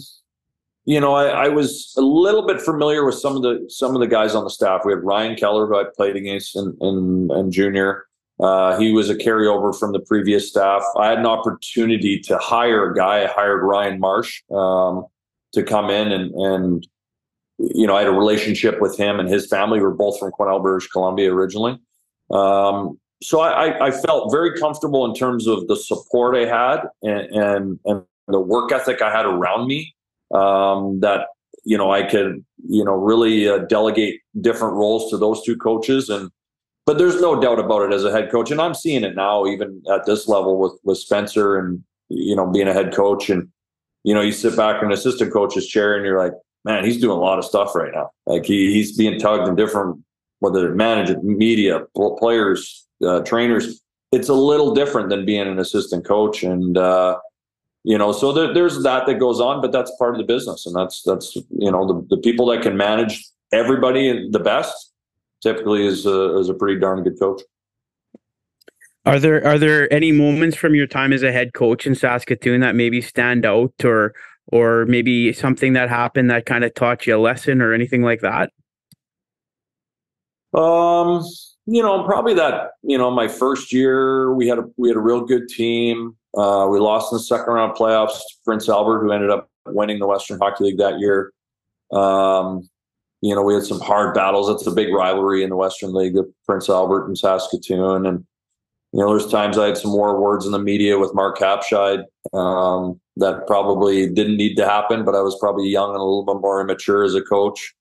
you 0.85 0.99
know 0.99 1.13
I, 1.13 1.45
I, 1.45 1.47
was 1.49 1.93
a 1.97 2.01
little 2.01 2.45
bit 2.45 2.61
familiar 2.61 3.05
with 3.05 3.15
some 3.15 3.35
of 3.35 3.41
the 3.41 3.65
some 3.69 3.95
of 3.95 4.01
the 4.01 4.07
guys 4.07 4.35
on 4.35 4.43
the 4.43 4.49
staff. 4.49 4.81
We 4.85 4.93
had 4.93 5.03
ryan 5.03 5.35
keller 5.35 5.67
who 5.67 5.77
i 5.77 5.83
played 5.95 6.15
against 6.15 6.55
in, 6.55 6.77
in, 6.81 7.29
in 7.31 7.51
junior. 7.51 8.05
Uh, 8.39 8.77
he 8.77 8.91
was 8.91 9.09
a 9.09 9.15
carryover 9.15 9.77
from 9.77 9.93
the 9.93 9.99
previous 10.01 10.49
staff. 10.49 10.83
I 10.97 11.07
had 11.07 11.19
an 11.19 11.25
opportunity 11.25 12.19
to 12.21 12.37
hire 12.37 12.91
a 12.91 12.95
guy. 12.95 13.23
I 13.23 13.27
hired 13.27 13.63
ryan 13.63 13.99
marsh 13.99 14.43
um, 14.53 15.05
to 15.53 15.63
come 15.63 15.89
in 15.89 16.11
and 16.11 16.31
and 16.33 16.87
you 17.57 17.87
know, 17.87 17.95
I 17.95 17.99
had 17.99 18.07
a 18.07 18.13
relationship 18.13 18.81
with 18.81 18.97
him 18.97 19.19
and 19.19 19.29
his 19.29 19.47
family. 19.47 19.79
We 19.79 19.85
were 19.85 19.93
both 19.93 20.19
from 20.19 20.31
Quesnel, 20.31 20.61
British 20.61 20.89
Columbia 20.89 21.33
originally. 21.33 21.79
Um, 22.31 22.99
so 23.23 23.39
I, 23.39 23.87
I, 23.87 23.91
felt 23.91 24.31
very 24.31 24.59
comfortable 24.59 25.05
in 25.05 25.13
terms 25.13 25.47
of 25.47 25.67
the 25.67 25.75
support 25.75 26.35
I 26.35 26.45
had 26.45 26.81
and, 27.01 27.21
and, 27.31 27.79
and 27.85 28.03
the 28.27 28.39
work 28.39 28.71
ethic 28.71 29.01
I 29.01 29.15
had 29.15 29.25
around 29.25 29.67
me 29.67 29.95
um, 30.33 30.99
that, 30.99 31.27
you 31.63 31.77
know, 31.77 31.91
I 31.91 32.03
could, 32.03 32.43
you 32.67 32.83
know, 32.83 32.93
really 32.93 33.47
uh, 33.47 33.59
delegate 33.59 34.21
different 34.41 34.73
roles 34.73 35.09
to 35.11 35.17
those 35.17 35.43
two 35.43 35.55
coaches. 35.55 36.09
And, 36.09 36.29
but 36.85 36.97
there's 36.97 37.21
no 37.21 37.39
doubt 37.39 37.59
about 37.59 37.83
it 37.83 37.93
as 37.93 38.03
a 38.03 38.11
head 38.11 38.31
coach. 38.31 38.51
And 38.51 38.59
I'm 38.59 38.73
seeing 38.73 39.03
it 39.03 39.15
now, 39.15 39.45
even 39.45 39.81
at 39.91 40.05
this 40.05 40.27
level 40.27 40.57
with, 40.57 40.73
with 40.83 40.97
Spencer 40.97 41.57
and, 41.57 41.83
you 42.09 42.35
know, 42.35 42.47
being 42.47 42.67
a 42.67 42.73
head 42.73 42.93
coach 42.93 43.29
and, 43.29 43.47
you 44.03 44.13
know, 44.13 44.21
you 44.21 44.31
sit 44.31 44.57
back 44.57 44.81
in 44.81 44.87
an 44.87 44.93
assistant 44.93 45.31
coach's 45.31 45.67
chair 45.67 45.95
and 45.95 46.05
you're 46.05 46.19
like, 46.19 46.33
man, 46.65 46.83
he's 46.83 46.99
doing 46.99 47.17
a 47.17 47.21
lot 47.21 47.39
of 47.39 47.45
stuff 47.45 47.75
right 47.75 47.93
now. 47.93 48.09
Like 48.25 48.45
he, 48.45 48.73
he's 48.73 48.97
being 48.97 49.19
tugged 49.19 49.47
in 49.47 49.55
different, 49.55 50.03
whether 50.39 50.73
management, 50.73 51.23
media, 51.23 51.81
players, 52.17 52.85
uh, 53.05 53.21
trainers. 53.21 53.81
It's 54.11 54.29
a 54.29 54.33
little 54.33 54.73
different 54.73 55.09
than 55.09 55.25
being 55.25 55.47
an 55.47 55.59
assistant 55.59 56.05
coach, 56.05 56.43
and 56.43 56.77
uh, 56.77 57.17
you 57.83 57.97
know, 57.97 58.11
so 58.11 58.31
there, 58.31 58.53
there's 58.53 58.81
that 58.83 59.05
that 59.05 59.19
goes 59.19 59.39
on, 59.39 59.61
but 59.61 59.71
that's 59.71 59.91
part 59.97 60.15
of 60.15 60.17
the 60.17 60.25
business, 60.25 60.65
and 60.65 60.75
that's 60.75 61.03
that's 61.03 61.35
you 61.35 61.71
know 61.71 61.85
the, 61.87 62.15
the 62.15 62.21
people 62.21 62.47
that 62.47 62.61
can 62.61 62.77
manage 62.77 63.23
everybody 63.51 64.29
the 64.31 64.39
best 64.39 64.93
typically 65.41 65.85
is 65.85 66.05
a, 66.05 66.37
is 66.37 66.49
a 66.49 66.53
pretty 66.53 66.79
darn 66.79 67.03
good 67.03 67.19
coach. 67.19 67.41
Are 69.05 69.19
there 69.19 69.45
are 69.45 69.59
there 69.59 69.91
any 69.93 70.11
moments 70.11 70.55
from 70.55 70.73
your 70.73 70.87
time 70.87 71.13
as 71.13 71.21
a 71.21 71.31
head 71.31 71.53
coach 71.53 71.85
in 71.85 71.93
Saskatoon 71.93 72.61
that 72.61 72.75
maybe 72.75 73.01
stand 73.01 73.45
out 73.45 73.73
or 73.83 74.13
or 74.47 74.85
maybe 74.85 75.33
something 75.33 75.73
that 75.73 75.89
happened 75.89 76.29
that 76.29 76.45
kind 76.45 76.63
of 76.63 76.73
taught 76.73 77.07
you 77.07 77.15
a 77.15 77.19
lesson 77.19 77.61
or 77.61 77.73
anything 77.73 78.01
like 78.01 78.21
that? 78.21 78.51
Um, 80.57 81.23
you 81.65 81.81
know, 81.81 82.03
probably 82.03 82.33
that. 82.35 82.71
You 82.83 82.97
know, 82.97 83.11
my 83.11 83.27
first 83.27 83.73
year 83.73 84.33
we 84.33 84.47
had 84.47 84.59
a 84.59 84.63
we 84.77 84.89
had 84.89 84.97
a 84.97 85.01
real 85.01 85.21
good 85.21 85.49
team. 85.49 86.15
Uh, 86.37 86.67
we 86.69 86.79
lost 86.79 87.11
in 87.11 87.17
the 87.17 87.23
second 87.23 87.53
round 87.53 87.75
playoffs 87.75 88.17
to 88.17 88.35
Prince 88.43 88.69
Albert, 88.69 89.03
who 89.03 89.11
ended 89.11 89.29
up 89.29 89.49
winning 89.67 89.99
the 89.99 90.07
Western 90.07 90.39
Hockey 90.39 90.65
League 90.65 90.77
that 90.77 90.99
year. 90.99 91.31
Um, 91.91 92.69
you 93.21 93.33
know, 93.33 93.41
we 93.41 93.53
had 93.53 93.63
some 93.63 93.79
hard 93.79 94.13
battles. 94.13 94.49
It's 94.49 94.67
a 94.67 94.71
big 94.71 94.93
rivalry 94.93 95.43
in 95.43 95.49
the 95.49 95.55
Western 95.55 95.93
League 95.93 96.17
of 96.17 96.27
Prince 96.45 96.69
Albert 96.69 97.07
and 97.07 97.17
Saskatoon, 97.17 98.05
and 98.05 98.25
you 98.95 99.01
know, 99.01 99.09
there's 99.09 99.29
times 99.29 99.57
I 99.57 99.65
had 99.65 99.77
some 99.77 99.91
more 99.91 100.21
words 100.21 100.45
in 100.45 100.53
the 100.53 100.59
media 100.59 100.97
with 100.97 101.13
Marc 101.13 101.37
Habscheid 101.37 102.05
um, 102.31 102.97
that 103.17 103.45
probably 103.45 104.07
didn't 104.07 104.37
need 104.37 104.55
to 104.55 104.65
happen, 104.65 105.03
but 105.03 105.15
I 105.15 105.19
was 105.19 105.37
probably 105.37 105.67
young 105.67 105.89
and 105.89 105.99
a 105.99 106.03
little 106.03 106.23
bit 106.23 106.39
more 106.39 106.61
immature 106.61 107.03
as 107.03 107.13
a 107.13 107.21
coach. 107.21 107.75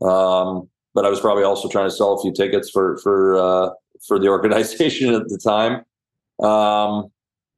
Um, 0.00 0.68
but 0.94 1.04
I 1.04 1.08
was 1.08 1.18
probably 1.18 1.42
also 1.42 1.68
trying 1.68 1.88
to 1.88 1.90
sell 1.90 2.12
a 2.12 2.22
few 2.22 2.32
tickets 2.32 2.70
for 2.70 2.98
for 2.98 3.36
uh, 3.36 3.70
for 4.06 4.20
the 4.20 4.28
organization 4.36 5.12
at 5.12 5.26
the 5.26 5.38
time. 5.38 5.84
Um, 6.40 7.10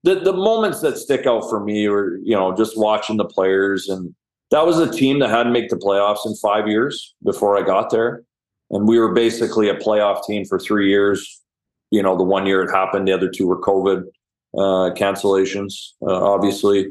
the 0.04 0.14
the 0.14 0.32
moments 0.32 0.80
that 0.80 0.96
stick 0.96 1.26
out 1.26 1.50
for 1.50 1.62
me 1.62 1.88
were 1.88 2.16
you 2.24 2.34
know 2.34 2.56
just 2.56 2.78
watching 2.78 3.18
the 3.18 3.26
players 3.26 3.90
and 3.90 4.14
that 4.50 4.64
was 4.64 4.78
a 4.78 4.90
team 4.90 5.18
that 5.18 5.28
hadn't 5.28 5.52
made 5.52 5.68
the 5.68 5.76
playoffs 5.76 6.24
in 6.24 6.34
five 6.36 6.66
years 6.66 7.14
before 7.22 7.58
I 7.58 7.62
got 7.62 7.90
there, 7.90 8.24
and 8.70 8.88
we 8.88 8.98
were 8.98 9.12
basically 9.12 9.68
a 9.68 9.74
playoff 9.74 10.24
team 10.24 10.46
for 10.46 10.58
three 10.58 10.88
years 10.88 11.41
you 11.92 12.02
know, 12.02 12.16
the 12.16 12.24
one 12.24 12.46
year 12.46 12.62
it 12.62 12.70
happened, 12.70 13.06
the 13.06 13.12
other 13.12 13.28
two 13.28 13.46
were 13.46 13.60
COVID 13.60 14.04
uh, 14.54 14.94
cancellations, 14.94 15.90
uh, 16.00 16.32
obviously. 16.32 16.90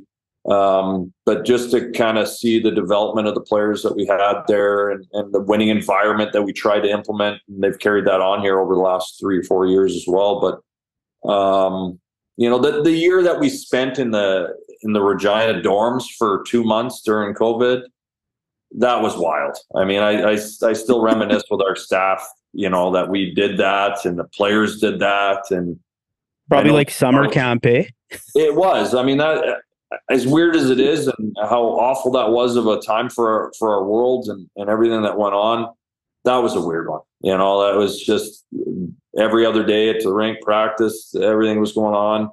Um, 0.49 1.11
but 1.25 1.43
just 1.43 1.71
to 1.71 1.91
kind 1.91 2.17
of 2.17 2.27
see 2.27 2.59
the 2.59 2.71
development 2.71 3.27
of 3.27 3.35
the 3.35 3.41
players 3.41 3.81
that 3.81 3.95
we 3.95 4.05
had 4.05 4.43
there 4.47 4.89
and, 4.89 5.05
and, 5.13 5.31
the 5.31 5.39
winning 5.39 5.67
environment 5.67 6.33
that 6.33 6.41
we 6.41 6.51
tried 6.51 6.81
to 6.81 6.89
implement, 6.89 7.41
and 7.47 7.63
they've 7.63 7.77
carried 7.77 8.05
that 8.05 8.21
on 8.21 8.41
here 8.41 8.59
over 8.59 8.73
the 8.73 8.81
last 8.81 9.19
three 9.19 9.37
or 9.37 9.43
four 9.43 9.67
years 9.67 9.95
as 9.95 10.05
well. 10.07 10.39
But 10.39 11.29
um, 11.31 11.99
you 12.37 12.49
know, 12.49 12.57
the 12.57 12.81
the 12.81 12.91
year 12.91 13.21
that 13.21 13.39
we 13.39 13.49
spent 13.49 13.99
in 13.99 14.09
the 14.09 14.55
in 14.81 14.93
the 14.93 15.01
Regina 15.01 15.61
dorms 15.61 16.05
for 16.17 16.43
two 16.47 16.63
months 16.63 17.01
during 17.03 17.35
COVID, 17.35 17.83
that 18.79 19.01
was 19.01 19.15
wild. 19.17 19.57
I 19.75 19.85
mean, 19.85 19.99
I 19.99 20.21
I, 20.21 20.31
I 20.33 20.73
still 20.73 21.03
reminisce 21.03 21.43
with 21.51 21.61
our 21.61 21.75
staff 21.75 22.27
you 22.53 22.69
know, 22.69 22.91
that 22.91 23.09
we 23.09 23.33
did 23.33 23.57
that 23.57 24.05
and 24.05 24.17
the 24.17 24.25
players 24.25 24.79
did 24.79 24.99
that 24.99 25.43
and 25.51 25.79
probably 26.49 26.71
like 26.71 26.91
summer 26.91 27.29
camp, 27.29 27.65
eh? 27.65 27.85
It 28.35 28.55
was. 28.55 28.93
I 28.93 29.03
mean, 29.03 29.17
that 29.19 29.61
as 30.09 30.27
weird 30.27 30.55
as 30.55 30.69
it 30.69 30.79
is 30.79 31.07
and 31.07 31.35
how 31.39 31.63
awful 31.63 32.11
that 32.11 32.29
was 32.29 32.55
of 32.57 32.67
a 32.67 32.79
time 32.79 33.09
for 33.09 33.51
for 33.57 33.73
our 33.73 33.85
world 33.85 34.27
and, 34.27 34.49
and 34.57 34.69
everything 34.69 35.01
that 35.03 35.17
went 35.17 35.33
on, 35.33 35.73
that 36.25 36.37
was 36.37 36.55
a 36.55 36.61
weird 36.61 36.89
one. 36.89 37.01
You 37.21 37.37
know, 37.37 37.65
that 37.65 37.77
was 37.77 38.01
just 38.01 38.45
every 39.17 39.45
other 39.45 39.63
day 39.63 39.89
at 39.89 40.03
the 40.03 40.13
rink 40.13 40.41
practice, 40.41 41.15
everything 41.15 41.59
was 41.59 41.71
going 41.71 41.95
on. 41.95 42.31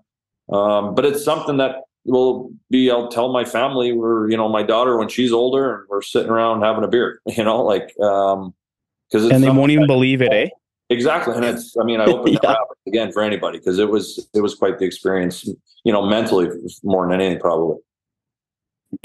Um, 0.51 0.95
but 0.95 1.05
it's 1.05 1.25
something 1.25 1.59
that 1.59 1.83
will 2.05 2.51
be 2.71 2.91
I'll 2.91 3.09
tell 3.09 3.33
my 3.33 3.45
family 3.45 3.93
we're, 3.93 4.31
you 4.31 4.37
know, 4.37 4.49
my 4.49 4.63
daughter 4.63 4.97
when 4.97 5.09
she's 5.09 5.33
older 5.33 5.75
and 5.75 5.89
we're 5.89 6.03
sitting 6.03 6.31
around 6.31 6.63
having 6.63 6.85
a 6.85 6.89
beer, 6.89 7.21
you 7.27 7.45
know, 7.45 7.63
like 7.63 7.99
um 8.01 8.55
because 9.11 9.31
and 9.31 9.43
they 9.43 9.51
won't 9.51 9.71
even 9.71 9.87
believe 9.87 10.23
it, 10.23 10.33
eh? 10.33 10.49
Exactly, 10.91 11.35
and 11.35 11.45
it's. 11.45 11.77
I 11.79 11.85
mean, 11.85 12.01
I 12.01 12.07
opened 12.07 12.39
yeah. 12.43 12.55
again 12.87 13.13
for 13.13 13.23
anybody 13.23 13.59
because 13.59 13.79
it 13.79 13.89
was 13.89 14.29
it 14.35 14.41
was 14.41 14.55
quite 14.55 14.79
the 14.79 14.85
experience. 14.85 15.49
You 15.85 15.93
know, 15.93 16.07
mentally 16.07 16.49
more 16.83 17.07
than 17.07 17.21
anything, 17.21 17.41
probably. 17.41 17.77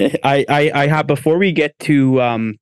I 0.00 0.44
I, 0.48 0.70
I 0.74 0.86
have 0.86 1.06
before 1.06 1.38
we 1.38 1.52
get 1.52 1.78
to 1.80 2.20
um 2.22 2.58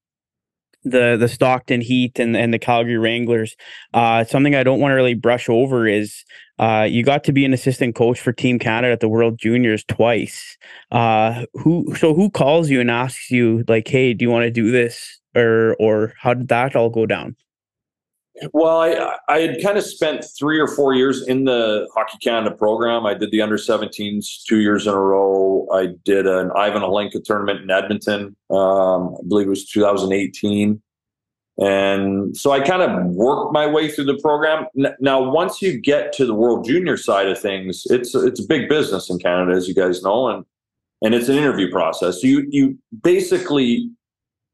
the 0.84 1.16
the 1.18 1.28
Stockton 1.28 1.80
Heat 1.80 2.18
and 2.18 2.36
and 2.36 2.52
the 2.52 2.58
Calgary 2.58 2.98
Wranglers. 2.98 3.56
Uh, 3.94 4.24
something 4.24 4.54
I 4.54 4.64
don't 4.64 4.80
want 4.80 4.92
to 4.92 4.96
really 4.96 5.14
brush 5.14 5.48
over 5.48 5.86
is 5.86 6.24
uh, 6.58 6.86
you 6.88 7.02
got 7.02 7.24
to 7.24 7.32
be 7.32 7.44
an 7.44 7.52
assistant 7.52 7.94
coach 7.94 8.20
for 8.20 8.32
Team 8.32 8.58
Canada 8.58 8.92
at 8.92 9.00
the 9.00 9.08
World 9.08 9.38
Juniors 9.38 9.84
twice. 9.84 10.56
Uh, 10.90 11.44
who 11.54 11.94
so 11.96 12.14
who 12.14 12.30
calls 12.30 12.70
you 12.70 12.80
and 12.80 12.90
asks 12.90 13.30
you 13.30 13.64
like, 13.68 13.88
hey, 13.88 14.14
do 14.14 14.24
you 14.24 14.30
want 14.30 14.44
to 14.44 14.50
do 14.50 14.70
this, 14.70 15.20
or 15.34 15.74
or 15.78 16.14
how 16.20 16.34
did 16.34 16.48
that 16.48 16.76
all 16.76 16.90
go 16.90 17.06
down? 17.06 17.36
Well, 18.52 18.80
I 18.80 19.16
I 19.28 19.40
had 19.40 19.62
kind 19.62 19.76
of 19.76 19.84
spent 19.84 20.24
three 20.38 20.58
or 20.58 20.66
four 20.66 20.94
years 20.94 21.26
in 21.26 21.44
the 21.44 21.88
Hockey 21.94 22.18
Canada 22.22 22.54
program. 22.54 23.04
I 23.06 23.14
did 23.14 23.30
the 23.30 23.42
under 23.42 23.56
17s 23.56 24.44
two 24.44 24.60
years 24.60 24.86
in 24.86 24.94
a 24.94 24.98
row. 24.98 25.66
I 25.72 25.88
did 26.04 26.26
an 26.26 26.50
Ivan 26.56 26.82
Hlinka 26.82 27.22
tournament 27.22 27.60
in 27.60 27.70
Edmonton. 27.70 28.36
Um, 28.50 29.16
I 29.18 29.28
believe 29.28 29.46
it 29.46 29.50
was 29.50 29.66
2018. 29.66 30.82
And 31.58 32.34
so 32.36 32.50
I 32.50 32.60
kind 32.60 32.82
of 32.82 33.14
worked 33.14 33.52
my 33.52 33.66
way 33.66 33.90
through 33.90 34.06
the 34.06 34.18
program. 34.18 34.66
Now, 35.00 35.30
once 35.30 35.60
you 35.60 35.78
get 35.78 36.12
to 36.14 36.24
the 36.24 36.34
World 36.34 36.64
Junior 36.64 36.96
side 36.96 37.28
of 37.28 37.38
things, 37.38 37.82
it's 37.90 38.14
it's 38.14 38.40
a 38.40 38.46
big 38.46 38.68
business 38.68 39.10
in 39.10 39.18
Canada, 39.18 39.52
as 39.52 39.68
you 39.68 39.74
guys 39.74 40.02
know, 40.02 40.28
and 40.28 40.46
and 41.02 41.14
it's 41.14 41.28
an 41.28 41.36
interview 41.36 41.70
process. 41.70 42.22
You 42.22 42.46
you 42.48 42.78
basically 43.02 43.90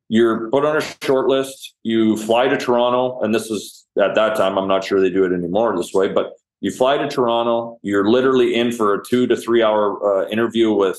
you're 0.08 0.50
put 0.50 0.64
on 0.64 0.76
a 0.76 0.80
short 1.04 1.28
list. 1.28 1.74
You 1.82 2.16
fly 2.16 2.48
to 2.48 2.56
Toronto, 2.56 3.20
and 3.20 3.34
this 3.34 3.50
is 3.50 3.86
at 4.00 4.14
that 4.14 4.36
time. 4.36 4.58
I'm 4.58 4.68
not 4.68 4.84
sure 4.84 5.00
they 5.00 5.10
do 5.10 5.24
it 5.24 5.32
anymore 5.32 5.76
this 5.76 5.92
way, 5.92 6.08
but 6.08 6.32
you 6.60 6.70
fly 6.70 6.96
to 6.96 7.08
Toronto. 7.08 7.78
You're 7.82 8.08
literally 8.08 8.54
in 8.54 8.72
for 8.72 8.94
a 8.94 9.04
two 9.04 9.26
to 9.26 9.36
three 9.36 9.62
hour 9.62 10.24
uh, 10.24 10.28
interview 10.28 10.72
with 10.72 10.98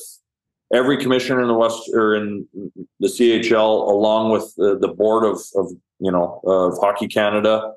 every 0.74 0.98
commissioner 0.98 1.42
in 1.42 1.48
the 1.48 1.56
West 1.56 1.90
or 1.94 2.16
in 2.16 2.48
the 3.00 3.08
CHL, 3.08 3.90
along 3.90 4.32
with 4.32 4.54
the, 4.58 4.78
the 4.78 4.88
board 4.88 5.26
of, 5.26 5.42
of 5.56 5.72
you 6.00 6.12
know 6.12 6.42
of 6.46 6.78
Hockey 6.80 7.08
Canada 7.08 7.74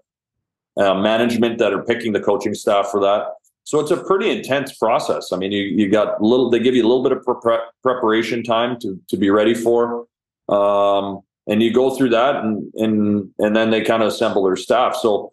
uh, 0.76 0.94
management 0.94 1.58
that 1.58 1.72
are 1.72 1.82
picking 1.82 2.12
the 2.12 2.20
coaching 2.20 2.54
staff 2.54 2.88
for 2.90 3.00
that. 3.00 3.26
So 3.64 3.78
it's 3.78 3.90
a 3.90 3.96
pretty 3.96 4.28
intense 4.28 4.76
process. 4.76 5.32
I 5.32 5.36
mean, 5.36 5.52
you 5.52 5.62
you 5.62 5.90
got 5.90 6.20
little. 6.20 6.50
They 6.50 6.58
give 6.58 6.74
you 6.74 6.82
a 6.82 6.88
little 6.88 7.02
bit 7.02 7.12
of 7.12 7.24
pre- 7.24 7.58
preparation 7.82 8.42
time 8.42 8.78
to 8.80 9.00
to 9.08 9.16
be 9.16 9.30
ready 9.30 9.54
for. 9.54 10.06
Um, 10.52 11.20
and 11.46 11.62
you 11.62 11.72
go 11.72 11.96
through 11.96 12.10
that 12.10 12.36
and 12.36 12.72
and 12.74 13.30
and 13.38 13.56
then 13.56 13.70
they 13.70 13.82
kind 13.82 14.02
of 14.02 14.08
assemble 14.08 14.44
their 14.44 14.56
staff. 14.56 14.96
So, 14.96 15.32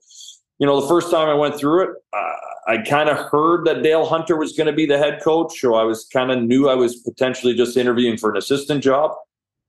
you 0.57 0.65
know, 0.65 0.81
the 0.81 0.87
first 0.87 1.11
time 1.11 1.27
I 1.27 1.33
went 1.33 1.55
through 1.55 1.83
it, 1.83 1.89
uh, 2.13 2.71
I 2.71 2.77
kind 2.87 3.09
of 3.09 3.17
heard 3.17 3.65
that 3.65 3.83
Dale 3.83 4.05
Hunter 4.05 4.37
was 4.37 4.53
going 4.53 4.67
to 4.67 4.73
be 4.73 4.85
the 4.85 4.97
head 4.97 5.21
coach, 5.23 5.59
so 5.59 5.75
I 5.75 5.83
was 5.83 6.07
kind 6.11 6.31
of 6.31 6.41
knew 6.41 6.69
I 6.69 6.75
was 6.75 6.97
potentially 6.97 7.55
just 7.55 7.77
interviewing 7.77 8.17
for 8.17 8.31
an 8.31 8.37
assistant 8.37 8.83
job. 8.83 9.11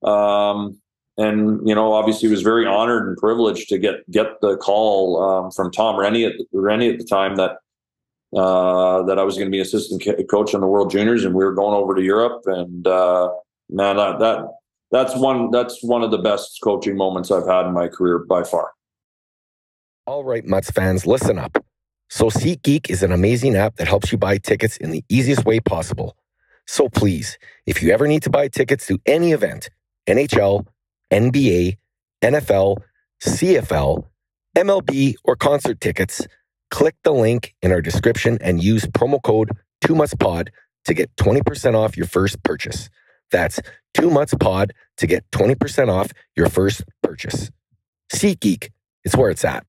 Um, 0.03 0.81
and 1.19 1.67
you 1.69 1.75
know, 1.75 1.93
obviously, 1.93 2.29
was 2.29 2.43
very 2.43 2.67
honored 2.67 3.07
and 3.07 3.17
privileged 3.17 3.69
to 3.69 3.79
get 3.79 4.11
get 4.11 4.41
the 4.41 4.57
call 4.57 5.23
um, 5.23 5.51
from 5.51 5.71
Tom 5.71 5.97
Renney 5.97 6.27
at 6.27 6.35
Renney 6.55 6.93
at 6.93 6.99
the 6.99 7.05
time 7.05 7.37
that 7.37 7.59
uh, 8.35 9.03
that 9.03 9.19
I 9.19 9.25
was 9.25 9.35
going 9.35 9.47
to 9.47 9.51
be 9.51 9.61
assistant 9.61 10.03
coach 10.31 10.55
on 10.55 10.61
the 10.61 10.67
World 10.67 10.91
Juniors, 10.91 11.25
and 11.25 11.35
we 11.35 11.45
were 11.45 11.55
going 11.55 11.75
over 11.75 11.95
to 11.95 12.03
Europe. 12.03 12.43
And 12.47 12.87
uh, 12.87 13.31
man, 13.69 13.97
that, 13.97 14.19
that 14.21 14.49
that's 14.91 15.15
one 15.17 15.51
that's 15.51 15.83
one 15.83 16.03
of 16.03 16.11
the 16.11 16.19
best 16.19 16.59
coaching 16.63 16.97
moments 16.97 17.31
I've 17.31 17.47
had 17.47 17.67
in 17.67 17.73
my 17.73 17.89
career 17.89 18.19
by 18.19 18.43
far. 18.43 18.73
All 20.07 20.25
right, 20.25 20.45
Mutts 20.45 20.71
fans, 20.71 21.07
listen 21.07 21.39
up. 21.39 21.65
So 22.09 22.27
SeatGeek 22.27 22.91
is 22.91 23.05
an 23.05 23.13
amazing 23.13 23.55
app 23.55 23.77
that 23.77 23.87
helps 23.87 24.11
you 24.11 24.19
buy 24.19 24.39
tickets 24.39 24.77
in 24.77 24.91
the 24.91 25.05
easiest 25.09 25.45
way 25.45 25.61
possible. 25.61 26.17
So 26.67 26.89
please, 26.89 27.39
if 27.67 27.83
you 27.83 27.93
ever 27.93 28.09
need 28.09 28.23
to 28.25 28.31
buy 28.31 28.49
tickets 28.49 28.87
to 28.89 28.99
any 29.07 29.31
event, 29.31 29.71
NHL, 30.09 30.67
NBA, 31.13 31.77
NFL, 32.23 32.79
CFL, 33.23 34.05
MLB, 34.57 35.15
or 35.25 35.37
concert 35.37 35.81
tickets, 35.81 36.27
click 36.71 36.97
the 37.05 37.13
link 37.13 37.55
in 37.63 37.71
our 37.71 37.81
description 37.81 38.39
and 38.41 38.63
use 38.63 38.85
promo 38.87 39.23
code 39.23 39.51
2MUTSPOD 39.85 40.49
to 40.87 40.95
get 40.95 41.15
20% 41.17 41.75
off 41.75 41.97
your 41.97 42.07
first 42.07 42.43
purchase. 42.43 42.91
That's 43.31 43.61
two 43.95 44.11
mutts 44.11 44.35
pod 44.35 44.73
to 44.99 45.07
get 45.07 45.29
20% 45.31 45.89
off 45.89 46.13
your 46.37 46.49
first 46.49 46.85
purchase. 47.03 47.51
SeatGeek 48.13 48.71
is 49.05 49.17
where 49.17 49.31
it's 49.31 49.45
at. 49.45 49.65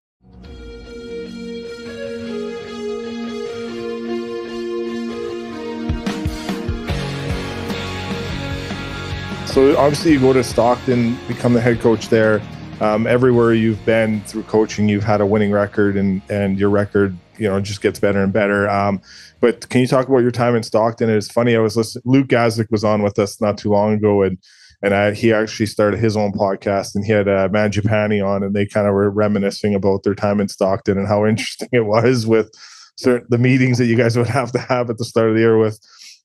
So 9.51 9.78
obviously 9.78 10.14
you 10.14 10.20
go 10.22 10.32
to 10.32 10.45
Stockton, 10.45 11.18
become 11.28 11.51
the 11.51 11.59
head 11.59 11.82
coach 11.82 12.07
there. 12.07 12.41
Um, 12.80 13.05
everywhere 13.05 13.53
you've 13.53 13.84
been 13.86 14.22
through 14.22 14.43
coaching, 14.43 14.88
you've 14.88 15.03
had 15.03 15.20
a 15.20 15.26
winning 15.26 15.51
record, 15.51 15.97
and 15.97 16.22
and 16.30 16.57
your 16.57 16.70
record, 16.70 17.18
you 17.38 17.49
know, 17.49 17.59
just 17.59 17.82
gets 17.82 17.99
better 17.99 18.24
and 18.24 18.32
better. 18.32 18.70
Um, 18.70 19.01
but 19.41 19.67
can 19.69 19.81
you 19.81 19.87
talk 19.87 20.07
about 20.07 20.19
your 20.19 20.31
time 20.31 20.55
in 20.55 20.63
Stockton? 20.63 21.09
It's 21.09 21.31
funny. 21.31 21.55
I 21.55 21.59
was 21.59 21.75
listening. 21.75 22.03
Luke 22.05 22.27
Gazdic 22.27 22.69
was 22.69 22.83
on 22.83 23.01
with 23.01 23.17
us 23.19 23.41
not 23.41 23.57
too 23.57 23.69
long 23.69 23.93
ago, 23.93 24.21
and 24.21 24.37
and 24.83 24.93
I, 24.93 25.13
he 25.13 25.33
actually 25.33 25.65
started 25.65 25.99
his 25.99 26.15
own 26.15 26.31
podcast, 26.31 26.95
and 26.95 27.03
he 27.03 27.11
had 27.11 27.27
uh, 27.27 27.49
Mangiapane 27.49 28.25
on, 28.25 28.43
and 28.43 28.55
they 28.55 28.65
kind 28.65 28.87
of 28.87 28.93
were 28.93 29.09
reminiscing 29.09 29.75
about 29.75 30.03
their 30.03 30.15
time 30.15 30.39
in 30.39 30.47
Stockton 30.47 30.97
and 30.97 31.07
how 31.07 31.25
interesting 31.27 31.69
it 31.71 31.85
was 31.85 32.25
with 32.25 32.51
certain 32.97 33.27
the 33.29 33.37
meetings 33.37 33.77
that 33.79 33.85
you 33.85 33.95
guys 33.95 34.15
would 34.15 34.27
have 34.27 34.51
to 34.51 34.59
have 34.59 34.89
at 34.89 34.97
the 34.97 35.05
start 35.05 35.29
of 35.29 35.35
the 35.35 35.41
year 35.41 35.57
with 35.57 35.79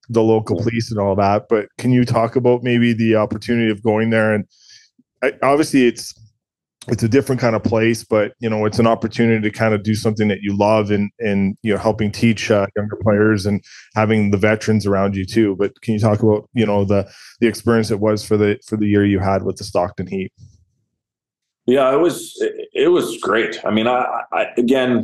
the 0.08 0.22
local 0.22 0.56
police 0.56 0.90
and 0.90 1.00
all 1.00 1.16
that. 1.16 1.46
But 1.48 1.68
can 1.78 1.92
you 1.92 2.04
talk 2.04 2.36
about 2.36 2.62
maybe 2.62 2.92
the 2.92 3.16
opportunity 3.16 3.70
of 3.70 3.82
going 3.82 4.10
there? 4.10 4.34
And 4.34 4.44
I, 5.22 5.32
obviously, 5.42 5.86
it's 5.86 6.14
it's 6.88 7.02
a 7.02 7.08
different 7.08 7.40
kind 7.40 7.56
of 7.56 7.62
place, 7.62 8.04
but 8.04 8.34
you 8.38 8.48
know, 8.48 8.64
it's 8.64 8.78
an 8.78 8.86
opportunity 8.86 9.40
to 9.40 9.50
kind 9.50 9.74
of 9.74 9.82
do 9.82 9.94
something 9.94 10.28
that 10.28 10.40
you 10.42 10.56
love 10.56 10.90
and 10.90 11.10
and 11.18 11.56
you 11.62 11.72
know, 11.72 11.78
helping 11.78 12.12
teach 12.12 12.50
uh, 12.50 12.66
younger 12.76 12.96
players 12.96 13.46
and 13.46 13.62
having 13.94 14.30
the 14.30 14.36
veterans 14.36 14.86
around 14.86 15.16
you 15.16 15.24
too. 15.24 15.56
But 15.56 15.80
can 15.80 15.94
you 15.94 16.00
talk 16.00 16.22
about 16.22 16.48
you 16.54 16.66
know 16.66 16.84
the 16.84 17.10
the 17.40 17.46
experience 17.46 17.90
it 17.90 18.00
was 18.00 18.24
for 18.24 18.36
the 18.36 18.58
for 18.66 18.76
the 18.76 18.86
year 18.86 19.04
you 19.04 19.18
had 19.18 19.42
with 19.42 19.56
the 19.56 19.64
Stockton 19.64 20.06
Heat? 20.06 20.32
Yeah, 21.66 21.92
it 21.92 21.98
was 21.98 22.34
it 22.72 22.88
was 22.88 23.18
great. 23.18 23.58
I 23.64 23.70
mean, 23.70 23.88
I, 23.88 24.22
I 24.32 24.46
again, 24.56 25.02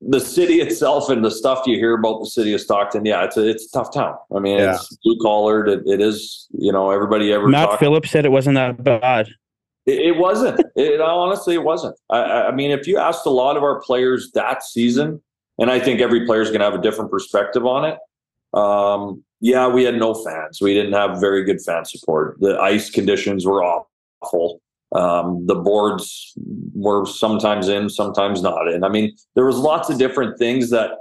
the 0.00 0.20
city 0.20 0.54
itself 0.60 1.10
and 1.10 1.24
the 1.24 1.30
stuff 1.30 1.66
you 1.66 1.76
hear 1.76 1.94
about 1.94 2.20
the 2.20 2.26
city 2.26 2.54
of 2.54 2.60
Stockton, 2.60 3.04
yeah, 3.04 3.24
it's 3.24 3.36
a 3.36 3.46
it's 3.46 3.66
a 3.66 3.70
tough 3.70 3.92
town. 3.92 4.16
I 4.34 4.38
mean, 4.38 4.58
yeah. 4.58 4.74
it's 4.74 4.96
blue 5.04 5.18
collared. 5.20 5.68
It, 5.68 5.82
it 5.86 6.00
is, 6.00 6.46
you 6.52 6.72
know, 6.72 6.90
everybody 6.90 7.32
ever. 7.32 7.48
Matt 7.48 7.78
Phillips 7.78 8.10
said 8.10 8.24
it 8.24 8.32
wasn't 8.32 8.54
that 8.54 8.82
bad. 8.82 9.28
It, 9.86 10.16
wasn't. 10.16 10.60
It, 10.76 11.00
honestly, 11.00 11.54
it 11.54 11.62
wasn't. 11.62 11.96
I, 12.10 12.22
I, 12.48 12.52
mean, 12.52 12.70
if 12.70 12.86
you 12.86 12.98
asked 12.98 13.26
a 13.26 13.30
lot 13.30 13.56
of 13.56 13.62
our 13.62 13.80
players 13.80 14.30
that 14.34 14.62
season, 14.62 15.20
and 15.58 15.70
I 15.70 15.80
think 15.80 16.00
every 16.00 16.26
player 16.26 16.42
is 16.42 16.48
going 16.48 16.60
to 16.60 16.64
have 16.64 16.74
a 16.74 16.82
different 16.82 17.10
perspective 17.10 17.66
on 17.66 17.84
it. 17.84 17.98
Um, 18.58 19.24
yeah, 19.40 19.68
we 19.68 19.84
had 19.84 19.96
no 19.96 20.14
fans. 20.14 20.60
We 20.60 20.74
didn't 20.74 20.92
have 20.92 21.20
very 21.20 21.44
good 21.44 21.60
fan 21.60 21.84
support. 21.84 22.36
The 22.40 22.58
ice 22.58 22.90
conditions 22.90 23.46
were 23.46 23.62
awful. 23.62 24.60
Um, 24.92 25.46
the 25.46 25.54
boards 25.54 26.34
were 26.74 27.06
sometimes 27.06 27.68
in, 27.68 27.88
sometimes 27.88 28.42
not 28.42 28.68
in. 28.68 28.84
I 28.84 28.88
mean, 28.88 29.14
there 29.34 29.46
was 29.46 29.56
lots 29.56 29.88
of 29.88 29.98
different 29.98 30.38
things 30.38 30.70
that 30.70 30.92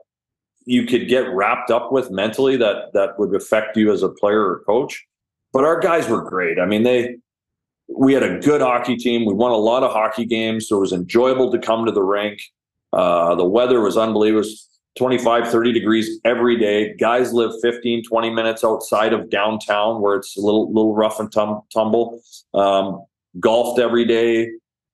you 0.65 0.85
could 0.85 1.07
get 1.07 1.27
wrapped 1.33 1.71
up 1.71 1.91
with 1.91 2.11
mentally 2.11 2.55
that 2.57 2.93
that 2.93 3.17
would 3.17 3.33
affect 3.33 3.75
you 3.75 3.91
as 3.91 4.03
a 4.03 4.09
player 4.09 4.41
or 4.41 4.63
coach. 4.65 5.05
But 5.51 5.63
our 5.63 5.79
guys 5.79 6.07
were 6.07 6.21
great. 6.21 6.59
I 6.59 6.65
mean, 6.65 6.83
they 6.83 7.17
we 7.97 8.13
had 8.13 8.23
a 8.23 8.39
good 8.39 8.61
hockey 8.61 8.95
team. 8.95 9.25
We 9.25 9.33
won 9.33 9.51
a 9.51 9.57
lot 9.57 9.83
of 9.83 9.91
hockey 9.91 10.25
games, 10.25 10.67
so 10.67 10.77
it 10.77 10.81
was 10.81 10.93
enjoyable 10.93 11.51
to 11.51 11.59
come 11.59 11.85
to 11.85 11.91
the 11.91 12.03
rink. 12.03 12.39
Uh, 12.93 13.35
the 13.35 13.45
weather 13.45 13.81
was 13.81 13.97
unbelievable. 13.97 14.39
Was 14.39 14.69
25, 14.97 15.49
30 15.49 15.71
degrees 15.71 16.19
every 16.25 16.57
day. 16.57 16.93
Guys 16.95 17.31
live 17.31 17.51
15, 17.61 18.03
20 18.03 18.29
minutes 18.31 18.63
outside 18.63 19.13
of 19.13 19.29
downtown 19.29 20.01
where 20.01 20.15
it's 20.15 20.35
a 20.35 20.41
little, 20.41 20.67
little 20.67 20.95
rough 20.95 21.19
and 21.19 21.31
tum- 21.31 21.61
tumble. 21.73 22.21
Um, 22.53 23.05
golfed 23.39 23.79
every 23.79 24.05
day, 24.05 24.49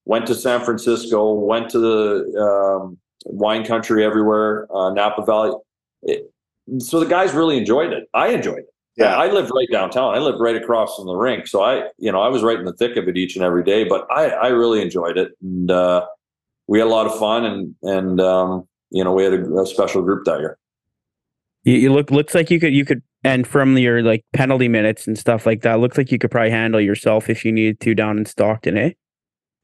went 0.06 0.28
to 0.28 0.36
San 0.36 0.64
Francisco, 0.64 1.34
went 1.34 1.70
to 1.72 1.80
the 1.80 2.39
um, 2.39 2.98
wine 3.26 3.66
country 3.66 4.06
everywhere, 4.06 4.68
uh, 4.76 4.91
Napa 4.91 5.26
Valley. 5.26 5.54
It, 6.04 6.32
so 6.80 7.00
the 7.00 7.06
guys 7.06 7.34
really 7.34 7.58
enjoyed 7.58 7.93
it. 7.93 8.08
I 8.14 8.30
enjoyed 8.30 8.60
it. 8.60 8.75
Yeah, 8.98 9.16
I 9.16 9.30
lived 9.30 9.52
right 9.54 9.68
downtown. 9.72 10.16
I 10.16 10.20
lived 10.20 10.39
right 10.39 10.56
across 10.56 10.96
from 10.96 11.08
the 11.08 11.16
rink, 11.16 11.48
so 11.48 11.62
I, 11.62 11.89
you 11.98 12.12
know, 12.12 12.22
I 12.22 12.30
was 12.30 12.43
right 12.43 12.58
in 12.58 12.64
the 12.64 12.74
thick 12.74 12.96
of 12.96 13.10
it 13.10 13.18
each 13.18 13.36
and 13.36 13.43
every 13.43 13.64
day. 13.64 13.84
But 13.84 14.08
I, 14.10 14.30
I 14.30 14.48
really 14.48 14.82
enjoyed 14.82 15.18
it, 15.18 15.32
and 15.41 15.70
uh, 15.70 16.06
we 16.68 16.80
had 16.80 16.88
a 16.88 16.89
lot 16.89 17.06
of 17.06 17.18
fun, 17.20 17.43
and 17.43 17.76
and 17.84 18.22
um, 18.22 18.68
you 18.91 19.04
know, 19.04 19.12
we 19.12 19.26
had 19.26 19.34
a, 19.34 19.62
a 19.62 19.68
special 19.68 20.02
group 20.02 20.24
that 20.26 20.39
year. 20.39 20.58
You, 21.64 21.74
you, 21.74 21.93
look 21.93 22.10
looks 22.10 22.34
like 22.34 22.50
you 22.50 22.60
could 22.60 22.74
you 22.74 22.86
could, 22.86 23.02
and 23.26 23.46
from 23.46 23.78
your 23.78 24.02
like 24.02 24.24
penalty 24.32 24.70
minutes 24.70 25.08
and 25.08 25.18
stuff 25.18 25.46
like 25.46 25.62
that, 25.64 25.82
looks 25.82 25.98
like 25.98 26.10
you 26.10 26.18
could 26.18 26.32
probably 26.32 26.52
handle 26.52 26.80
yourself 26.80 27.30
if 27.30 27.43
you 27.43 27.52
needed 27.52 27.82
to 27.82 27.96
down 27.96 28.18
in 28.18 28.26
Stockton, 28.26 28.78
eh? 28.78 28.91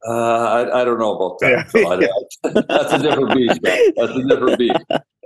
Uh, 0.06 0.12
I, 0.12 0.82
I 0.82 0.84
don't 0.84 1.00
know 1.00 1.16
about 1.16 1.40
that. 1.40 1.72
Yeah. 1.74 2.62
That's 2.68 2.94
a 2.94 2.98
different 2.98 3.34
beast. 3.36 3.60
That's 3.96 4.12
a 4.12 4.28
different 4.28 4.58
beast. 4.58 4.80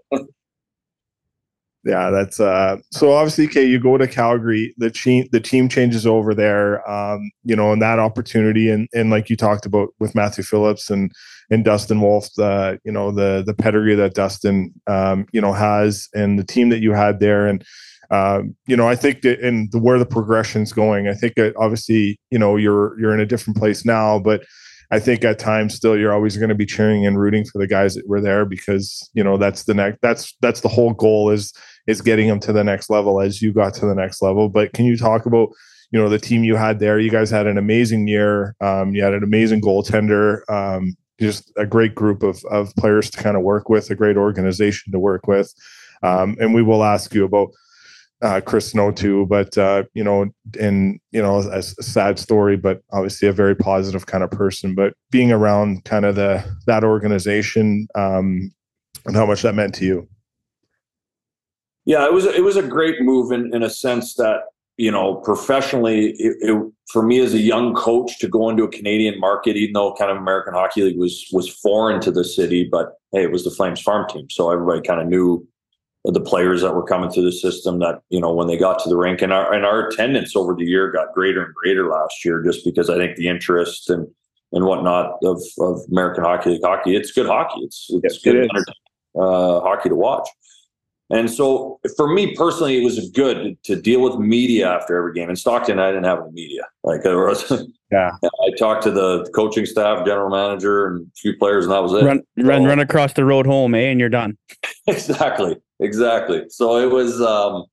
Yeah, 1.85 2.09
that's 2.09 2.39
uh 2.39 2.77
so 2.91 3.13
obviously 3.13 3.45
okay, 3.45 3.63
you 3.63 3.79
go 3.79 3.95
to 3.95 4.07
Calgary, 4.07 4.73
the 4.77 4.89
team 4.89 5.27
the 5.31 5.39
team 5.39 5.69
changes 5.69 6.07
over 6.07 6.33
there, 6.33 6.87
um, 6.89 7.29
you 7.43 7.55
know, 7.55 7.71
and 7.71 7.81
that 7.81 7.99
opportunity 7.99 8.69
and 8.69 8.89
and 8.93 9.11
like 9.11 9.29
you 9.29 9.37
talked 9.37 9.67
about 9.67 9.89
with 9.99 10.15
Matthew 10.15 10.43
Phillips 10.43 10.89
and 10.89 11.11
and 11.51 11.63
Dustin 11.63 12.01
Wolf, 12.01 12.29
the 12.37 12.79
you 12.83 12.91
know, 12.91 13.11
the 13.11 13.43
the 13.45 13.53
pedigree 13.53 13.93
that 13.95 14.15
Dustin 14.15 14.73
um, 14.87 15.27
you 15.31 15.39
know, 15.39 15.53
has 15.53 16.09
and 16.15 16.39
the 16.39 16.43
team 16.43 16.69
that 16.69 16.79
you 16.79 16.91
had 16.93 17.19
there. 17.19 17.45
And 17.45 17.63
um, 18.09 18.55
you 18.67 18.75
know, 18.75 18.87
I 18.87 18.95
think 18.95 19.21
that 19.21 19.39
in 19.39 19.69
the 19.71 19.77
where 19.77 19.99
the 19.99 20.07
progression's 20.07 20.73
going, 20.73 21.07
I 21.07 21.13
think 21.13 21.35
that 21.35 21.53
obviously, 21.55 22.19
you 22.31 22.39
know, 22.39 22.55
you're 22.55 22.99
you're 22.99 23.13
in 23.13 23.19
a 23.19 23.27
different 23.27 23.57
place 23.57 23.85
now, 23.85 24.17
but 24.17 24.43
I 24.91 24.99
think 24.99 25.23
at 25.23 25.39
times 25.39 25.75
still 25.75 25.97
you're 25.97 26.13
always 26.13 26.37
going 26.37 26.49
to 26.49 26.55
be 26.55 26.65
cheering 26.65 27.05
and 27.05 27.19
rooting 27.19 27.45
for 27.45 27.57
the 27.59 27.67
guys 27.67 27.95
that 27.95 28.07
were 28.07 28.21
there 28.21 28.45
because 28.45 29.07
you 29.13 29.23
know 29.23 29.37
that's 29.37 29.63
the 29.63 29.73
next 29.73 29.99
that's 30.01 30.35
that's 30.41 30.61
the 30.61 30.69
whole 30.69 30.93
goal 30.93 31.31
is 31.31 31.53
is 31.87 32.01
getting 32.01 32.27
them 32.27 32.39
to 32.41 32.53
the 32.53 32.63
next 32.63 32.89
level 32.89 33.21
as 33.21 33.41
you 33.41 33.53
got 33.53 33.73
to 33.75 33.85
the 33.85 33.95
next 33.95 34.21
level. 34.21 34.49
But 34.49 34.73
can 34.73 34.85
you 34.85 34.97
talk 34.97 35.25
about 35.25 35.49
you 35.91 35.99
know 35.99 36.09
the 36.09 36.19
team 36.19 36.43
you 36.43 36.55
had 36.55 36.79
there? 36.79 36.99
You 36.99 37.11
guys 37.11 37.29
had 37.29 37.47
an 37.47 37.57
amazing 37.57 38.07
year. 38.07 38.55
Um, 38.61 38.93
you 38.93 39.03
had 39.03 39.13
an 39.13 39.23
amazing 39.23 39.61
goaltender. 39.61 40.41
Um, 40.49 40.95
just 41.19 41.51
a 41.57 41.65
great 41.65 41.95
group 41.95 42.23
of 42.23 42.43
of 42.45 42.75
players 42.75 43.09
to 43.11 43.21
kind 43.21 43.37
of 43.37 43.43
work 43.43 43.69
with, 43.69 43.89
a 43.89 43.95
great 43.95 44.17
organization 44.17 44.91
to 44.91 44.99
work 44.99 45.27
with. 45.27 45.53
Um, 46.03 46.35
and 46.39 46.53
we 46.53 46.61
will 46.61 46.83
ask 46.83 47.13
you 47.13 47.25
about 47.25 47.49
uh, 48.21 48.41
Chris 48.41 48.69
Snow 48.69 48.91
too, 48.91 49.25
but 49.27 49.57
uh, 49.57 49.83
you 49.93 50.03
know, 50.03 50.27
and 50.59 50.99
you 51.11 51.21
know, 51.21 51.41
a, 51.41 51.57
a, 51.57 51.61
sad 51.61 52.17
story, 52.17 52.57
but 52.57 52.81
obviously 52.91 53.27
a 53.27 53.33
very 53.33 53.55
positive 53.55 54.05
kind 54.05 54.23
of 54.23 54.31
person. 54.31 54.73
But 54.73 54.93
being 55.11 55.31
around 55.31 55.83
kind 55.85 56.05
of 56.05 56.15
the 56.15 56.43
that 56.65 56.83
organization 56.83 57.87
um, 57.95 58.51
and 59.05 59.15
how 59.15 59.25
much 59.25 59.41
that 59.41 59.55
meant 59.55 59.75
to 59.75 59.85
you. 59.85 60.07
Yeah, 61.85 62.05
it 62.05 62.13
was 62.13 62.25
it 62.25 62.43
was 62.43 62.57
a 62.57 62.63
great 62.63 63.01
move 63.01 63.31
in 63.31 63.53
in 63.53 63.63
a 63.63 63.69
sense 63.69 64.15
that 64.15 64.41
you 64.77 64.91
know 64.91 65.15
professionally, 65.15 66.11
it, 66.17 66.37
it, 66.41 66.71
for 66.91 67.03
me 67.03 67.19
as 67.19 67.33
a 67.33 67.39
young 67.39 67.75
coach 67.75 68.17
to 68.19 68.27
go 68.27 68.49
into 68.49 68.63
a 68.63 68.69
Canadian 68.69 69.19
market, 69.19 69.55
even 69.55 69.73
though 69.73 69.93
kind 69.93 70.11
of 70.11 70.17
American 70.17 70.53
Hockey 70.53 70.81
League 70.81 70.97
was 70.97 71.27
was 71.31 71.47
foreign 71.47 72.01
to 72.01 72.11
the 72.11 72.23
city, 72.23 72.67
but 72.69 72.93
hey, 73.11 73.23
it 73.23 73.31
was 73.31 73.43
the 73.43 73.51
Flames 73.51 73.81
farm 73.81 74.07
team, 74.09 74.27
so 74.29 74.51
everybody 74.51 74.81
kind 74.81 74.99
of 74.99 75.07
knew 75.07 75.47
the 76.05 76.21
players 76.21 76.61
that 76.61 76.75
were 76.75 76.83
coming 76.83 77.09
through 77.09 77.23
the 77.23 77.31
system 77.31 77.79
that 77.79 78.01
you 78.09 78.19
know 78.19 78.33
when 78.33 78.47
they 78.47 78.57
got 78.57 78.79
to 78.79 78.89
the 78.89 78.97
rink 78.97 79.21
and 79.21 79.33
our 79.33 79.53
and 79.53 79.65
our 79.65 79.87
attendance 79.87 80.35
over 80.35 80.55
the 80.55 80.65
year 80.65 80.91
got 80.91 81.13
greater 81.13 81.43
and 81.43 81.53
greater 81.53 81.87
last 81.89 82.23
year 82.23 82.43
just 82.43 82.63
because 82.65 82.89
I 82.89 82.97
think 82.97 83.15
the 83.15 83.27
interest 83.27 83.89
and 83.89 84.07
and 84.51 84.65
whatnot 84.65 85.17
of, 85.23 85.41
of 85.59 85.81
American 85.91 86.23
Hockey 86.23 86.51
League 86.51 86.63
hockey 86.63 86.95
it's 86.95 87.11
good 87.11 87.25
hockey. 87.25 87.61
It's 87.61 87.87
it's 87.89 88.15
yes, 88.15 88.23
good 88.23 88.35
it 88.35 88.51
uh, 89.19 89.61
hockey 89.61 89.89
to 89.89 89.95
watch 89.95 90.27
and 91.09 91.29
so 91.29 91.79
for 91.95 92.11
me 92.11 92.35
personally 92.35 92.77
it 92.77 92.83
was 92.83 93.09
good 93.11 93.61
to 93.63 93.75
deal 93.75 94.01
with 94.01 94.17
media 94.17 94.67
after 94.69 94.95
every 94.95 95.13
game 95.13 95.29
in 95.29 95.35
Stockton 95.35 95.79
I 95.79 95.87
didn't 95.87 96.05
have 96.05 96.19
any 96.19 96.31
media 96.31 96.63
like 96.83 97.03
there 97.03 97.17
was 97.17 97.51
yeah 97.91 98.11
I 98.23 98.51
talked 98.57 98.83
to 98.83 98.91
the 98.91 99.29
coaching 99.35 99.65
staff 99.65 100.05
general 100.05 100.29
manager 100.29 100.87
and 100.87 101.05
a 101.05 101.11
few 101.15 101.37
players 101.37 101.65
and 101.65 101.73
that 101.73 101.83
was 101.83 101.93
it 101.93 102.05
run 102.05 102.21
run 102.37 102.63
so, 102.63 102.67
run 102.67 102.79
across 102.79 103.13
the 103.13 103.25
road 103.25 103.45
home 103.45 103.75
eh 103.75 103.89
and 103.91 103.99
you're 103.99 104.09
done 104.09 104.37
exactly 104.87 105.57
exactly. 105.79 106.43
So 106.49 106.77
it 106.77 106.91
was 106.91 107.21
um, 107.21 107.65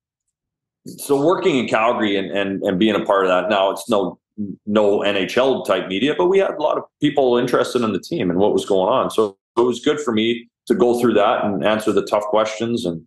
so 0.87 1.25
working 1.25 1.57
in 1.57 1.69
Calgary 1.69 2.17
and, 2.17 2.31
and 2.31 2.63
and 2.63 2.79
being 2.79 2.95
a 2.95 3.05
part 3.05 3.25
of 3.25 3.29
that. 3.29 3.49
Now 3.49 3.71
it's 3.71 3.89
no 3.89 4.19
no 4.67 5.01
NHL 5.01 5.67
type 5.67 5.89
media, 5.89 6.15
but 6.17 6.27
we 6.27 6.39
had 6.39 6.51
a 6.51 6.63
lot 6.63 6.79
of 6.79 6.85
people 7.01 7.37
interested 7.37 7.83
in 7.83 7.93
the 7.93 8.01
team 8.01 8.31
and 8.31 8.39
what 8.39 8.53
was 8.53 8.65
going 8.65 8.93
on. 8.93 9.11
So 9.11 9.37
it 9.57 9.61
was 9.61 9.81
good 9.81 10.01
for 10.01 10.13
me 10.13 10.49
to 10.67 10.75
go 10.75 10.99
through 11.01 11.15
that 11.15 11.45
and 11.45 11.65
answer 11.65 11.93
the 11.93 12.07
tough 12.07 12.25
questions 12.25 12.87
and 12.87 13.07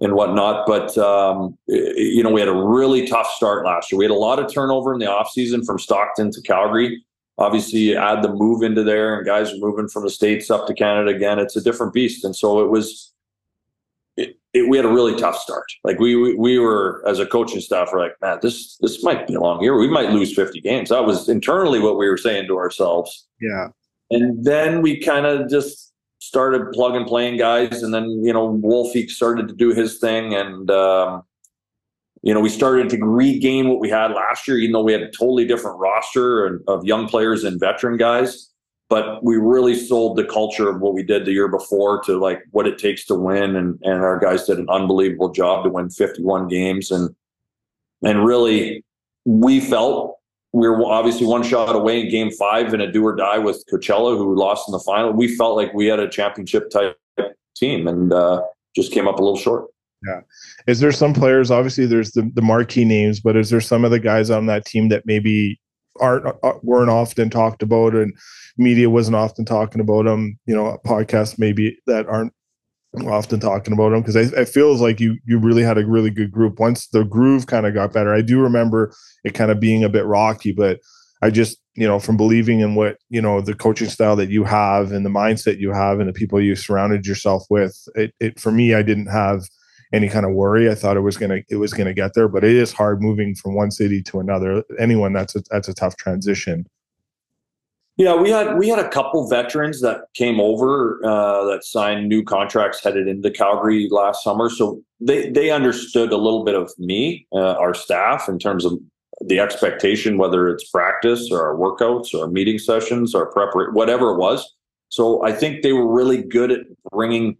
and 0.00 0.14
whatnot. 0.14 0.66
But 0.66 0.96
um, 0.98 1.56
you 1.66 2.22
know, 2.22 2.30
we 2.30 2.40
had 2.40 2.48
a 2.48 2.54
really 2.54 3.06
tough 3.06 3.28
start 3.30 3.64
last 3.64 3.90
year. 3.90 3.98
We 3.98 4.04
had 4.04 4.10
a 4.10 4.14
lot 4.14 4.38
of 4.38 4.52
turnover 4.52 4.92
in 4.92 4.98
the 4.98 5.06
offseason 5.06 5.64
from 5.64 5.78
Stockton 5.78 6.30
to 6.32 6.42
Calgary. 6.42 7.04
Obviously, 7.36 7.80
you 7.80 7.96
add 7.96 8.22
the 8.22 8.32
move 8.32 8.62
into 8.62 8.84
there, 8.84 9.16
and 9.16 9.26
guys 9.26 9.52
are 9.52 9.58
moving 9.58 9.88
from 9.88 10.04
the 10.04 10.10
states 10.10 10.50
up 10.50 10.66
to 10.68 10.74
Canada 10.74 11.10
again. 11.10 11.38
It's 11.38 11.56
a 11.56 11.60
different 11.60 11.92
beast, 11.92 12.24
and 12.24 12.34
so 12.34 12.60
it 12.60 12.70
was 12.70 13.12
it, 14.54 14.68
we 14.68 14.76
had 14.76 14.86
a 14.86 14.92
really 14.92 15.16
tough 15.16 15.36
start. 15.36 15.66
Like 15.82 15.98
we, 15.98 16.14
we, 16.14 16.34
we 16.36 16.58
were 16.58 17.02
as 17.06 17.18
a 17.18 17.26
coaching 17.26 17.60
staff, 17.60 17.90
we're 17.92 18.00
like, 18.00 18.14
man, 18.22 18.38
this 18.40 18.76
this 18.78 19.02
might 19.02 19.26
be 19.26 19.34
a 19.34 19.40
long 19.40 19.60
year. 19.62 19.76
We 19.76 19.88
might 19.88 20.10
lose 20.10 20.34
50 20.34 20.60
games. 20.60 20.90
That 20.90 21.04
was 21.04 21.28
internally 21.28 21.80
what 21.80 21.98
we 21.98 22.08
were 22.08 22.16
saying 22.16 22.46
to 22.46 22.56
ourselves. 22.56 23.26
Yeah. 23.40 23.68
And 24.10 24.44
then 24.44 24.80
we 24.80 25.00
kind 25.00 25.26
of 25.26 25.50
just 25.50 25.92
started 26.24 26.72
plug 26.72 26.94
and 26.94 27.06
playing 27.06 27.36
guys, 27.36 27.82
and 27.82 27.92
then 27.92 28.08
you 28.24 28.32
know 28.32 28.46
Wolfie 28.46 29.08
started 29.08 29.48
to 29.48 29.54
do 29.54 29.70
his 29.70 29.98
thing, 29.98 30.34
and 30.34 30.70
um, 30.70 31.22
you 32.22 32.32
know 32.32 32.40
we 32.40 32.48
started 32.48 32.88
to 32.90 32.98
regain 33.04 33.68
what 33.68 33.80
we 33.80 33.90
had 33.90 34.12
last 34.12 34.48
year, 34.48 34.58
even 34.58 34.72
though 34.72 34.82
we 34.82 34.92
had 34.92 35.02
a 35.02 35.10
totally 35.10 35.46
different 35.46 35.78
roster 35.78 36.62
of 36.66 36.84
young 36.84 37.06
players 37.06 37.44
and 37.44 37.60
veteran 37.60 37.96
guys. 37.96 38.50
But 38.90 39.24
we 39.24 39.36
really 39.36 39.74
sold 39.74 40.16
the 40.16 40.24
culture 40.24 40.68
of 40.68 40.80
what 40.80 40.94
we 40.94 41.02
did 41.02 41.24
the 41.24 41.32
year 41.32 41.48
before 41.48 42.02
to 42.04 42.18
like 42.18 42.42
what 42.50 42.66
it 42.66 42.78
takes 42.78 43.04
to 43.06 43.14
win 43.14 43.56
and 43.56 43.78
and 43.82 44.02
our 44.02 44.18
guys 44.18 44.44
did 44.44 44.58
an 44.58 44.68
unbelievable 44.68 45.30
job 45.30 45.64
to 45.64 45.70
win 45.70 45.88
51 45.88 46.48
games 46.48 46.90
and 46.90 47.14
and 48.02 48.24
really 48.24 48.84
we 49.24 49.58
felt 49.58 50.18
we 50.54 50.68
were 50.68 50.84
obviously 50.84 51.26
one 51.26 51.42
shot 51.42 51.74
away 51.74 52.00
in 52.00 52.08
game 52.10 52.30
five 52.30 52.72
in 52.72 52.80
a 52.80 52.90
do 52.90 53.04
or 53.04 53.14
die 53.16 53.38
with 53.38 53.64
Coachella 53.72 54.16
who 54.16 54.34
lost 54.36 54.68
in 54.68 54.72
the 54.72 54.80
final 54.80 55.12
we 55.12 55.36
felt 55.36 55.56
like 55.56 55.72
we 55.74 55.86
had 55.86 56.00
a 56.00 56.08
championship 56.08 56.70
type 56.70 56.96
team 57.56 57.86
and 57.86 58.12
uh, 58.12 58.42
just 58.74 58.92
came 58.92 59.08
up 59.08 59.18
a 59.18 59.22
little 59.22 59.38
short 59.38 59.66
yeah 60.06 60.20
is 60.66 60.80
there 60.80 60.92
some 60.92 61.12
players 61.14 61.50
obviously 61.50 61.86
there's 61.86 62.12
the, 62.12 62.30
the 62.34 62.42
marquee 62.42 62.84
names 62.84 63.20
but 63.20 63.36
is 63.36 63.50
there 63.50 63.60
some 63.60 63.84
of 63.84 63.90
the 63.90 64.00
guys 64.00 64.30
on 64.30 64.46
that 64.46 64.64
team 64.64 64.88
that 64.88 65.04
maybe 65.06 65.60
aren't 66.00 66.26
uh, 66.26 66.52
weren't 66.62 66.90
often 66.90 67.30
talked 67.30 67.62
about 67.62 67.94
and 67.94 68.12
media 68.56 68.88
wasn't 68.88 69.16
often 69.16 69.44
talking 69.44 69.80
about 69.80 70.04
them. 70.04 70.38
You 70.46 70.54
know, 70.54 70.78
podcasts 70.86 71.38
maybe 71.38 71.78
that 71.86 72.06
aren't 72.06 72.32
often 73.02 73.40
talking 73.40 73.72
about 73.72 73.90
them 73.90 74.00
because 74.00 74.16
it 74.16 74.48
feels 74.48 74.80
like 74.80 75.00
you 75.00 75.18
you 75.24 75.38
really 75.38 75.62
had 75.62 75.78
a 75.78 75.86
really 75.86 76.10
good 76.10 76.30
group 76.30 76.58
once 76.58 76.86
the 76.88 77.04
groove 77.04 77.46
kind 77.46 77.66
of 77.66 77.74
got 77.74 77.92
better. 77.92 78.14
I 78.14 78.22
do 78.22 78.40
remember 78.40 78.94
it 79.24 79.34
kind 79.34 79.50
of 79.50 79.60
being 79.60 79.84
a 79.84 79.88
bit 79.88 80.04
rocky, 80.04 80.52
but 80.52 80.80
I 81.22 81.30
just 81.30 81.58
you 81.74 81.86
know 81.86 81.98
from 81.98 82.16
believing 82.16 82.60
in 82.60 82.74
what 82.74 82.98
you 83.08 83.20
know 83.20 83.40
the 83.40 83.54
coaching 83.54 83.88
style 83.88 84.16
that 84.16 84.30
you 84.30 84.44
have 84.44 84.92
and 84.92 85.04
the 85.04 85.10
mindset 85.10 85.58
you 85.58 85.72
have 85.72 86.00
and 86.00 86.08
the 86.08 86.12
people 86.12 86.40
you 86.40 86.54
surrounded 86.54 87.06
yourself 87.06 87.44
with. 87.50 87.76
It, 87.94 88.14
it 88.20 88.40
for 88.40 88.52
me, 88.52 88.74
I 88.74 88.82
didn't 88.82 89.06
have 89.06 89.42
any 89.92 90.08
kind 90.08 90.26
of 90.26 90.32
worry. 90.32 90.70
I 90.70 90.74
thought 90.74 90.96
it 90.96 91.00
was 91.00 91.16
gonna 91.16 91.40
it 91.48 91.56
was 91.56 91.72
gonna 91.72 91.94
get 91.94 92.14
there, 92.14 92.28
but 92.28 92.44
it 92.44 92.52
is 92.52 92.72
hard 92.72 93.02
moving 93.02 93.34
from 93.34 93.54
one 93.54 93.70
city 93.70 94.02
to 94.04 94.20
another. 94.20 94.62
Anyone 94.78 95.12
that's 95.12 95.36
a 95.36 95.42
that's 95.50 95.68
a 95.68 95.74
tough 95.74 95.96
transition. 95.96 96.66
Yeah, 97.96 98.16
we 98.16 98.28
had 98.28 98.58
we 98.58 98.68
had 98.68 98.80
a 98.80 98.88
couple 98.88 99.28
veterans 99.28 99.80
that 99.82 100.06
came 100.14 100.40
over 100.40 101.00
uh, 101.04 101.44
that 101.44 101.64
signed 101.64 102.08
new 102.08 102.24
contracts 102.24 102.82
headed 102.82 103.06
into 103.06 103.30
Calgary 103.30 103.88
last 103.88 104.24
summer, 104.24 104.50
so 104.50 104.82
they 105.00 105.30
they 105.30 105.50
understood 105.50 106.12
a 106.12 106.16
little 106.16 106.44
bit 106.44 106.56
of 106.56 106.72
me, 106.76 107.26
uh, 107.32 107.54
our 107.54 107.72
staff, 107.72 108.28
in 108.28 108.40
terms 108.40 108.64
of 108.64 108.72
the 109.20 109.38
expectation, 109.38 110.18
whether 110.18 110.48
it's 110.48 110.68
practice 110.70 111.30
or 111.30 111.46
our 111.46 111.54
workouts 111.54 112.12
or 112.12 112.22
our 112.22 112.28
meeting 112.28 112.58
sessions 112.58 113.14
or 113.14 113.30
preparation, 113.30 113.74
whatever 113.74 114.10
it 114.10 114.18
was. 114.18 114.52
So 114.88 115.24
I 115.24 115.30
think 115.30 115.62
they 115.62 115.72
were 115.72 115.86
really 115.86 116.20
good 116.20 116.50
at 116.50 116.60
bringing, 116.90 117.36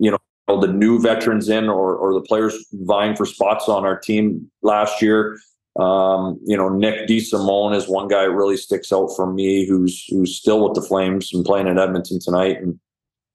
you 0.00 0.10
know, 0.10 0.60
the 0.60 0.72
new 0.72 1.00
veterans 1.00 1.48
in 1.48 1.68
or 1.68 1.94
or 1.94 2.14
the 2.14 2.20
players 2.20 2.66
vying 2.72 3.14
for 3.14 3.26
spots 3.26 3.68
on 3.68 3.84
our 3.84 3.96
team 3.96 4.50
last 4.60 5.00
year 5.00 5.38
um, 5.78 6.38
you 6.44 6.56
know, 6.56 6.68
Nick 6.68 7.08
DeSimone 7.08 7.74
is 7.74 7.88
one 7.88 8.06
guy 8.06 8.22
that 8.22 8.30
really 8.30 8.56
sticks 8.56 8.92
out 8.92 9.08
for 9.16 9.32
me, 9.32 9.66
who's 9.66 10.04
who's 10.08 10.36
still 10.36 10.62
with 10.62 10.74
the 10.74 10.86
Flames 10.86 11.34
and 11.34 11.44
playing 11.44 11.66
in 11.66 11.78
Edmonton 11.78 12.20
tonight, 12.20 12.58
and 12.62 12.78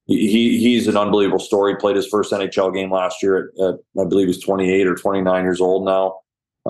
he 0.08 0.58
he's 0.60 0.88
an 0.88 0.96
unbelievable 0.96 1.40
story. 1.40 1.76
Played 1.76 1.98
his 1.98 2.08
first 2.08 2.32
NHL 2.32 2.74
game 2.74 2.92
last 2.92 3.22
year 3.22 3.52
at, 3.60 3.66
at 3.66 3.76
I 4.00 4.06
believe 4.06 4.28
he's 4.28 4.42
28 4.42 4.88
or 4.88 4.96
29 4.96 5.44
years 5.44 5.60
old 5.60 5.86
now, 5.86 6.20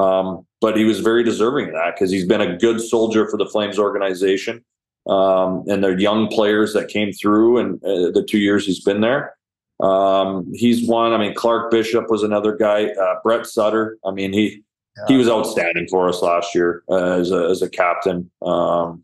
um, 0.02 0.46
but 0.60 0.76
he 0.76 0.86
was 0.86 1.02
very 1.02 1.24
deserving 1.24 1.68
of 1.68 1.74
that 1.74 1.94
because 1.96 2.10
he's 2.10 2.26
been 2.26 2.42
a 2.42 2.58
good 2.58 2.82
soldier 2.82 3.28
for 3.28 3.38
the 3.38 3.46
Flames 3.46 3.78
organization, 3.78 4.66
um, 5.08 5.64
and 5.68 5.84
their 5.84 6.00
young 6.00 6.30
players 6.30 6.74
that 6.74 6.88
came 6.88 7.14
through 7.14 7.60
and 7.60 7.76
uh, 7.84 8.10
the 8.10 8.26
two 8.28 8.40
years 8.40 8.66
he's 8.66 8.84
been 8.84 9.02
there. 9.02 9.36
Um, 9.82 10.52
he's 10.54 10.90
one. 10.90 11.14
I 11.14 11.20
mean, 11.20 11.36
Clark 11.36 11.70
Bishop 11.70 12.10
was 12.10 12.24
another 12.24 12.56
guy. 12.56 12.88
Uh, 12.88 13.16
Brett 13.24 13.46
Sutter. 13.46 13.98
I 14.04 14.12
mean, 14.12 14.34
he 14.34 14.64
he 15.08 15.18
was 15.18 15.30
outstanding 15.30 15.88
for 15.90 16.10
us 16.10 16.22
last 16.22 16.54
year 16.54 16.84
uh, 16.90 17.20
as 17.20 17.32
a 17.32 17.48
as 17.50 17.62
a 17.62 17.70
captain. 17.70 18.30
Um, 18.42 19.04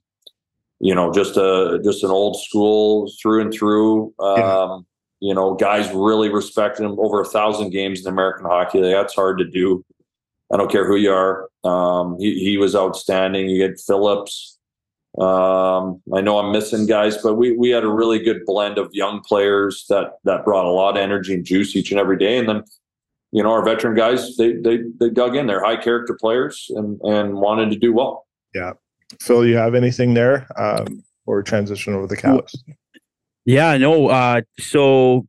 you 0.79 0.93
know, 0.93 1.11
just 1.11 1.37
a 1.37 1.79
just 1.83 2.03
an 2.03 2.11
old 2.11 2.41
school 2.41 3.11
through 3.21 3.41
and 3.41 3.53
through. 3.53 4.13
Um, 4.19 4.37
yeah. 4.37 4.77
You 5.21 5.33
know, 5.33 5.55
guys 5.55 5.91
really 5.93 6.29
respected 6.29 6.83
him. 6.83 6.99
Over 6.99 7.21
a 7.21 7.25
thousand 7.25 7.71
games 7.71 8.01
in 8.01 8.11
American 8.11 8.45
hockey. 8.45 8.81
That's 8.81 9.15
hard 9.15 9.37
to 9.39 9.45
do. 9.45 9.83
I 10.53 10.57
don't 10.57 10.71
care 10.71 10.85
who 10.85 10.97
you 10.97 11.11
are. 11.11 11.49
Um, 11.63 12.17
he, 12.19 12.39
he 12.39 12.57
was 12.57 12.75
outstanding. 12.75 13.49
You 13.49 13.67
get 13.67 13.79
Phillips. 13.79 14.59
Um, 15.17 16.01
I 16.13 16.19
know 16.21 16.37
I'm 16.37 16.51
missing 16.51 16.85
guys, 16.85 17.17
but 17.17 17.35
we, 17.35 17.53
we 17.53 17.69
had 17.69 17.85
a 17.85 17.89
really 17.89 18.19
good 18.19 18.45
blend 18.45 18.77
of 18.77 18.89
young 18.93 19.21
players 19.21 19.85
that 19.87 20.17
that 20.25 20.43
brought 20.43 20.65
a 20.65 20.69
lot 20.69 20.97
of 20.97 21.01
energy 21.01 21.33
and 21.33 21.45
juice 21.45 21.75
each 21.75 21.91
and 21.91 21.99
every 21.99 22.17
day. 22.17 22.37
And 22.37 22.49
then 22.49 22.63
you 23.35 23.43
know, 23.43 23.51
our 23.51 23.65
veteran 23.65 23.95
guys, 23.95 24.37
they 24.37 24.53
they 24.53 24.77
they 24.97 25.09
dug 25.09 25.35
in. 25.35 25.45
They're 25.45 25.63
high 25.63 25.75
character 25.75 26.17
players 26.17 26.67
and 26.69 26.97
and 27.01 27.35
wanted 27.35 27.69
to 27.71 27.77
do 27.77 27.91
well. 27.91 28.25
Yeah, 28.53 28.71
Phil, 29.19 29.45
you 29.45 29.57
have 29.57 29.75
anything 29.75 30.13
there, 30.13 30.47
um, 30.57 31.03
or 31.25 31.43
transition 31.43 31.93
over 31.93 32.07
the 32.07 32.15
Caps? 32.15 32.55
Yeah, 33.43 33.75
no. 33.75 34.07
Uh, 34.07 34.41
so 34.57 35.27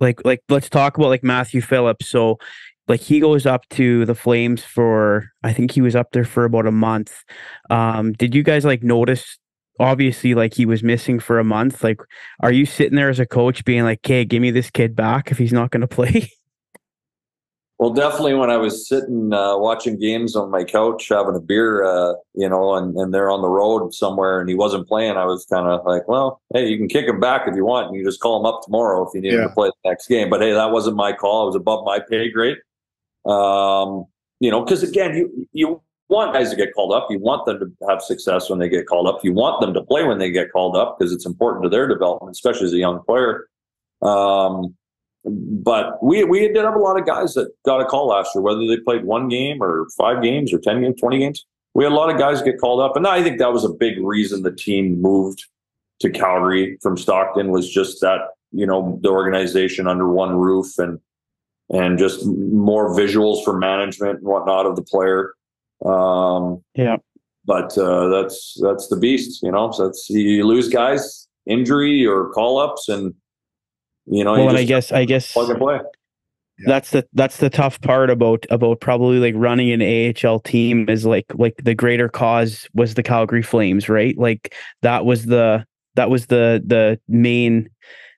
like 0.00 0.24
like 0.24 0.42
let's 0.48 0.68
talk 0.68 0.98
about 0.98 1.10
like 1.10 1.22
Matthew 1.22 1.60
Phillips. 1.60 2.08
So 2.08 2.40
like 2.88 3.00
he 3.00 3.20
goes 3.20 3.46
up 3.46 3.68
to 3.70 4.04
the 4.04 4.16
Flames 4.16 4.64
for 4.64 5.30
I 5.44 5.52
think 5.52 5.70
he 5.70 5.80
was 5.80 5.94
up 5.94 6.10
there 6.10 6.24
for 6.24 6.44
about 6.44 6.66
a 6.66 6.72
month. 6.72 7.22
Um, 7.70 8.14
did 8.14 8.34
you 8.34 8.42
guys 8.42 8.64
like 8.64 8.82
notice? 8.82 9.38
Obviously, 9.78 10.34
like 10.34 10.54
he 10.54 10.66
was 10.66 10.82
missing 10.82 11.20
for 11.20 11.38
a 11.38 11.44
month. 11.44 11.84
Like, 11.84 12.00
are 12.40 12.52
you 12.52 12.66
sitting 12.66 12.96
there 12.96 13.10
as 13.10 13.20
a 13.20 13.26
coach 13.26 13.64
being 13.64 13.84
like, 13.84 14.00
"Okay, 14.04 14.24
give 14.24 14.42
me 14.42 14.50
this 14.50 14.70
kid 14.70 14.96
back 14.96 15.30
if 15.30 15.38
he's 15.38 15.52
not 15.52 15.70
going 15.70 15.80
to 15.88 15.88
play"? 15.88 16.32
Well, 17.78 17.92
definitely 17.92 18.34
when 18.34 18.50
I 18.50 18.56
was 18.56 18.88
sitting 18.88 19.32
uh, 19.32 19.58
watching 19.58 19.98
games 19.98 20.36
on 20.36 20.48
my 20.50 20.62
couch 20.62 21.08
having 21.08 21.34
a 21.34 21.40
beer, 21.40 21.84
uh, 21.84 22.14
you 22.34 22.48
know, 22.48 22.74
and, 22.74 22.96
and 22.96 23.12
they're 23.12 23.30
on 23.30 23.42
the 23.42 23.48
road 23.48 23.92
somewhere 23.92 24.40
and 24.40 24.48
he 24.48 24.54
wasn't 24.54 24.86
playing, 24.86 25.16
I 25.16 25.24
was 25.24 25.44
kind 25.46 25.66
of 25.66 25.84
like, 25.84 26.06
well, 26.06 26.40
hey, 26.54 26.68
you 26.68 26.78
can 26.78 26.88
kick 26.88 27.06
him 27.06 27.18
back 27.18 27.48
if 27.48 27.56
you 27.56 27.64
want. 27.64 27.88
And 27.88 27.96
you 27.96 28.04
just 28.04 28.20
call 28.20 28.38
him 28.38 28.46
up 28.46 28.62
tomorrow 28.62 29.06
if 29.06 29.12
you 29.12 29.20
need 29.20 29.32
yeah. 29.32 29.42
him 29.42 29.48
to 29.48 29.54
play 29.54 29.68
the 29.68 29.90
next 29.90 30.06
game. 30.06 30.30
But 30.30 30.40
hey, 30.40 30.52
that 30.52 30.70
wasn't 30.70 30.96
my 30.96 31.12
call. 31.12 31.42
It 31.42 31.46
was 31.46 31.56
above 31.56 31.84
my 31.84 31.98
pay 31.98 32.30
grade. 32.30 32.58
Um, 33.26 34.04
you 34.38 34.50
know, 34.50 34.62
because 34.62 34.82
again, 34.82 35.16
you 35.16 35.48
you 35.52 35.82
want 36.08 36.32
guys 36.32 36.50
to 36.50 36.56
get 36.56 36.74
called 36.74 36.92
up. 36.92 37.08
You 37.10 37.18
want 37.18 37.44
them 37.46 37.58
to 37.58 37.88
have 37.88 38.02
success 38.02 38.50
when 38.50 38.60
they 38.60 38.68
get 38.68 38.86
called 38.86 39.08
up. 39.08 39.24
You 39.24 39.32
want 39.32 39.60
them 39.60 39.74
to 39.74 39.82
play 39.82 40.04
when 40.04 40.18
they 40.18 40.30
get 40.30 40.52
called 40.52 40.76
up 40.76 40.98
because 40.98 41.12
it's 41.12 41.26
important 41.26 41.64
to 41.64 41.68
their 41.68 41.88
development, 41.88 42.32
especially 42.36 42.66
as 42.66 42.72
a 42.72 42.78
young 42.78 43.02
player. 43.04 43.48
Um, 44.02 44.76
but 45.24 46.02
we 46.02 46.24
we 46.24 46.40
did 46.48 46.64
have 46.64 46.74
a 46.74 46.78
lot 46.78 46.98
of 46.98 47.06
guys 47.06 47.34
that 47.34 47.50
got 47.64 47.80
a 47.80 47.84
call 47.84 48.08
last 48.08 48.34
year, 48.34 48.42
whether 48.42 48.66
they 48.66 48.76
played 48.78 49.04
one 49.04 49.28
game 49.28 49.62
or 49.62 49.86
five 49.96 50.22
games 50.22 50.52
or 50.52 50.58
ten 50.58 50.82
games, 50.82 51.00
twenty 51.00 51.18
games. 51.18 51.46
We 51.74 51.84
had 51.84 51.92
a 51.92 51.96
lot 51.96 52.10
of 52.10 52.18
guys 52.18 52.42
get 52.42 52.60
called 52.60 52.80
up, 52.80 52.94
and 52.96 53.06
I 53.06 53.22
think 53.22 53.38
that 53.38 53.52
was 53.52 53.64
a 53.64 53.70
big 53.70 53.94
reason 54.00 54.42
the 54.42 54.54
team 54.54 55.00
moved 55.00 55.44
to 56.00 56.10
Calgary 56.10 56.78
from 56.82 56.96
Stockton 56.96 57.50
was 57.50 57.70
just 57.70 58.00
that 58.00 58.20
you 58.52 58.66
know 58.66 58.98
the 59.02 59.08
organization 59.08 59.86
under 59.86 60.08
one 60.08 60.36
roof 60.36 60.78
and 60.78 61.00
and 61.70 61.98
just 61.98 62.26
more 62.26 62.90
visuals 62.90 63.42
for 63.44 63.58
management 63.58 64.18
and 64.18 64.26
whatnot 64.26 64.66
of 64.66 64.76
the 64.76 64.82
player. 64.82 65.32
Um, 65.84 66.62
yeah, 66.74 66.96
but 67.46 67.76
uh, 67.78 68.08
that's 68.08 68.58
that's 68.60 68.88
the 68.88 68.96
beast, 68.96 69.42
you 69.42 69.50
know. 69.50 69.70
So 69.70 69.86
that's 69.86 70.08
you 70.10 70.46
lose 70.46 70.68
guys, 70.68 71.28
injury 71.46 72.06
or 72.06 72.30
call 72.30 72.58
ups, 72.58 72.88
and 72.88 73.14
you 74.06 74.24
know, 74.24 74.32
well, 74.32 74.48
and 74.50 74.58
I 74.58 74.64
guess 74.64 74.92
I 74.92 75.04
guess 75.04 75.32
plug 75.32 75.50
and 75.50 75.58
play. 75.58 75.80
Yeah. 76.58 76.64
That's 76.68 76.90
the 76.90 77.06
that's 77.14 77.38
the 77.38 77.50
tough 77.50 77.80
part 77.80 78.10
about 78.10 78.46
about 78.50 78.80
probably 78.80 79.18
like 79.18 79.34
running 79.36 79.72
an 79.72 79.82
AHL 79.82 80.40
team 80.40 80.88
is 80.88 81.04
like 81.04 81.26
like 81.34 81.56
the 81.64 81.74
greater 81.74 82.08
cause 82.08 82.68
was 82.74 82.94
the 82.94 83.02
Calgary 83.02 83.42
Flames, 83.42 83.88
right? 83.88 84.16
Like 84.16 84.54
that 84.82 85.04
was 85.04 85.26
the 85.26 85.66
that 85.96 86.10
was 86.10 86.26
the 86.26 86.62
the 86.64 87.00
main 87.08 87.70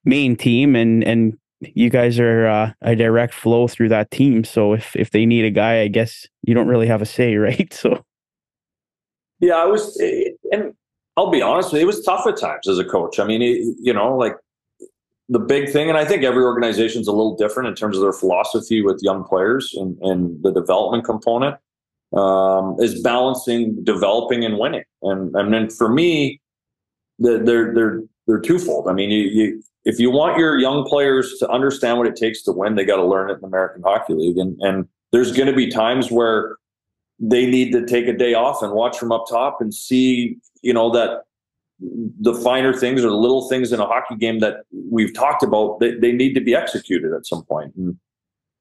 main 0.04 0.36
team 0.36 0.76
and 0.76 1.02
and 1.02 1.38
you 1.60 1.88
guys 1.88 2.18
are 2.18 2.46
uh, 2.46 2.72
a 2.82 2.94
direct 2.94 3.32
flow 3.32 3.66
through 3.66 3.88
that 3.88 4.10
team. 4.10 4.44
So 4.44 4.74
if 4.74 4.94
if 4.94 5.10
they 5.10 5.24
need 5.24 5.46
a 5.46 5.50
guy, 5.50 5.80
I 5.80 5.88
guess 5.88 6.26
you 6.42 6.54
don't 6.54 6.68
really 6.68 6.86
have 6.86 7.00
a 7.00 7.06
say, 7.06 7.36
right? 7.36 7.72
So 7.72 8.04
yeah, 9.40 9.56
I 9.56 9.64
was 9.64 9.96
and 10.52 10.74
I'll 11.16 11.30
be 11.30 11.40
honest, 11.40 11.72
it 11.72 11.86
was 11.86 12.04
tough 12.04 12.26
at 12.26 12.36
times 12.36 12.68
as 12.68 12.78
a 12.78 12.84
coach. 12.84 13.18
I 13.18 13.24
mean, 13.24 13.40
it, 13.40 13.62
you 13.80 13.94
know, 13.94 14.14
like 14.14 14.34
the 15.28 15.38
big 15.38 15.70
thing, 15.70 15.88
and 15.88 15.98
I 15.98 16.04
think 16.04 16.22
every 16.22 16.44
organization 16.44 17.00
is 17.00 17.08
a 17.08 17.12
little 17.12 17.36
different 17.36 17.68
in 17.68 17.74
terms 17.74 17.96
of 17.96 18.02
their 18.02 18.12
philosophy 18.12 18.82
with 18.82 19.00
young 19.02 19.24
players 19.24 19.74
and, 19.74 19.98
and 20.00 20.42
the 20.42 20.52
development 20.52 21.04
component, 21.04 21.56
um, 22.16 22.76
is 22.78 23.02
balancing 23.02 23.82
developing 23.82 24.44
and 24.44 24.58
winning. 24.58 24.84
And 25.02 25.34
and 25.34 25.52
then 25.52 25.68
for 25.68 25.88
me, 25.88 26.40
they're 27.18 27.74
they're 27.74 28.02
they're 28.26 28.40
twofold. 28.40 28.88
I 28.88 28.92
mean, 28.92 29.10
you, 29.10 29.22
you 29.24 29.62
if 29.84 29.98
you 29.98 30.10
want 30.10 30.38
your 30.38 30.58
young 30.58 30.84
players 30.84 31.36
to 31.40 31.48
understand 31.48 31.98
what 31.98 32.06
it 32.06 32.16
takes 32.16 32.42
to 32.42 32.52
win, 32.52 32.76
they 32.76 32.84
got 32.84 32.96
to 32.96 33.04
learn 33.04 33.30
it 33.30 33.34
in 33.34 33.40
the 33.40 33.46
American 33.48 33.82
Hockey 33.82 34.14
League. 34.14 34.38
And 34.38 34.60
and 34.60 34.86
there's 35.12 35.32
going 35.32 35.48
to 35.48 35.56
be 35.56 35.68
times 35.68 36.10
where 36.10 36.56
they 37.18 37.46
need 37.46 37.72
to 37.72 37.84
take 37.86 38.06
a 38.06 38.12
day 38.12 38.34
off 38.34 38.62
and 38.62 38.72
watch 38.72 38.98
from 38.98 39.10
up 39.10 39.24
top 39.28 39.60
and 39.60 39.72
see, 39.74 40.36
you 40.62 40.72
know, 40.72 40.90
that 40.90 41.22
the 41.78 42.34
finer 42.34 42.72
things 42.72 43.04
or 43.04 43.10
the 43.10 43.16
little 43.16 43.48
things 43.48 43.72
in 43.72 43.80
a 43.80 43.86
hockey 43.86 44.16
game 44.16 44.38
that 44.40 44.64
we've 44.90 45.14
talked 45.14 45.42
about, 45.42 45.78
they, 45.80 45.94
they 45.94 46.12
need 46.12 46.34
to 46.34 46.40
be 46.40 46.54
executed 46.54 47.12
at 47.12 47.26
some 47.26 47.44
point. 47.44 47.74
And, 47.76 47.98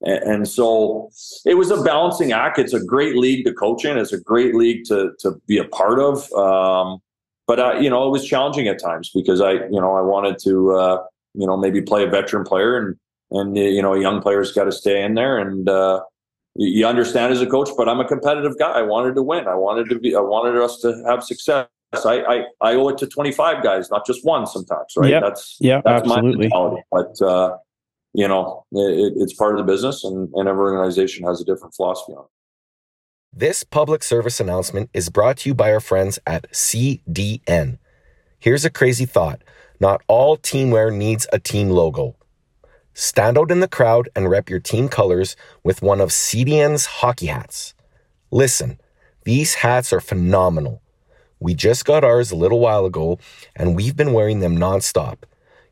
and 0.01 0.47
so 0.47 1.09
it 1.45 1.55
was 1.55 1.72
a 1.72 1.82
balancing 1.82 2.34
act. 2.34 2.59
It's 2.59 2.74
a 2.74 2.84
great 2.84 3.16
league 3.16 3.45
to 3.45 3.53
coach 3.53 3.86
in. 3.86 3.97
It's 3.97 4.13
a 4.13 4.20
great 4.20 4.55
league 4.55 4.86
to 4.86 5.11
to 5.20 5.41
be 5.47 5.57
a 5.57 5.66
part 5.66 5.99
of. 5.99 6.32
Um, 6.34 6.99
but 7.47 7.59
uh, 7.59 7.74
you 7.80 7.89
know, 7.89 8.05
it 8.07 8.11
was 8.11 8.26
challenging 8.26 8.68
at 8.68 8.80
times 8.80 9.11
because 9.13 9.39
I, 9.39 9.53
you 9.53 9.80
know, 9.80 9.95
I 9.95 10.01
wanted 10.01 10.38
to, 10.39 10.72
uh, 10.72 11.03
you 11.34 11.47
know, 11.47 11.55
maybe 11.55 11.82
play 11.82 12.03
a 12.03 12.09
veteran 12.09 12.43
player 12.43 12.78
and 12.78 12.95
and 13.32 13.57
you 13.57 13.82
know, 13.82 13.93
a 13.93 13.99
young 13.99 14.22
player's 14.22 14.51
got 14.51 14.66
to 14.66 14.72
stay 14.72 15.03
in 15.03 15.16
there 15.16 15.38
and. 15.38 15.70
Uh, 15.70 16.01
you 16.57 16.88
understand 16.88 17.34
as 17.34 17.41
a 17.41 17.45
coach, 17.45 17.68
but 17.76 17.89
I'm 17.89 17.99
a 17.99 18.07
competitive 18.07 18.57
guy. 18.57 18.72
I 18.72 18.82
wanted 18.82 19.16
to 19.16 19.22
win. 19.22 19.45
I 19.45 19.55
wanted 19.55 19.89
to 19.89 19.99
be. 19.99 20.16
I 20.16 20.22
wanted 20.22 20.55
us 20.55 20.80
to 20.80 21.03
have 21.05 21.22
success. 21.22 21.68
I, 22.04 22.22
I, 22.22 22.43
I 22.62 22.74
owe 22.74 22.88
it 22.89 22.98
to 22.98 23.08
25 23.08 23.64
guys, 23.64 23.91
not 23.91 24.06
just 24.06 24.26
one 24.26 24.48
sometimes, 24.48 24.93
right? 24.98 25.12
Yep. 25.12 25.22
That's, 25.22 25.58
yeah, 25.60 25.82
that's 25.86 26.02
absolutely. 26.02 26.50
my 26.50 26.58
mentality. 26.58 26.82
But, 26.91 27.22
uh, 27.22 27.58
you 28.14 28.28
know, 28.28 28.66
it, 28.72 29.14
it's 29.18 29.34
part 29.34 29.54
of 29.54 29.60
the 29.60 29.72
business 29.72 30.04
and, 30.04 30.30
and 30.34 30.50
every 30.50 30.72
organization 30.72 31.28
has 31.28 31.39
a 31.41 31.46
different 31.46 31.76
philosophy 31.76 32.14
on 32.14 32.24
it. 32.24 32.32
This 33.38 33.64
public 33.64 34.02
service 34.02 34.39
announcement 34.39 34.89
is 34.93 35.10
brought 35.10 35.38
to 35.39 35.50
you 35.50 35.54
by 35.54 35.74
our 35.74 35.82
friends 35.82 36.18
at 36.26 36.50
CDN. 36.52 37.78
Here's 38.39 38.64
a 38.64 38.70
crazy 38.70 39.06
thought. 39.06 39.41
Not 39.80 40.02
all 40.08 40.38
teamwear 40.38 40.96
needs 40.96 41.28
a 41.34 41.39
team 41.39 41.70
logo. 41.70 42.16
Stand 42.93 43.38
out 43.38 43.52
in 43.52 43.60
the 43.60 43.68
crowd 43.68 44.08
and 44.16 44.30
rep 44.30 44.50
your 44.50 44.62
team 44.62 44.88
colors 44.88 45.36
with 45.66 45.82
one 45.82 46.00
of 46.00 46.12
CDN's 46.12 46.86
hockey 46.86 47.26
hats. 47.26 47.74
Listen, 48.32 48.80
these 49.26 49.56
hats 49.56 49.91
are 49.91 50.00
phenomenal. 50.00 50.82
We 51.46 51.54
just 51.54 51.86
got 51.86 52.04
ours 52.04 52.32
a 52.32 52.36
little 52.36 52.60
while 52.60 52.88
ago, 52.88 53.20
and 53.56 53.76
we've 53.76 53.96
been 53.96 54.14
wearing 54.14 54.39
them 54.39 54.58
nonstop. 54.58 55.18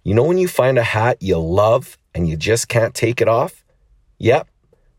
You 0.03 0.13
know 0.13 0.21
when 0.21 0.38
you 0.38 0.47
find 0.47 0.78
a 0.78 0.84
hat 0.84 1.17
you 1.19 1.39
love 1.39 1.97
and 2.13 2.30
you 2.30 2.38
just 2.38 2.67
can't 2.67 2.93
take 2.93 3.19
it 3.19 3.28
off? 3.28 3.65
Yep, 4.19 4.47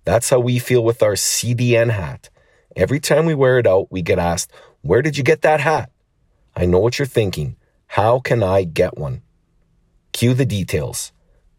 that's 0.04 0.30
how 0.30 0.40
we 0.40 0.58
feel 0.58 0.82
with 0.82 1.00
our 1.00 1.12
CDN 1.12 1.90
hat. 1.90 2.28
Every 2.74 2.98
time 2.98 3.24
we 3.24 3.36
wear 3.36 3.60
it 3.60 3.68
out, 3.68 3.92
we 3.92 4.02
get 4.02 4.18
asked, 4.18 4.50
Where 4.82 5.00
did 5.00 5.16
you 5.16 5.22
get 5.22 5.42
that 5.42 5.60
hat? 5.60 5.92
I 6.56 6.66
know 6.66 6.80
what 6.80 6.98
you're 6.98 7.06
thinking. 7.06 7.54
How 7.86 8.18
can 8.18 8.42
I 8.42 8.64
get 8.64 8.98
one? 8.98 9.22
Cue 10.12 10.34
the 10.34 10.44
details. 10.44 11.12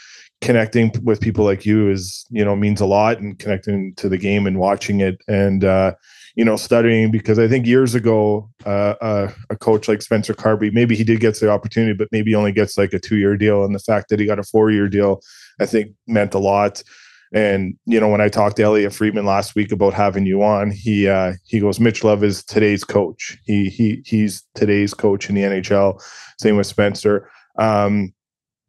connecting 0.41 0.93
with 1.03 1.21
people 1.21 1.45
like 1.45 1.65
you 1.65 1.91
is 1.91 2.27
you 2.31 2.45
know 2.45 2.55
means 2.55 2.81
a 2.81 2.87
lot 2.87 3.19
and 3.19 3.39
connecting 3.39 3.95
to 3.95 4.09
the 4.09 4.19
game 4.19 4.47
and 4.47 4.59
watching 4.59 5.01
it 5.01 5.17
and 5.27 5.65
uh 5.65 5.95
you 6.37 6.45
know 6.45 6.57
studying 6.57 7.11
because 7.11 7.39
i 7.39 7.49
think 7.49 7.67
years 7.67 7.95
ago 7.95 8.51
uh, 8.67 8.95
uh, 9.01 9.33
a 9.49 9.57
coach 9.57 9.89
like 9.89 10.03
spencer 10.03 10.35
carbery 10.35 10.73
maybe 10.73 10.95
he 10.95 11.05
did 11.05 11.21
get 11.21 11.39
the 11.41 11.49
opportunity 11.49 11.95
but 11.95 12.09
maybe 12.13 12.35
only 12.35 12.53
gets 12.53 12.77
like 12.77 12.93
a 12.93 12.99
two 12.99 13.17
year 13.17 13.37
deal 13.37 13.65
and 13.65 13.75
the 13.75 13.79
fact 13.79 14.09
that 14.09 14.21
he 14.21 14.27
got 14.27 14.39
a 14.39 14.43
four 14.43 14.71
year 14.71 14.89
deal 14.89 15.21
i 15.61 15.67
think 15.67 15.93
meant 16.07 16.35
a 16.35 16.39
lot 16.39 16.83
And 17.35 17.77
you 17.85 17.99
know, 17.99 18.09
when 18.09 18.21
I 18.21 18.29
talked 18.29 18.57
to 18.57 18.63
Elliotte 18.63 18.95
Friedman 18.95 19.27
last 19.27 19.57
week 19.57 19.73
about 19.73 19.93
having 19.93 20.25
you 20.25 20.45
on, 20.45 20.71
he 20.71 21.09
uh, 21.09 21.33
he 21.45 21.59
goes, 21.59 21.81
Mitch 21.81 22.05
Love 22.05 22.23
is 22.23 22.45
today's 22.45 22.85
coach. 22.85 23.37
He 23.45 23.69
he 23.69 24.03
he's 24.07 24.45
today's 24.55 24.95
coach 24.95 25.29
in 25.29 25.35
the 25.35 25.43
NHL. 25.43 26.01
Same 26.39 26.57
with 26.57 26.69
Spencer. 26.69 27.29
Um, 27.59 28.15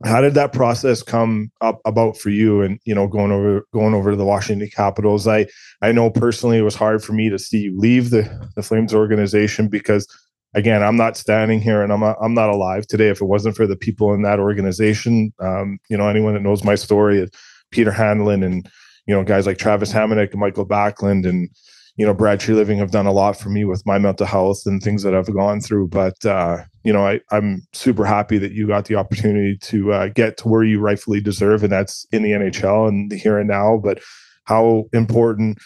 how 0.04 0.20
did 0.20 0.34
that 0.34 0.52
process 0.52 1.02
come 1.02 1.52
up 1.62 1.80
about 1.86 2.18
for 2.18 2.30
you 2.30 2.62
and 2.62 2.80
you 2.84 2.94
know 2.94 3.08
going 3.08 3.32
over 3.32 3.66
going 3.74 3.94
over 3.94 4.12
to 4.12 4.18
the 4.18 4.26
washington 4.26 4.70
capitals? 4.70 5.28
I 5.28 5.48
i 5.82 5.92
know 5.92 6.10
personally 6.10 6.58
it 6.58 6.64
was 6.64 6.76
hard 6.76 7.04
for 7.04 7.14
me 7.14 7.30
to 7.30 7.40
see 7.40 7.60
you 7.60 7.78
leave 7.78 8.10
the 8.10 8.50
the 8.56 8.64
flames 8.64 8.94
organization 8.94 9.70
because 9.70 10.06
again 10.54 10.84
i'm 10.84 10.98
not 10.98 11.16
standing 11.16 11.62
here 11.62 11.82
and 11.82 11.94
i'm 11.94 12.02
not, 12.02 12.18
i'm 12.22 12.34
not 12.34 12.50
alive 12.50 12.86
today. 12.88 13.08
If 13.08 13.22
it 13.22 13.26
wasn't 13.26 13.56
for 13.56 13.68
the 13.68 13.78
people 13.78 14.14
in 14.14 14.22
that 14.24 14.40
organization 14.40 15.34
um, 15.40 15.80
you 15.90 15.98
know 15.98 16.10
anyone 16.10 16.34
that 16.34 16.44
knows 16.44 16.64
my 16.64 16.76
story 16.76 17.28
peter 17.72 17.92
hanlon 17.92 18.44
and 18.44 18.70
you 19.08 19.16
know 19.16 19.24
guys 19.24 19.46
like 19.46 19.58
travis 19.58 19.94
hamonic 19.94 20.32
and 20.32 20.42
mikael 20.42 20.66
backlund 20.66 21.28
and 21.28 21.50
you 21.98 22.06
know, 22.06 22.14
Brad 22.14 22.40
Treliving 22.40 22.78
have 22.78 22.92
done 22.92 23.06
a 23.06 23.12
lot 23.12 23.38
for 23.38 23.50
me 23.50 23.64
with 23.64 23.86
my 23.86 23.98
mental 23.98 24.26
health 24.26 24.64
and 24.66 24.82
things 24.82 25.04
that 25.04 25.16
I've 25.16 25.34
gone 25.34 25.62
through. 25.62 25.88
But 25.88 26.26
uh, 26.26 26.64
you 26.84 26.92
know, 26.92 27.08
I, 27.08 27.22
I'm 27.32 27.66
super 27.74 28.06
happy 28.06 28.38
that 28.38 28.52
you 28.52 28.68
got 28.68 28.86
the 28.86 28.96
opportunity 28.96 29.58
to 29.58 29.94
uh, 29.94 30.08
get 30.10 30.38
to 30.38 30.50
where 30.50 30.64
you 30.64 30.80
rightfully 30.80 31.22
deserve, 31.22 31.64
and 31.64 31.72
that's 31.72 32.06
in 32.12 32.22
the 32.22 32.32
NHL 32.32 32.88
and 32.88 33.10
the 33.10 33.18
here 33.18 33.40
and 33.40 33.48
now. 33.48 33.78
But 33.78 34.02
how 34.44 34.86
important 34.94 35.58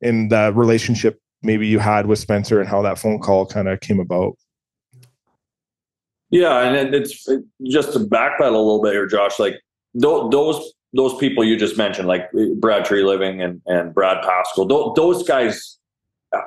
in 0.00 0.28
that 0.28 0.54
relationship 0.56 1.20
maybe 1.42 1.66
you 1.66 1.78
had 1.78 2.06
with 2.06 2.18
Spencer 2.18 2.60
and 2.60 2.68
how 2.68 2.82
that 2.82 2.98
phone 2.98 3.20
call 3.20 3.46
kind 3.46 3.68
of 3.68 3.80
came 3.80 4.00
about. 4.00 4.36
Yeah, 6.30 6.60
and 6.60 6.94
it's 6.94 7.26
just 7.64 7.92
to 7.94 8.00
backpedal 8.00 8.40
a 8.40 8.58
little 8.58 8.82
bit 8.82 8.92
here, 8.92 9.06
Josh. 9.06 9.38
Like 9.38 9.54
those 9.94 10.72
those 10.94 11.16
people 11.18 11.44
you 11.44 11.56
just 11.56 11.76
mentioned, 11.76 12.08
like 12.08 12.30
Brad 12.58 12.84
Treliving 12.84 13.44
and, 13.44 13.60
and 13.66 13.94
Brad 13.94 14.24
Pascall, 14.24 14.68
th- 14.68 14.94
those 14.96 15.26
guys, 15.26 15.78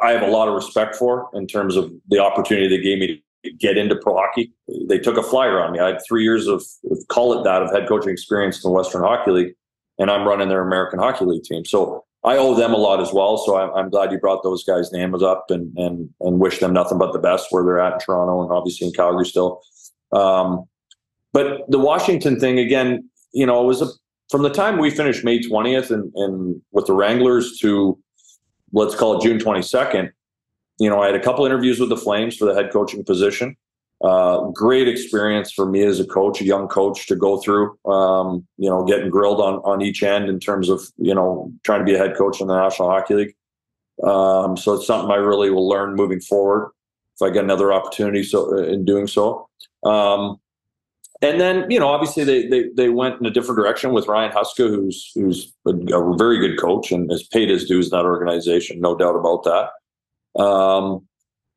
I 0.01 0.11
have 0.11 0.23
a 0.23 0.31
lot 0.31 0.47
of 0.47 0.55
respect 0.55 0.95
for 0.95 1.29
in 1.33 1.47
terms 1.47 1.75
of 1.75 1.91
the 2.09 2.19
opportunity 2.19 2.67
they 2.67 2.81
gave 2.81 2.99
me 2.99 3.21
to 3.43 3.51
get 3.53 3.77
into 3.77 3.95
pro 3.95 4.15
hockey. 4.15 4.51
They 4.87 4.99
took 4.99 5.17
a 5.17 5.23
flyer 5.23 5.59
on 5.59 5.71
me. 5.71 5.79
I 5.79 5.87
had 5.89 5.99
three 6.07 6.23
years 6.23 6.47
of, 6.47 6.63
call 7.09 7.39
it 7.39 7.43
that, 7.43 7.61
of 7.61 7.71
head 7.71 7.87
coaching 7.87 8.11
experience 8.11 8.63
in 8.63 8.69
the 8.69 8.75
Western 8.75 9.01
Hockey 9.01 9.31
League, 9.31 9.55
and 9.97 10.09
I'm 10.09 10.27
running 10.27 10.49
their 10.49 10.61
American 10.61 10.99
Hockey 10.99 11.25
League 11.25 11.43
team. 11.43 11.65
So 11.65 12.05
I 12.23 12.37
owe 12.37 12.53
them 12.53 12.73
a 12.73 12.77
lot 12.77 13.01
as 13.01 13.11
well. 13.11 13.37
So 13.37 13.57
I'm, 13.57 13.71
I'm 13.73 13.89
glad 13.89 14.11
you 14.11 14.19
brought 14.19 14.43
those 14.43 14.63
guys' 14.63 14.91
names 14.91 15.23
up 15.23 15.45
and 15.49 15.75
and 15.77 16.09
and 16.19 16.39
wish 16.39 16.59
them 16.59 16.73
nothing 16.73 16.97
but 16.97 17.13
the 17.13 17.19
best 17.19 17.47
where 17.49 17.63
they're 17.63 17.79
at 17.79 17.93
in 17.93 17.99
Toronto 17.99 18.43
and 18.43 18.51
obviously 18.51 18.87
in 18.87 18.93
Calgary 18.93 19.25
still. 19.25 19.61
Um, 20.11 20.65
but 21.33 21.61
the 21.69 21.79
Washington 21.79 22.39
thing 22.39 22.59
again, 22.59 23.09
you 23.33 23.45
know, 23.45 23.63
it 23.63 23.65
was 23.65 23.81
a 23.81 23.87
from 24.31 24.43
the 24.43 24.49
time 24.49 24.77
we 24.77 24.89
finished 24.89 25.25
May 25.25 25.39
20th 25.39 25.91
and, 25.91 26.11
and 26.15 26.61
with 26.71 26.87
the 26.87 26.93
Wranglers 26.93 27.57
to 27.59 27.99
let's 28.71 28.95
call 28.95 29.17
it 29.17 29.21
June 29.21 29.37
22nd, 29.37 30.09
you 30.79 30.89
know, 30.89 31.01
I 31.01 31.07
had 31.07 31.15
a 31.15 31.19
couple 31.19 31.45
interviews 31.45 31.79
with 31.79 31.89
the 31.89 31.97
Flames 31.97 32.37
for 32.37 32.45
the 32.45 32.53
head 32.53 32.71
coaching 32.71 33.03
position. 33.03 33.57
Uh, 34.01 34.47
great 34.47 34.87
experience 34.87 35.51
for 35.51 35.67
me 35.67 35.83
as 35.83 35.99
a 35.99 36.05
coach, 36.05 36.41
a 36.41 36.45
young 36.45 36.67
coach 36.67 37.05
to 37.07 37.15
go 37.15 37.39
through, 37.39 37.77
um, 37.85 38.47
you 38.57 38.67
know, 38.67 38.83
getting 38.83 39.09
grilled 39.11 39.39
on, 39.39 39.55
on 39.57 39.81
each 39.81 40.01
end 40.01 40.27
in 40.27 40.39
terms 40.39 40.69
of, 40.69 40.81
you 40.97 41.13
know, 41.13 41.51
trying 41.63 41.79
to 41.79 41.85
be 41.85 41.93
a 41.93 41.99
head 41.99 42.17
coach 42.17 42.41
in 42.41 42.47
the 42.47 42.55
National 42.55 42.89
Hockey 42.89 43.13
League. 43.13 43.35
Um, 44.03 44.57
so 44.57 44.73
it's 44.73 44.87
something 44.87 45.11
I 45.11 45.17
really 45.17 45.51
will 45.51 45.69
learn 45.69 45.93
moving 45.93 46.19
forward 46.21 46.71
if 47.15 47.21
I 47.21 47.29
get 47.29 47.43
another 47.43 47.71
opportunity 47.71 48.23
so 48.23 48.57
in 48.57 48.85
doing 48.85 49.05
so. 49.05 49.47
Um, 49.83 50.40
and 51.21 51.39
then 51.39 51.69
you 51.69 51.79
know 51.79 51.87
obviously 51.87 52.23
they, 52.23 52.47
they 52.47 52.69
they 52.75 52.89
went 52.89 53.19
in 53.19 53.25
a 53.25 53.31
different 53.31 53.57
direction 53.57 53.93
with 53.93 54.07
Ryan 54.07 54.31
Huska, 54.31 54.67
who's 54.69 55.11
who's 55.15 55.53
a, 55.67 55.73
very 56.17 56.39
good 56.39 56.59
coach 56.59 56.91
and 56.91 57.11
has 57.11 57.23
paid 57.23 57.49
his 57.49 57.65
dues 57.65 57.91
in 57.91 57.97
that 57.97 58.05
organization, 58.05 58.79
no 58.79 58.95
doubt 58.95 59.15
about 59.15 59.43
that. 59.43 60.41
Um, 60.41 61.07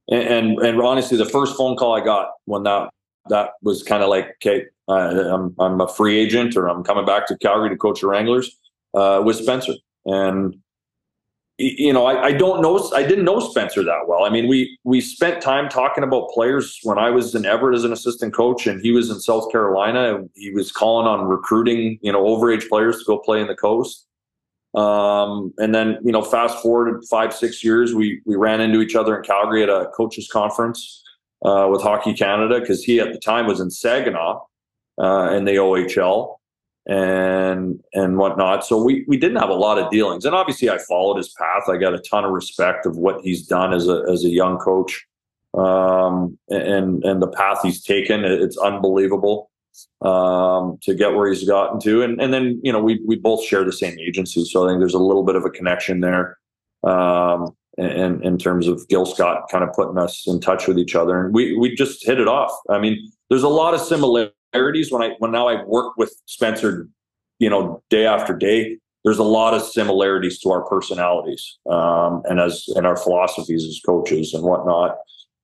and, 0.09 0.23
and, 0.23 0.59
and 0.59 0.83
honestly, 0.83 1.17
the 1.17 1.25
first 1.25 1.57
phone 1.57 1.77
call 1.77 1.95
I 1.95 2.05
got 2.05 2.29
when 2.45 2.65
that 2.65 2.91
that 3.31 3.51
was 3.63 3.83
kind 3.83 4.03
of 4.03 4.11
like, 4.11 4.37
okay, 4.45 4.67
I'm 4.89 5.55
I'm 5.59 5.81
a 5.81 5.89
free 5.89 6.19
agent 6.19 6.57
or 6.57 6.69
I'm 6.69 6.85
coming 6.85 7.07
back 7.07 7.27
to 7.29 7.39
Calgary 7.39 7.71
to 7.71 7.77
coach 7.77 8.01
the 8.01 8.09
Wranglers 8.09 8.59
uh, 8.93 9.23
with 9.25 9.37
Spencer, 9.37 9.75
and 10.05 10.57
you 11.59 11.93
know, 11.93 12.07
I, 12.07 12.25
I, 12.25 12.33
don't 12.33 12.63
know. 12.63 12.91
I 12.95 13.05
didn't 13.05 13.25
know 13.25 13.39
Spencer 13.39 13.85
that 13.85 14.09
well. 14.09 14.25
I 14.25 14.31
mean, 14.31 14.49
we 14.49 14.77
we 14.83 15.01
spent 15.01 15.41
time 15.41 15.69
talking 15.69 16.03
about 16.03 16.31
players 16.31 16.81
when 16.83 16.99
I 16.99 17.11
was 17.11 17.35
in 17.35 17.47
Everett 17.47 17.77
as 17.77 17.85
an 17.85 17.93
assistant 17.93 18.35
coach, 18.35 18.67
and 18.67 18.81
he 18.81 18.91
was 18.91 19.09
in 19.09 19.21
South 19.21 19.53
Carolina. 19.53 20.25
He 20.35 20.51
was 20.51 20.73
calling 20.73 21.07
on 21.07 21.27
recruiting, 21.27 21.99
you 22.03 22.11
know, 22.11 22.25
overage 22.25 22.69
players 22.69 22.99
to 22.99 23.05
go 23.05 23.19
play 23.19 23.41
in 23.41 23.47
the 23.47 23.55
coast. 23.55 24.07
Um, 24.75 25.55
and 25.59 25.73
then, 25.73 25.99
you 26.03 26.11
know, 26.11 26.23
fast 26.23 26.61
forward 26.61 27.05
five 27.09 27.33
six 27.33 27.63
years, 27.63 27.95
we 27.95 28.21
we 28.27 28.35
ran 28.35 28.61
into 28.61 28.81
each 28.81 28.97
other 28.97 29.17
in 29.17 29.23
Calgary 29.23 29.63
at 29.63 29.69
a 29.69 29.91
coaches 29.97 30.29
conference 30.33 31.05
uh, 31.45 31.69
with 31.71 31.83
Hockey 31.83 32.15
Canada 32.15 32.59
because 32.59 32.83
he 32.83 32.99
at 32.99 33.13
the 33.13 33.21
time 33.21 33.47
was 33.47 33.61
in 33.61 33.71
Saginaw 33.71 34.41
uh, 35.01 35.31
in 35.33 35.45
the 35.45 35.53
OHL 35.53 36.39
and 36.87 37.81
and 37.95 38.19
whatnot. 38.19 38.65
So 38.65 38.83
we 38.83 39.05
we 39.09 39.17
didn't 39.17 39.39
have 39.39 39.49
a 39.49 39.55
lot 39.55 39.79
of 39.79 39.91
dealings, 39.91 40.25
and 40.25 40.35
obviously 40.35 40.69
I 40.69 40.79
followed 40.79 41.17
his 41.17 41.31
path. 41.31 41.65
I 41.69 41.77
got 41.77 41.95
a 41.95 41.99
ton 41.99 42.25
of 42.25 42.33
respect 42.33 42.87
of 42.87 42.97
what 42.97 43.21
he's 43.23 43.47
done 43.47 43.73
as 43.73 43.89
a 43.89 44.05
as 44.11 44.25
a 44.25 44.29
young 44.29 44.59
coach, 44.59 45.07
um, 45.55 46.39
and 46.49 47.03
and 47.05 47.23
the 47.23 47.29
path 47.29 47.61
he's 47.63 47.83
taken. 47.83 48.25
It's 48.25 48.59
unbelievable 48.59 49.51
um, 50.03 50.79
to 50.83 50.95
get 50.95 51.15
where 51.15 51.29
he's 51.29 51.45
gotten 51.45 51.81
to, 51.81 52.03
and 52.03 52.21
and 52.21 52.35
then 52.35 52.61
you 52.63 52.73
know 52.73 52.83
we 52.83 53.01
we 53.07 53.17
both 53.17 53.43
share 53.45 53.65
the 53.65 53.73
same 53.73 53.99
agency, 53.99 54.45
so 54.45 54.65
I 54.65 54.69
think 54.69 54.81
there's 54.81 54.95
a 54.95 54.99
little 54.99 55.25
bit 55.25 55.37
of 55.37 55.45
a 55.45 55.51
connection 55.51 56.01
there. 56.01 56.39
Um, 56.83 57.57
in, 57.77 58.23
in 58.23 58.39
terms 58.39 58.69
of 58.69 58.87
Gil 58.89 59.05
Scott 59.05 59.49
kind 59.51 59.65
of 59.65 59.73
putting 59.75 59.99
us 59.99 60.29
in 60.29 60.41
touch 60.41 60.69
with 60.69 60.79
each 60.79 60.95
other, 60.95 61.25
and 61.25 61.35
we 61.35 61.57
we 61.57 61.75
just 61.75 62.07
hit 62.07 62.21
it 62.21 62.29
off. 62.29 62.53
I 62.69 62.79
mean, 62.79 63.11
there's 63.31 63.43
a 63.43 63.49
lot 63.49 63.75
of 63.75 63.81
similarities 63.81 64.35
similarities 64.55 64.93
when 64.93 65.03
I 65.03 65.15
when 65.19 65.33
now 65.33 65.49
I 65.49 65.63
work 65.65 65.97
with 65.97 66.15
Spencer, 66.27 66.89
you 67.39 67.51
know, 67.51 67.83
day 67.91 68.07
after 68.07 68.37
day. 68.37 68.79
There's 69.05 69.19
a 69.19 69.25
lot 69.25 69.53
of 69.53 69.63
similarities 69.63 70.39
to 70.41 70.51
our 70.51 70.65
personalities 70.67 71.59
um, 71.69 72.23
and 72.25 72.41
as 72.41 72.65
and 72.69 72.87
our 72.87 72.97
philosophies 72.97 73.65
as 73.65 73.81
coaches 73.85 74.33
and 74.33 74.45
whatnot. 74.45 74.97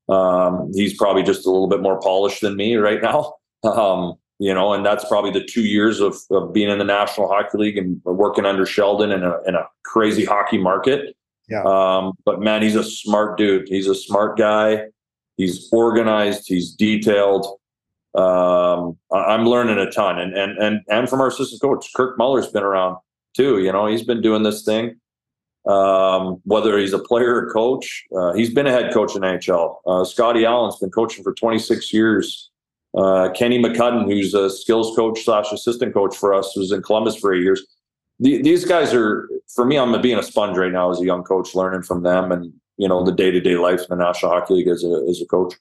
Um, 0.09 0.71
he's 0.75 0.97
probably 0.97 1.23
just 1.23 1.47
a 1.47 1.51
little 1.51 1.69
bit 1.69 1.83
more 1.83 2.01
polished 2.01 2.41
than 2.41 2.57
me 2.57 2.77
right 2.77 3.03
now. 3.03 3.35
Um, 3.63 4.15
you 4.39 4.55
know, 4.55 4.73
and 4.73 4.87
that's 4.87 5.05
probably 5.07 5.31
the 5.31 5.45
two 5.45 5.65
years 5.65 6.01
of, 6.01 6.17
of 6.31 6.55
being 6.55 6.71
in 6.71 6.79
the 6.79 6.85
National 6.85 7.29
Hockey 7.29 7.59
League 7.59 7.77
and 7.77 8.01
working 8.07 8.47
under 8.47 8.65
Sheldon 8.65 9.13
in 9.13 9.23
a, 9.23 9.37
in 9.47 9.55
a 9.55 9.69
crazy 9.85 10.25
hockey 10.25 10.57
market. 10.57 11.15
Yeah. 11.51 11.63
Um, 11.65 12.15
but 12.25 12.41
man, 12.41 12.63
he's 12.63 12.75
a 12.75 12.83
smart 12.83 13.37
dude. 13.37 13.69
He's 13.69 13.87
a 13.87 13.95
smart 13.95 14.39
guy. 14.39 14.85
He's 15.37 15.69
organized. 15.73 16.45
He's 16.47 16.73
detailed 16.73 17.60
um, 18.15 18.97
I'm 19.13 19.47
learning 19.47 19.79
a 19.79 19.91
ton, 19.91 20.19
and 20.19 20.37
and 20.37 20.59
and 20.59 20.81
and 20.89 21.09
from 21.09 21.21
our 21.21 21.29
assistant 21.29 21.63
coach, 21.63 21.91
Kirk 21.95 22.19
Muller's 22.19 22.49
been 22.49 22.63
around 22.63 22.97
too. 23.35 23.61
You 23.61 23.73
know, 23.73 23.87
he's 23.87 24.03
been 24.03 24.21
doing 24.21 24.43
this 24.43 24.65
thing. 24.65 24.97
Um, 25.67 26.41
whether 26.45 26.79
he's 26.79 26.95
a 26.95 26.99
player 26.99 27.37
or 27.37 27.53
coach, 27.53 28.07
uh, 28.17 28.33
he's 28.33 28.53
been 28.53 28.67
a 28.67 28.71
head 28.71 28.93
coach 28.95 29.15
in 29.15 29.23
NHL. 29.23 29.77
Uh, 29.87 30.05
Scotty 30.05 30.47
Allen's 30.47 30.79
been 30.79 30.91
coaching 30.91 31.23
for 31.23 31.35
26 31.35 31.93
years. 31.93 32.51
Uh, 32.97 33.29
Kenny 33.35 33.63
McCudden, 33.63 34.07
who's 34.07 34.33
a 34.35 34.49
skills 34.49 34.97
coach 34.97 35.23
slash 35.23 35.53
assistant 35.53 35.93
coach 35.93 36.17
for 36.17 36.33
us, 36.33 36.57
was 36.57 36.73
in 36.73 36.83
Columbus 36.83 37.17
for 37.17 37.35
eight 37.35 37.43
years. 37.43 37.63
The, 38.21 38.41
these 38.43 38.65
guys 38.65 38.93
are, 38.95 39.29
for 39.55 39.65
me, 39.65 39.79
I'm 39.79 40.01
being 40.01 40.19
a 40.19 40.23
sponge 40.23 40.57
right 40.57 40.73
now 40.73 40.91
as 40.91 41.01
a 41.01 41.05
young 41.05 41.23
coach, 41.23 41.55
learning 41.55 41.83
from 41.83 42.03
them 42.03 42.33
and 42.33 42.53
you 42.81 42.89
know 42.89 43.05
the 43.05 43.13
day 43.13 43.31
to 43.31 43.41
day 43.41 43.57
life 43.57 43.81
in 43.81 43.87
the 43.91 44.03
National 44.03 44.33
Hockey 44.33 44.55
League 44.55 44.69
as 44.69 44.83
a 44.83 45.05
as 45.09 45.21
a 45.21 45.27
coach. 45.27 45.55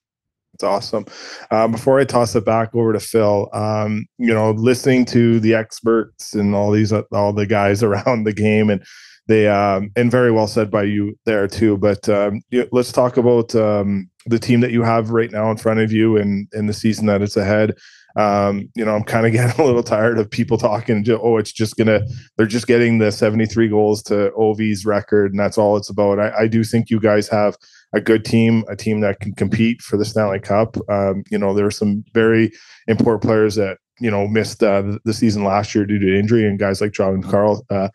It's 0.59 0.63
awesome. 0.65 1.05
Uh, 1.51 1.69
before 1.69 2.01
I 2.01 2.03
toss 2.03 2.35
it 2.35 2.43
back 2.43 2.75
over 2.75 2.91
to 2.91 2.99
Phil, 2.99 3.47
um, 3.53 4.05
you 4.17 4.33
know, 4.33 4.51
listening 4.51 5.05
to 5.05 5.39
the 5.39 5.53
experts 5.53 6.33
and 6.33 6.53
all 6.53 6.69
these 6.69 6.91
all 6.91 7.31
the 7.31 7.45
guys 7.45 7.81
around 7.83 8.25
the 8.25 8.33
game, 8.33 8.69
and 8.69 8.83
they 9.29 9.47
um, 9.47 9.89
and 9.95 10.11
very 10.11 10.33
well 10.33 10.47
said 10.47 10.69
by 10.69 10.83
you 10.83 11.17
there 11.25 11.47
too. 11.47 11.77
But 11.77 12.09
um, 12.09 12.41
let's 12.73 12.91
talk 12.91 13.15
about 13.15 13.55
um, 13.55 14.09
the 14.25 14.37
team 14.37 14.59
that 14.59 14.71
you 14.71 14.83
have 14.83 15.11
right 15.11 15.31
now 15.31 15.49
in 15.49 15.55
front 15.55 15.79
of 15.79 15.93
you 15.93 16.17
and 16.17 16.45
in 16.51 16.65
the 16.65 16.73
season 16.73 17.05
that 17.05 17.21
it's 17.21 17.37
ahead. 17.37 17.75
Um, 18.17 18.69
you 18.75 18.83
know, 18.83 18.95
I'm 18.95 19.03
kind 19.03 19.25
of 19.25 19.31
getting 19.31 19.57
a 19.61 19.65
little 19.65 19.81
tired 19.81 20.19
of 20.19 20.29
people 20.29 20.57
talking. 20.57 21.05
Oh, 21.09 21.37
it's 21.37 21.53
just 21.53 21.77
gonna. 21.77 22.01
They're 22.35 22.47
just 22.47 22.67
getting 22.67 22.97
the 22.97 23.13
73 23.13 23.69
goals 23.69 24.03
to 24.03 24.31
Ovi's 24.31 24.85
record, 24.85 25.31
and 25.31 25.39
that's 25.39 25.57
all 25.57 25.77
it's 25.77 25.89
about. 25.89 26.19
I, 26.19 26.31
I 26.39 26.47
do 26.47 26.65
think 26.65 26.89
you 26.89 26.99
guys 26.99 27.29
have 27.29 27.55
a 27.93 28.01
good 28.01 28.23
team, 28.23 28.63
a 28.69 28.75
team 28.75 28.99
that 29.01 29.19
can 29.19 29.33
compete 29.33 29.81
for 29.81 29.97
the 29.97 30.05
Stanley 30.05 30.39
Cup. 30.39 30.77
Um, 30.89 31.23
you 31.31 31.37
know, 31.37 31.53
there 31.53 31.65
are 31.65 31.71
some 31.71 32.03
very 32.13 32.51
important 32.87 33.23
players 33.23 33.55
that 33.55 33.77
you 33.99 34.11
know 34.11 34.27
missed 34.27 34.63
uh, 34.63 34.97
the 35.05 35.13
season 35.13 35.43
last 35.43 35.73
year 35.73 35.85
due 35.85 35.99
to 35.99 36.17
injury, 36.17 36.45
and 36.47 36.59
guys 36.59 36.81
like 36.81 36.91
John 36.91 37.21
Carl, 37.23 37.65
uh, 37.69 37.89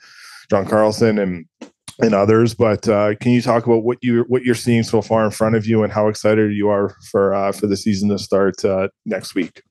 John 0.51 0.67
Carlson, 0.67 1.19
and 1.19 1.47
and 2.01 2.15
others. 2.15 2.55
But 2.55 2.89
uh, 2.89 3.15
can 3.21 3.33
you 3.33 3.43
talk 3.43 3.67
about 3.67 3.85
what 3.85 3.99
you 4.03 4.25
what 4.29 4.43
you're 4.43 4.55
seeing 4.55 4.83
so 4.83 5.01
far 5.01 5.25
in 5.25 5.31
front 5.31 5.55
of 5.55 5.67
you, 5.67 5.83
and 5.83 5.93
how 5.93 6.09
excited 6.09 6.53
you 6.53 6.69
are 6.69 6.97
for 7.11 7.35
uh, 7.35 7.53
for 7.53 7.67
the 7.67 7.77
season 7.77 8.09
to 8.11 8.19
start 8.19 8.65
uh, 8.65 8.89
next 9.07 9.35
week? 9.35 9.63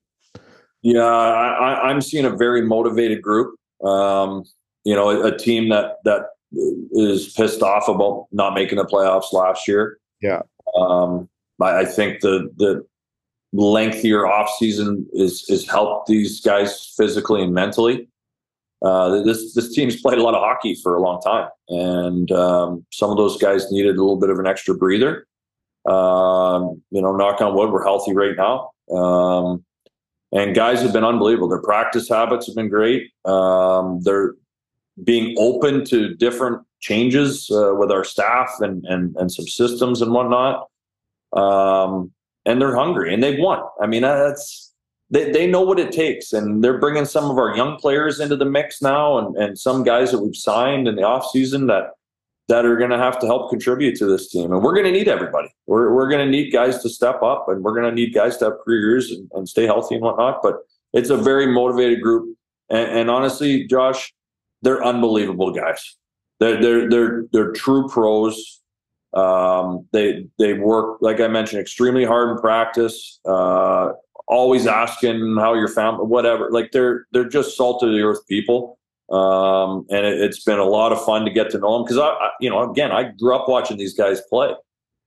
Yeah, 0.82 1.06
I, 1.06 1.92
am 1.92 2.02
seeing 2.02 2.26
a 2.26 2.36
very 2.36 2.62
motivated 2.62 3.22
group. 3.22 3.56
Um, 3.86 4.44
you 4.84 4.94
know, 4.94 5.10
a, 5.10 5.34
a 5.34 5.38
team 5.38 5.70
that 5.70 5.98
that 6.04 6.24
is 6.92 7.34
pissed 7.34 7.62
off 7.62 7.88
about 7.88 8.28
not 8.32 8.54
making 8.54 8.78
the 8.78 8.86
playoffs 8.86 9.34
last 9.34 9.68
year. 9.68 9.98
Yeah. 10.24 10.42
Um, 10.76 11.30
I, 11.62 11.82
I 11.82 11.86
think 11.86 12.22
the 12.22 12.50
the 12.58 12.84
lengthier 13.54 14.26
off 14.26 14.50
season 14.58 15.08
is 15.14 15.46
is 15.50 15.70
helped 15.70 16.08
these 16.08 16.42
guys 16.42 16.94
physically 16.98 17.44
and 17.44 17.54
mentally. 17.54 18.10
Uh, 18.84 19.22
this 19.24 19.54
this 19.54 19.74
team's 19.74 20.02
played 20.02 20.18
a 20.18 20.24
lot 20.24 20.34
of 20.34 20.42
hockey 20.42 20.76
for 20.82 20.96
a 20.96 21.02
long 21.02 21.22
time, 21.22 21.50
and 21.70 22.32
um, 22.32 22.86
some 22.92 23.12
of 23.12 23.18
those 23.18 23.38
guys 23.38 23.72
needed 23.72 23.96
a 23.96 24.02
little 24.02 24.20
bit 24.20 24.30
of 24.30 24.40
an 24.40 24.48
extra 24.48 24.76
breather. 24.76 25.28
Um, 25.86 26.82
you 26.92 27.02
know, 27.02 27.16
knock 27.16 27.42
on 27.42 27.56
wood, 27.56 27.72
we're 27.72 27.84
healthy 27.84 28.14
right 28.14 28.36
now. 28.36 28.72
Um, 28.94 29.64
and 30.32 30.56
guys 30.56 30.82
have 30.82 30.94
been 30.94 31.04
unbelievable. 31.04 31.50
Their 31.50 31.62
practice 31.62 32.10
habits 32.10 32.48
have 32.48 32.56
been 32.56 32.70
great. 32.70 33.12
Um, 33.26 34.02
they're 34.02 34.36
being 35.04 35.36
open 35.38 35.86
to 35.86 36.16
different 36.16 36.66
changes 36.84 37.50
uh, 37.50 37.74
with 37.76 37.92
our 37.92 38.04
staff 38.04 38.52
and, 38.60 38.86
and 38.86 39.16
and 39.16 39.32
some 39.32 39.48
systems 39.48 40.02
and 40.02 40.12
whatnot. 40.12 40.68
Um, 41.32 42.12
and 42.46 42.62
they're 42.62 42.76
hungry 42.76 43.14
and 43.14 43.24
they've 43.24 43.40
won. 43.40 43.62
I 43.82 43.88
mean, 43.88 44.02
that's 44.02 44.74
they, 45.10 45.32
they 45.32 45.48
know 45.48 45.62
what 45.62 45.80
it 45.80 45.92
takes 45.92 46.34
and 46.34 46.64
they're 46.64 46.80
bringing 46.80 47.06
some 47.06 47.32
of 47.32 47.38
our 47.38 47.56
young 47.56 47.78
players 47.78 48.20
into 48.20 48.36
the 48.36 48.46
mix 48.46 48.82
now 48.82 49.18
and, 49.18 49.36
and 49.38 49.58
some 49.58 49.84
guys 49.84 50.12
that 50.12 50.20
we've 50.20 50.36
signed 50.36 50.88
in 50.88 50.96
the 50.96 51.04
off 51.04 51.30
season 51.32 51.68
that 51.68 51.92
that 52.50 52.66
are 52.66 52.76
going 52.76 52.90
to 52.90 52.98
have 52.98 53.18
to 53.20 53.26
help 53.26 53.50
contribute 53.50 53.96
to 53.96 54.06
this 54.06 54.30
team. 54.30 54.52
And 54.52 54.62
we're 54.62 54.74
going 54.74 54.86
to 54.86 54.92
need 54.92 55.08
everybody. 55.08 55.48
We're, 55.66 55.94
we're 55.94 56.10
going 56.10 56.26
to 56.26 56.30
need 56.30 56.52
guys 56.52 56.82
to 56.84 56.90
step 56.90 57.24
up 57.24 57.46
and 57.48 57.64
we're 57.64 57.74
going 57.74 57.90
to 57.90 57.96
need 57.96 58.14
guys 58.14 58.36
to 58.38 58.46
have 58.46 58.54
careers 58.66 59.12
and, 59.12 59.32
and 59.34 59.48
stay 59.48 59.66
healthy 59.66 59.96
and 59.96 60.04
whatnot. 60.04 60.42
But 60.44 60.58
it's 60.92 61.10
a 61.10 61.16
very 61.16 61.48
motivated 61.48 62.02
group. 62.02 62.36
And, 62.70 62.90
and 62.92 63.10
honestly, 63.10 63.66
Josh, 63.66 64.14
they're 64.62 64.84
unbelievable 64.84 65.54
guys. 65.54 65.96
They're, 66.40 66.62
they're, 66.62 66.90
they're, 66.90 67.24
they're 67.32 67.52
true 67.52 67.88
pros. 67.88 68.62
Um, 69.14 69.88
they, 69.92 70.26
they 70.40 70.54
work, 70.54 70.98
like 71.02 71.20
I 71.20 71.28
mentioned, 71.28 71.62
extremely 71.62 72.04
hard 72.04 72.32
in 72.32 72.38
practice, 72.38 73.20
uh, 73.26 73.90
always 74.28 74.66
asking 74.66 75.38
how 75.38 75.54
your 75.54 75.68
family, 75.68 76.06
whatever. 76.06 76.50
Like 76.52 76.72
they're, 76.72 77.06
they're 77.12 77.30
just 77.30 77.56
salt 77.56 77.84
of 77.84 77.92
the 77.92 78.02
earth 78.02 78.26
people. 78.28 78.80
Um, 79.12 79.86
and 79.90 80.06
it, 80.06 80.22
has 80.22 80.40
been 80.40 80.60
a 80.60 80.66
lot 80.66 80.92
of 80.92 81.04
fun 81.06 81.26
to 81.26 81.32
get 81.32 81.52
to 81.52 81.60
know 81.60 81.74
them 81.74 81.84
because 81.84 81.98
I, 81.98 82.08
I, 82.08 82.30
you 82.40 82.50
know, 82.50 82.70
again, 82.70 82.92
I 82.92 83.12
grew 83.20 83.36
up 83.36 83.48
watching 83.48 83.78
these 83.78 83.94
guys 83.94 84.22
play 84.30 84.54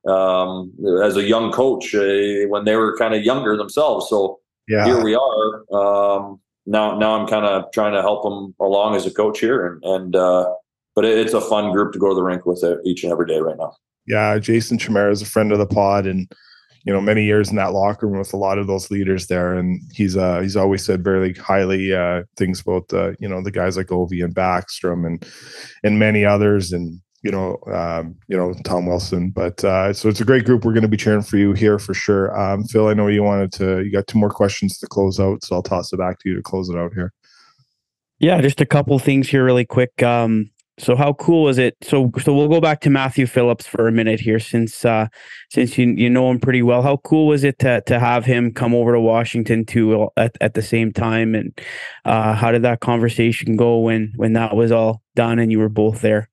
um, 0.07 0.73
as 1.03 1.17
a 1.17 1.23
young 1.23 1.51
coach 1.51 1.95
uh, 1.95 2.47
when 2.49 2.65
they 2.65 2.77
were 2.77 2.97
kind 2.97 3.15
of 3.15 3.25
younger 3.25 3.57
themselves. 3.57 4.09
So 4.09 4.39
yeah. 4.69 4.85
here 4.85 5.03
we 5.03 5.15
are. 5.15 5.65
Um, 5.73 6.41
now, 6.67 6.97
now 6.99 7.19
I'm 7.19 7.27
kind 7.27 7.47
of 7.47 7.65
trying 7.73 7.95
to 7.95 8.03
help 8.03 8.23
them 8.23 8.55
along 8.61 8.97
as 8.97 9.07
a 9.07 9.11
coach 9.11 9.41
here, 9.41 9.67
and, 9.67 9.85
and 9.85 10.17
uh, 10.17 10.53
but 10.97 11.05
it's 11.05 11.35
a 11.35 11.41
fun 11.41 11.71
group 11.71 11.93
to 11.93 11.99
go 11.99 12.09
to 12.09 12.15
the 12.15 12.23
rink 12.23 12.47
with 12.47 12.65
each 12.85 13.05
and 13.05 13.13
every 13.13 13.27
day 13.27 13.39
right 13.39 13.59
now. 13.59 13.77
Yeah, 14.07 14.39
Jason 14.39 14.79
Chimera 14.79 15.13
is 15.13 15.23
a 15.23 15.27
friend 15.27 15.53
of 15.53 15.59
the 15.59 15.67
pod, 15.67 16.07
and 16.07 16.27
you 16.85 16.93
know 16.93 17.01
many 17.01 17.25
years 17.25 17.51
in 17.51 17.57
that 17.57 17.73
locker 17.73 18.07
room 18.07 18.19
with 18.19 18.33
a 18.33 18.39
lot 18.39 18.59
of 18.59 18.67
those 18.67 18.91
leaders 18.91 19.27
there. 19.27 19.55
And 19.55 19.81
he's 19.93 20.17
uh 20.17 20.41
he's 20.41 20.57
always 20.57 20.85
said 20.85 21.05
very 21.05 21.35
highly 21.35 21.93
uh 21.93 22.23
things 22.37 22.61
about 22.61 22.93
uh 22.93 23.13
you 23.19 23.29
know 23.29 23.43
the 23.43 23.51
guys 23.51 23.77
like 23.77 23.89
Ovi 23.89 24.25
and 24.25 24.35
Backstrom 24.35 25.07
and 25.07 25.27
and 25.85 25.99
many 25.99 26.25
others 26.25 26.73
and 26.73 27.01
you 27.23 27.33
know 27.33 27.59
um 27.73 28.17
you 28.29 28.37
know 28.37 28.55
Tom 28.65 28.87
Wilson. 28.87 29.31
But 29.31 29.63
uh 29.65 29.93
so 29.93 30.09
it's 30.09 30.21
a 30.21 30.25
great 30.25 30.45
group. 30.45 30.65
We're 30.65 30.73
going 30.73 30.83
to 30.83 30.89
be 30.89 30.97
cheering 30.97 31.23
for 31.23 31.37
you 31.37 31.53
here 31.53 31.79
for 31.79 31.93
sure. 31.93 32.39
Um 32.39 32.65
Phil 32.65 32.89
I 32.89 32.95
know 32.95 33.09
you 33.09 33.25
wanted 33.25 33.53
to 33.55 33.83
you 33.85 33.91
got 33.91 34.07
two 34.07 34.19
more 34.19 34.31
questions 34.31 34.79
to 34.79 34.87
close 34.87 35.19
out 35.19 35.45
so 35.45 35.57
I'll 35.57 35.63
toss 35.63 35.93
it 35.93 35.99
back 35.99 36.21
to 36.21 36.29
you 36.29 36.37
to 36.37 36.43
close 36.43 36.71
it 36.71 36.77
out 36.77 36.95
here. 36.95 37.13
Yeah 38.21 38.41
just 38.41 38.61
a 38.61 38.67
couple 38.67 38.99
things 39.01 39.29
here 39.29 39.45
really 39.45 39.67
quick. 39.67 40.03
Um 40.05 40.51
so 40.79 40.95
how 40.95 41.15
cool 41.15 41.49
is 41.49 41.57
it? 41.59 41.77
So 41.83 42.13
so 42.19 42.35
we'll 42.35 42.49
go 42.49 42.61
back 42.61 42.81
to 42.83 42.91
Matthew 42.91 43.27
Phillips 43.27 43.67
for 43.67 43.89
a 43.89 43.93
minute 43.93 44.21
here, 44.21 44.39
since 44.39 44.85
uh, 44.85 45.09
since 45.51 45.79
you 45.79 45.87
you 45.89 46.11
know 46.11 46.31
him 46.31 46.39
pretty 46.39 46.63
well. 46.63 46.83
How 46.83 46.99
cool 46.99 47.29
was 47.29 47.45
it 47.45 47.59
to 47.61 47.81
to 47.87 47.99
have 47.99 48.27
him 48.27 48.53
come 48.53 48.75
over 48.75 48.93
to 48.93 49.01
Washington 49.01 49.65
too 49.65 50.11
at, 50.17 50.37
at 50.41 50.55
the 50.55 50.63
same 50.63 50.93
time? 50.93 51.35
And 51.35 51.59
uh, 52.05 52.35
how 52.35 52.53
did 52.53 52.63
that 52.63 52.81
conversation 52.81 53.57
go 53.57 53.79
when 53.79 54.13
when 54.17 54.35
that 54.35 54.55
was 54.55 54.71
all 54.71 55.03
done 55.15 55.39
and 55.39 55.51
you 55.51 55.59
were 55.59 55.71
both 55.71 56.03
there? 56.03 56.29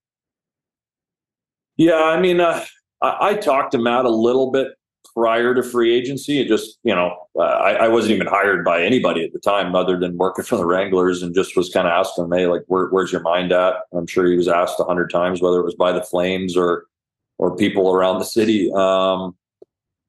Yeah, 1.78 2.04
I 2.04 2.20
mean, 2.20 2.40
uh, 2.40 2.64
I, 3.02 3.30
I 3.30 3.34
talked 3.36 3.72
to 3.72 3.78
Matt 3.78 4.06
a 4.06 4.10
little 4.10 4.52
bit 4.52 4.68
prior 5.16 5.54
to 5.54 5.64
free 5.64 5.94
agency. 5.94 6.40
It 6.40 6.48
just, 6.48 6.80
you 6.84 6.94
know, 6.94 7.16
uh, 7.38 7.42
I, 7.42 7.74
I, 7.74 7.88
wasn't 7.88 8.14
even 8.14 8.28
hired 8.28 8.66
by 8.66 8.82
anybody 8.82 9.24
at 9.24 9.32
the 9.32 9.40
time 9.40 9.76
other 9.76 9.98
than 9.98 10.18
working 10.18 10.46
for 10.46 10.58
the 10.58 10.66
Wranglers 10.66 11.22
and 11.22 11.36
just 11.36 11.56
was 11.56 11.70
kind 11.70 11.88
of 11.88 11.92
asking, 11.92 12.30
hey, 12.32 12.48
like, 12.48 12.64
where, 12.68 12.88
where's 12.88 13.12
your 13.12 13.22
mind 13.22 13.52
at? 13.52 13.76
I'm 13.94 14.08
sure 14.08 14.26
he 14.26 14.36
was 14.36 14.48
asked 14.48 14.80
a 14.80 14.84
hundred 14.84 15.10
times, 15.12 15.42
whether 15.42 15.60
it 15.60 15.66
was 15.66 15.76
by 15.76 15.92
the 15.92 16.04
Flames 16.04 16.58
or, 16.58 16.86
or 17.38 17.56
people 17.56 17.94
around 17.94 18.20
the 18.20 18.26
city. 18.26 18.72
Um, 18.74 19.36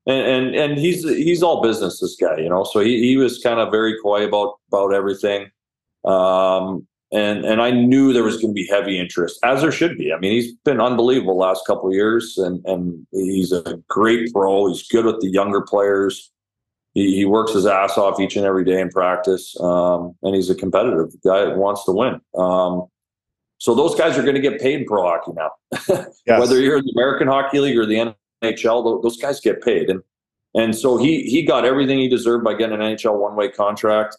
and, 0.07 0.27
and, 0.27 0.55
and 0.55 0.79
he's, 0.79 1.03
he's 1.03 1.43
all 1.43 1.63
business, 1.63 2.01
this 2.01 2.17
guy, 2.17 2.39
you 2.39 2.49
know, 2.49 2.65
so 2.65 2.81
he, 2.81 3.01
he 3.01 3.17
was 3.17 3.39
kind 3.43 3.61
of 3.61 3.71
very 3.71 3.99
coy 4.03 4.27
about, 4.27 4.55
about 4.69 4.93
everything. 4.93 5.51
Um, 6.05 6.87
and 7.15 7.45
and 7.45 7.63
I 7.63 7.71
knew 7.71 8.13
there 8.13 8.25
was 8.25 8.37
going 8.37 8.49
to 8.49 8.55
be 8.55 8.67
heavy 8.67 8.99
interest, 8.99 9.39
as 9.45 9.63
there 9.63 9.73
should 9.73 9.97
be. 9.97 10.13
I 10.13 10.19
mean, 10.19 10.33
he's 10.33 10.53
been 10.65 10.81
unbelievable 10.81 11.39
last 11.39 11.65
couple 11.67 11.89
of 11.89 11.95
years, 11.95 12.37
and 12.37 12.65
and 12.67 13.07
he's 13.13 13.53
a 13.53 13.81
great 13.89 14.33
pro. 14.33 14.67
He's 14.67 14.87
good 14.89 15.05
with 15.05 15.21
the 15.21 15.31
younger 15.31 15.63
players. 15.63 16.33
He, 16.93 17.15
he 17.17 17.25
works 17.25 17.53
his 17.53 17.67
ass 17.67 17.97
off 17.97 18.21
each 18.21 18.37
and 18.37 18.45
every 18.45 18.65
day 18.65 18.81
in 18.81 18.89
practice, 18.89 19.59
um, 19.61 20.15
and 20.23 20.35
he's 20.35 20.51
a 20.51 20.55
competitive 20.55 21.11
guy 21.25 21.45
that 21.45 21.57
wants 21.57 21.85
to 21.85 21.93
win. 21.93 22.21
Um, 22.37 22.87
so 23.59 23.75
those 23.75 23.95
guys 23.95 24.19
are 24.19 24.23
going 24.23 24.35
to 24.35 24.41
get 24.41 24.61
paid 24.61 24.81
in 24.81 24.85
pro 24.85 25.03
hockey 25.03 25.33
now, 25.35 25.51
yes. 26.27 26.41
whether 26.41 26.61
you're 26.61 26.79
in 26.79 26.85
the 26.85 26.93
American 26.97 27.29
Hockey 27.29 27.61
League 27.61 27.79
or 27.79 27.87
the 27.87 28.15
NHL. 28.43 29.03
Those 29.03 29.17
guys 29.17 29.41
get 29.41 29.63
paid, 29.63 29.89
and 29.89 30.03
and 30.55 30.75
so 30.75 30.97
he 30.97 31.23
he 31.23 31.43
got 31.43 31.65
everything 31.65 31.99
he 31.99 32.09
deserved 32.09 32.43
by 32.43 32.55
getting 32.55 32.75
an 32.75 32.81
NHL 32.81 33.21
one 33.21 33.37
way 33.37 33.49
contract. 33.49 34.17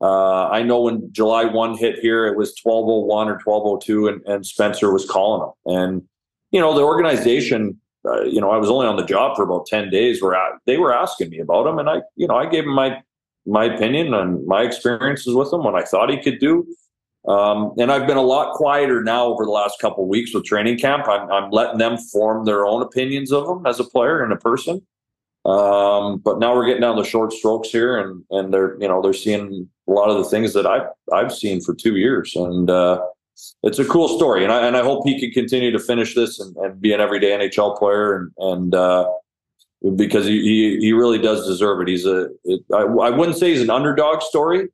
Uh, 0.00 0.48
I 0.48 0.62
know 0.62 0.82
when 0.82 1.12
July 1.12 1.44
1 1.44 1.78
hit 1.78 1.98
here, 2.00 2.26
it 2.26 2.36
was 2.36 2.54
1201 2.62 3.28
or 3.28 3.40
1202, 3.44 4.08
and, 4.08 4.22
and 4.26 4.46
Spencer 4.46 4.92
was 4.92 5.08
calling 5.08 5.40
them. 5.40 5.80
And, 5.80 6.02
you 6.50 6.60
know, 6.60 6.74
the 6.74 6.82
organization, 6.82 7.80
uh, 8.04 8.22
you 8.24 8.40
know, 8.40 8.50
I 8.50 8.58
was 8.58 8.68
only 8.68 8.86
on 8.86 8.96
the 8.96 9.04
job 9.04 9.36
for 9.36 9.44
about 9.44 9.66
10 9.66 9.90
days 9.90 10.20
where 10.20 10.36
they 10.66 10.76
were 10.76 10.94
asking 10.94 11.30
me 11.30 11.38
about 11.38 11.66
him. 11.66 11.78
And 11.78 11.88
I, 11.88 12.02
you 12.16 12.26
know, 12.26 12.36
I 12.36 12.46
gave 12.46 12.64
him 12.64 12.74
my, 12.74 13.00
my 13.46 13.64
opinion 13.64 14.12
and 14.14 14.44
my 14.46 14.62
experiences 14.62 15.34
with 15.34 15.52
him, 15.52 15.62
what 15.64 15.74
I 15.74 15.84
thought 15.84 16.10
he 16.10 16.20
could 16.20 16.38
do. 16.38 16.66
Um, 17.26 17.72
and 17.78 17.90
I've 17.90 18.06
been 18.06 18.18
a 18.18 18.22
lot 18.22 18.52
quieter 18.54 19.02
now 19.02 19.24
over 19.26 19.44
the 19.44 19.50
last 19.50 19.78
couple 19.80 20.06
weeks 20.06 20.34
with 20.34 20.44
training 20.44 20.78
camp. 20.78 21.08
I'm, 21.08 21.30
I'm 21.30 21.50
letting 21.50 21.78
them 21.78 21.96
form 21.96 22.44
their 22.44 22.66
own 22.66 22.82
opinions 22.82 23.32
of 23.32 23.48
him 23.48 23.64
as 23.64 23.80
a 23.80 23.84
player 23.84 24.22
and 24.22 24.32
a 24.32 24.36
person. 24.36 24.82
Um, 25.46 26.18
but 26.18 26.38
now 26.38 26.54
we're 26.54 26.66
getting 26.66 26.82
down 26.82 26.96
the 26.96 27.04
short 27.04 27.32
strokes 27.32 27.68
here, 27.68 27.98
and 27.98 28.24
and 28.30 28.52
they're 28.52 28.80
you 28.80 28.88
know 28.88 29.02
they're 29.02 29.12
seeing 29.12 29.68
a 29.88 29.92
lot 29.92 30.10
of 30.10 30.18
the 30.18 30.24
things 30.24 30.52
that 30.54 30.66
I've 30.66 30.88
I've 31.12 31.32
seen 31.32 31.60
for 31.60 31.74
two 31.74 31.96
years, 31.96 32.34
and 32.36 32.70
uh, 32.70 33.04
it's 33.62 33.78
a 33.78 33.84
cool 33.84 34.08
story. 34.08 34.44
And 34.44 34.52
I 34.52 34.66
and 34.66 34.76
I 34.76 34.82
hope 34.82 35.06
he 35.06 35.20
can 35.20 35.30
continue 35.30 35.70
to 35.70 35.78
finish 35.78 36.14
this 36.14 36.40
and, 36.40 36.56
and 36.56 36.80
be 36.80 36.92
an 36.92 37.00
everyday 37.00 37.30
NHL 37.30 37.78
player, 37.78 38.16
and 38.16 38.32
and 38.38 38.74
uh, 38.74 39.10
because 39.96 40.26
he, 40.26 40.40
he, 40.40 40.78
he 40.78 40.92
really 40.92 41.18
does 41.18 41.46
deserve 41.46 41.82
it. 41.82 41.88
He's 41.88 42.06
a 42.06 42.28
it, 42.44 42.62
I, 42.72 42.82
I 42.82 43.10
wouldn't 43.10 43.36
say 43.36 43.50
he's 43.50 43.62
an 43.62 43.70
underdog 43.70 44.22
story 44.22 44.68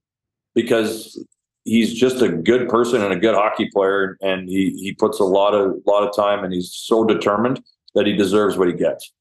because 0.55 1.23
he's 1.65 1.95
just 1.95 2.23
a 2.23 2.29
good 2.29 2.69
person 2.69 3.03
and 3.03 3.13
a 3.13 3.19
good 3.19 3.35
hockey 3.35 3.69
player, 3.73 4.17
and 4.21 4.49
he 4.49 4.71
he 4.81 4.95
puts 4.95 5.19
a 5.21 5.25
lot 5.25 5.55
of 5.55 5.75
lot 5.87 6.07
of 6.07 6.15
time, 6.15 6.45
and 6.45 6.53
he's 6.53 6.73
so 6.73 7.05
determined 7.05 7.63
that 7.95 8.07
he 8.07 8.17
deserves 8.17 8.57
what 8.57 8.69
he 8.69 8.75
gets. 8.75 9.13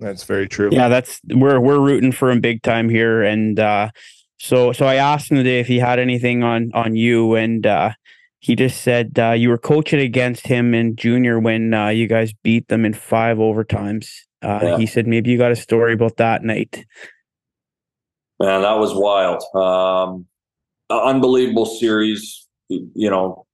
That's 0.00 0.24
very 0.24 0.48
true. 0.48 0.70
Yeah, 0.72 0.88
that's 0.88 1.20
we're 1.28 1.60
we're 1.60 1.80
rooting 1.80 2.12
for 2.12 2.30
him 2.30 2.40
big 2.40 2.62
time 2.62 2.88
here, 2.88 3.22
and 3.22 3.58
uh, 3.58 3.90
so 4.38 4.72
so 4.72 4.86
I 4.86 4.96
asked 4.96 5.30
him 5.30 5.36
today 5.36 5.60
if 5.60 5.66
he 5.66 5.78
had 5.78 5.98
anything 5.98 6.42
on 6.42 6.70
on 6.74 6.94
you, 6.94 7.34
and 7.34 7.66
uh, 7.66 7.90
he 8.38 8.54
just 8.54 8.82
said 8.82 9.18
uh, 9.18 9.32
you 9.32 9.48
were 9.48 9.58
coaching 9.58 10.00
against 10.00 10.46
him 10.46 10.74
in 10.74 10.96
junior 10.96 11.38
when 11.40 11.74
uh, 11.74 11.88
you 11.88 12.06
guys 12.06 12.32
beat 12.42 12.68
them 12.68 12.84
in 12.84 12.94
five 12.94 13.38
overtimes. 13.38 14.08
Uh, 14.42 14.60
yeah. 14.62 14.78
He 14.78 14.86
said 14.86 15.06
maybe 15.06 15.30
you 15.30 15.38
got 15.38 15.50
a 15.50 15.56
story 15.56 15.92
about 15.92 16.16
that 16.18 16.44
night. 16.44 16.84
Man, 18.38 18.62
that 18.62 18.78
was 18.78 18.94
wild. 18.94 19.42
Um, 19.54 20.26
unbelievable 20.88 21.66
series. 21.66 22.46
You 22.68 23.10
know, 23.10 23.46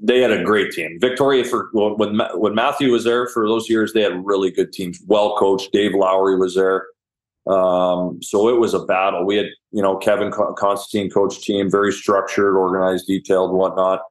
they 0.00 0.20
had 0.20 0.30
a 0.30 0.44
great 0.44 0.70
team. 0.70 0.98
Victoria 1.00 1.44
for 1.44 1.70
when 1.72 2.20
when 2.34 2.54
Matthew 2.54 2.92
was 2.92 3.04
there 3.04 3.26
for 3.26 3.48
those 3.48 3.68
years, 3.68 3.92
they 3.92 4.02
had 4.02 4.24
really 4.24 4.52
good 4.52 4.72
teams, 4.72 5.00
well 5.06 5.36
coached. 5.36 5.72
Dave 5.72 5.94
Lowry 5.94 6.38
was 6.38 6.54
there, 6.54 6.86
um, 7.48 8.22
so 8.22 8.48
it 8.48 8.58
was 8.58 8.74
a 8.74 8.84
battle. 8.84 9.24
We 9.24 9.36
had 9.36 9.46
you 9.70 9.82
know 9.82 9.96
Kevin 9.96 10.30
Constantine 10.30 11.10
coach 11.10 11.40
team, 11.40 11.70
very 11.70 11.92
structured, 11.92 12.56
organized, 12.56 13.06
detailed, 13.06 13.52
whatnot. 13.52 14.02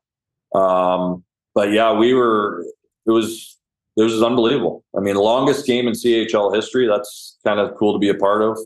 Um, 0.55 1.23
but 1.53 1.71
yeah, 1.71 1.93
we 1.93 2.13
were. 2.13 2.65
It 3.05 3.11
was 3.11 3.57
it 3.95 4.03
was 4.03 4.21
unbelievable. 4.21 4.83
I 4.95 5.01
mean, 5.01 5.15
longest 5.15 5.65
game 5.65 5.87
in 5.87 5.93
CHL 5.93 6.53
history. 6.53 6.87
That's 6.87 7.37
kind 7.45 7.59
of 7.59 7.75
cool 7.75 7.93
to 7.93 7.99
be 7.99 8.09
a 8.09 8.13
part 8.15 8.41
of. 8.43 8.57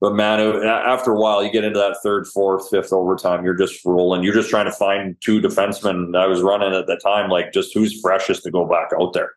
but 0.00 0.14
man, 0.14 0.40
it, 0.40 0.64
after 0.64 1.12
a 1.12 1.20
while, 1.20 1.42
you 1.44 1.50
get 1.50 1.64
into 1.64 1.78
that 1.78 1.96
third, 2.02 2.26
fourth, 2.28 2.68
fifth 2.70 2.92
overtime, 2.92 3.44
you're 3.44 3.54
just 3.54 3.84
rolling. 3.84 4.22
You're 4.22 4.34
just 4.34 4.50
trying 4.50 4.66
to 4.66 4.72
find 4.72 5.16
two 5.20 5.40
defensemen. 5.40 6.16
I 6.16 6.26
was 6.26 6.42
running 6.42 6.74
at 6.74 6.86
the 6.86 6.96
time, 6.96 7.30
like 7.30 7.52
just 7.52 7.72
who's 7.74 8.00
freshest 8.00 8.42
to 8.44 8.50
go 8.50 8.64
back 8.64 8.90
out 9.00 9.12
there. 9.12 9.32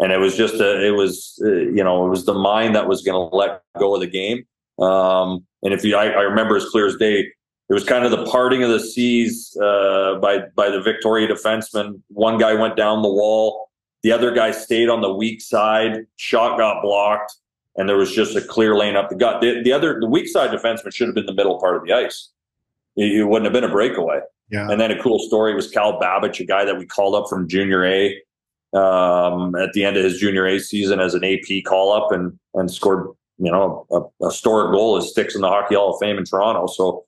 And 0.00 0.12
it 0.12 0.18
was 0.18 0.36
just 0.36 0.54
a, 0.54 0.86
it 0.86 0.92
was, 0.92 1.40
uh, 1.44 1.50
you 1.50 1.82
know, 1.82 2.06
it 2.06 2.10
was 2.10 2.24
the 2.24 2.34
mind 2.34 2.74
that 2.76 2.86
was 2.86 3.02
going 3.02 3.30
to 3.30 3.36
let 3.36 3.62
go 3.78 3.94
of 3.94 4.00
the 4.00 4.06
game. 4.06 4.46
Um, 4.78 5.44
and 5.62 5.74
if 5.74 5.84
you, 5.84 5.96
I, 5.96 6.06
I, 6.06 6.22
remember 6.22 6.56
as 6.56 6.66
clear 6.66 6.86
as 6.86 6.94
day, 6.96 7.26
it 7.68 7.74
was 7.74 7.82
kind 7.82 8.04
of 8.04 8.12
the 8.12 8.24
parting 8.26 8.62
of 8.62 8.70
the 8.70 8.78
seas 8.78 9.56
uh, 9.60 10.14
by 10.22 10.38
by 10.54 10.70
the 10.70 10.80
Victoria 10.80 11.26
defenseman. 11.26 12.00
One 12.08 12.38
guy 12.38 12.54
went 12.54 12.76
down 12.76 13.02
the 13.02 13.08
wall, 13.08 13.70
the 14.04 14.12
other 14.12 14.30
guy 14.30 14.52
stayed 14.52 14.88
on 14.88 15.00
the 15.00 15.12
weak 15.12 15.42
side. 15.42 16.06
Shot 16.16 16.56
got 16.56 16.80
blocked 16.80 17.34
and 17.78 17.88
there 17.88 17.96
was 17.96 18.12
just 18.12 18.36
a 18.36 18.40
clear 18.42 18.76
lane 18.76 18.96
up 18.96 19.08
the 19.08 19.14
gut. 19.14 19.40
The, 19.40 19.62
the 19.62 19.72
other, 19.72 19.98
the 20.00 20.08
weak 20.08 20.28
side 20.28 20.50
defenseman 20.50 20.92
should 20.92 21.06
have 21.06 21.14
been 21.14 21.26
the 21.26 21.32
middle 21.32 21.58
part 21.60 21.76
of 21.76 21.84
the 21.84 21.92
ice. 21.92 22.30
It, 22.96 23.12
it, 23.12 23.24
wouldn't 23.24 23.44
have 23.44 23.52
been 23.52 23.68
a 23.68 23.72
breakaway. 23.72 24.18
Yeah. 24.50 24.68
And 24.68 24.80
then 24.80 24.90
a 24.90 25.00
cool 25.00 25.20
story 25.20 25.54
was 25.54 25.70
Cal 25.70 25.98
Babich, 26.00 26.40
a 26.40 26.44
guy 26.44 26.64
that 26.64 26.76
we 26.76 26.86
called 26.86 27.14
up 27.14 27.28
from 27.30 27.48
Junior 27.48 27.86
A 27.86 28.20
um, 28.74 29.54
at 29.54 29.72
the 29.72 29.84
end 29.84 29.96
of 29.96 30.04
his 30.04 30.18
Junior 30.18 30.46
A 30.46 30.58
season 30.58 31.00
as 31.00 31.14
an 31.14 31.24
AP 31.24 31.64
call 31.64 31.92
up 31.92 32.12
and 32.12 32.38
and 32.54 32.70
scored, 32.70 33.08
you 33.38 33.50
know, 33.50 33.86
a, 33.90 34.00
a 34.24 34.28
historic 34.28 34.72
goal 34.72 34.96
as 34.96 35.10
sticks 35.10 35.34
in 35.34 35.40
the 35.40 35.48
Hockey 35.48 35.74
Hall 35.74 35.94
of 35.94 36.00
Fame 36.00 36.18
in 36.18 36.24
Toronto. 36.24 36.66
So 36.66 37.04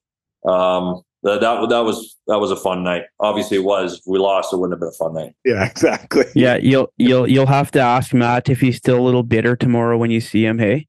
um, 0.50 1.02
that, 1.22 1.40
that 1.40 1.68
that 1.68 1.80
was 1.80 2.16
that 2.26 2.38
was 2.38 2.50
a 2.50 2.56
fun 2.56 2.82
night. 2.82 3.02
Obviously, 3.20 3.58
it 3.58 3.64
was. 3.64 3.98
If 3.98 4.04
we 4.06 4.18
lost, 4.18 4.52
it 4.52 4.56
wouldn't 4.56 4.74
have 4.74 4.80
been 4.80 4.88
a 4.88 4.92
fun 4.92 5.14
night. 5.14 5.34
Yeah, 5.44 5.64
exactly. 5.70 6.24
Yeah, 6.34 6.56
you'll 6.56 6.92
you'll 6.96 7.28
you'll 7.28 7.46
have 7.46 7.70
to 7.72 7.80
ask 7.80 8.14
Matt 8.14 8.48
if 8.48 8.60
he's 8.60 8.76
still 8.76 8.98
a 8.98 9.02
little 9.02 9.22
bitter 9.22 9.54
tomorrow 9.56 9.98
when 9.98 10.10
you 10.10 10.20
see 10.20 10.46
him. 10.46 10.58
Hey, 10.58 10.86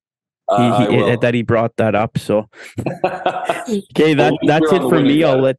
uh, 0.47 0.87
he, 0.87 0.95
he, 0.95 1.15
that 1.17 1.33
he 1.33 1.41
brought 1.41 1.75
that 1.77 1.95
up. 1.95 2.17
So 2.17 2.49
okay, 2.79 4.13
that 4.13 4.37
that's 4.43 4.71
it 4.71 4.81
for 4.81 5.01
me. 5.01 5.23
I'll 5.23 5.39
let 5.39 5.57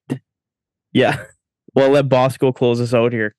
yeah, 0.93 1.25
well 1.75 1.91
let 1.91 2.09
Bosco 2.09 2.53
close 2.53 2.81
us 2.81 2.95
out 2.95 3.13
here. 3.13 3.35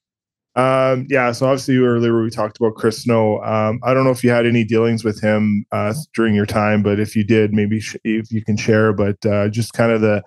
Um, 0.56 1.08
yeah, 1.10 1.32
so 1.32 1.48
obviously 1.48 1.78
earlier 1.78 2.22
we 2.22 2.30
talked 2.30 2.58
about 2.58 2.76
Chris 2.76 3.04
Snow. 3.04 3.42
Um, 3.42 3.80
I 3.84 3.94
don't 3.94 4.04
know 4.04 4.12
if 4.12 4.24
you 4.24 4.30
had 4.30 4.46
any 4.46 4.64
dealings 4.64 5.04
with 5.04 5.20
him 5.20 5.66
uh, 5.72 5.94
during 6.14 6.36
your 6.36 6.46
time, 6.46 6.84
but 6.84 7.00
if 7.00 7.16
you 7.16 7.24
did, 7.24 7.54
maybe 7.54 7.80
sh- 7.80 7.96
if 8.04 8.32
you 8.32 8.44
can 8.44 8.56
share. 8.56 8.94
But 8.94 9.26
uh, 9.26 9.50
just 9.50 9.74
kind 9.74 9.92
of 9.92 10.02
the 10.02 10.24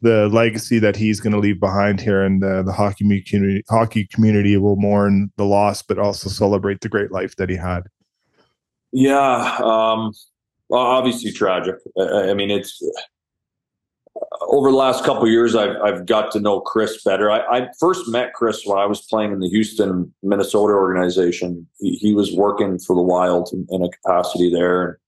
the 0.00 0.28
legacy 0.28 0.78
that 0.78 0.96
he's 0.96 1.20
going 1.20 1.32
to 1.32 1.38
leave 1.38 1.60
behind 1.60 2.00
here, 2.00 2.22
and 2.22 2.42
uh, 2.42 2.62
the 2.62 2.72
hockey 2.72 3.04
community 3.22 3.62
hockey 3.68 4.06
community 4.06 4.56
will 4.56 4.76
mourn 4.76 5.30
the 5.36 5.44
loss, 5.44 5.82
but 5.82 5.98
also 5.98 6.28
celebrate 6.28 6.80
the 6.80 6.88
great 6.88 7.12
life 7.12 7.36
that 7.36 7.48
he 7.48 7.56
had. 7.56 7.84
Yeah, 8.92 9.58
um, 9.62 10.12
obviously 10.72 11.30
tragic. 11.30 11.76
I, 11.98 12.30
I 12.30 12.34
mean, 12.34 12.50
it's 12.50 12.82
over 14.42 14.70
the 14.70 14.76
last 14.76 15.04
couple 15.04 15.28
years, 15.28 15.54
I've 15.54 15.76
I've 15.82 16.06
got 16.06 16.32
to 16.32 16.40
know 16.40 16.60
Chris 16.60 17.02
better. 17.02 17.30
I, 17.30 17.40
I, 17.58 17.68
first 17.78 18.08
met 18.08 18.32
Chris 18.34 18.62
when 18.64 18.78
I 18.78 18.86
was 18.86 19.02
playing 19.02 19.32
in 19.32 19.40
the 19.40 19.48
Houston, 19.48 20.12
Minnesota 20.22 20.74
organization. 20.74 21.66
He, 21.78 21.96
he 21.96 22.14
was 22.14 22.34
working 22.34 22.78
for 22.78 22.96
the 22.96 23.02
Wild 23.02 23.50
in, 23.52 23.66
in 23.70 23.84
a 23.84 23.90
capacity 23.90 24.52
there 24.52 24.98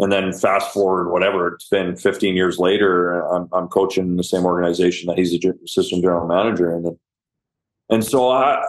and 0.00 0.10
then 0.10 0.32
fast 0.32 0.72
forward 0.72 1.10
whatever 1.10 1.48
it's 1.48 1.68
been 1.68 1.94
15 1.94 2.34
years 2.34 2.58
later 2.58 3.20
i'm, 3.32 3.48
I'm 3.52 3.68
coaching 3.68 4.16
the 4.16 4.24
same 4.24 4.44
organization 4.44 5.06
that 5.06 5.18
he's 5.18 5.30
the 5.30 5.52
assistant 5.64 6.02
general 6.02 6.26
manager 6.26 6.74
in 6.76 6.98
and, 7.90 8.04
so 8.04 8.30
I, 8.30 8.64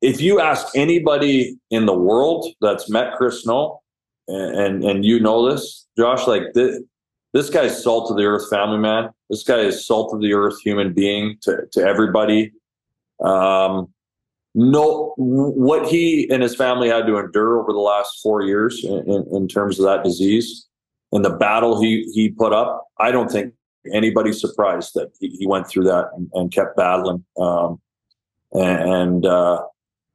if 0.00 0.20
you 0.20 0.40
ask 0.40 0.68
anybody 0.74 1.58
in 1.70 1.86
the 1.86 1.96
world 1.96 2.46
that's 2.60 2.88
met 2.90 3.14
chris 3.16 3.42
snow 3.42 3.80
and 4.26 4.56
and, 4.56 4.84
and 4.84 5.04
you 5.04 5.20
know 5.20 5.50
this 5.50 5.86
josh 5.98 6.26
like 6.26 6.54
this, 7.32 7.46
this 7.46 7.50
guy's 7.50 7.82
salt 7.82 8.10
of 8.10 8.16
the 8.16 8.24
earth 8.24 8.48
family 8.50 8.78
man 8.78 9.10
this 9.28 9.42
guy 9.42 9.58
is 9.58 9.86
salt 9.86 10.14
of 10.14 10.20
the 10.20 10.32
earth 10.32 10.60
human 10.62 10.92
being 10.92 11.36
to, 11.42 11.66
to 11.72 11.80
everybody 11.80 12.52
um, 13.24 13.88
no 14.54 15.12
what 15.16 15.88
he 15.88 16.28
and 16.30 16.42
his 16.42 16.56
family 16.56 16.88
had 16.88 17.06
to 17.06 17.16
endure 17.16 17.60
over 17.60 17.72
the 17.72 17.78
last 17.78 18.20
four 18.22 18.42
years 18.42 18.84
in, 18.84 18.98
in, 19.10 19.26
in 19.32 19.48
terms 19.48 19.78
of 19.78 19.84
that 19.84 20.02
disease 20.02 20.66
and 21.12 21.24
the 21.24 21.30
battle 21.30 21.80
he 21.80 22.10
he 22.14 22.30
put 22.30 22.52
up, 22.52 22.86
I 22.98 23.10
don't 23.10 23.30
think 23.30 23.54
anybody's 23.92 24.40
surprised 24.40 24.92
that 24.94 25.10
he, 25.20 25.28
he 25.28 25.46
went 25.46 25.68
through 25.68 25.84
that 25.84 26.10
and, 26.14 26.30
and 26.34 26.52
kept 26.52 26.76
battling. 26.76 27.24
Um, 27.38 27.80
and 28.52 29.26
uh, 29.26 29.62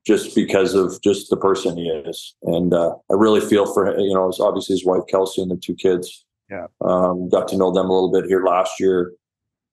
just 0.06 0.36
because 0.36 0.74
of 0.74 1.02
just 1.02 1.30
the 1.30 1.38
person 1.38 1.78
he 1.78 1.88
is, 1.88 2.36
and 2.44 2.74
uh, 2.74 2.92
I 3.12 3.14
really 3.14 3.42
feel 3.42 3.72
for. 3.74 3.98
You 3.98 4.14
know, 4.14 4.32
obviously 4.40 4.74
his 4.74 4.86
wife 4.86 5.04
Kelsie 5.12 5.42
and 5.42 5.52
the 5.52 5.58
two 5.58 5.76
kids. 5.76 6.25
Yeah, 6.50 6.68
um, 6.82 7.30
got 7.30 7.48
to 7.50 7.58
know 7.58 7.72
them 7.72 7.90
a 7.90 7.94
little 7.94 8.12
bit 8.12 8.26
here 8.26 8.44
last 8.44 8.80
year. 8.80 9.14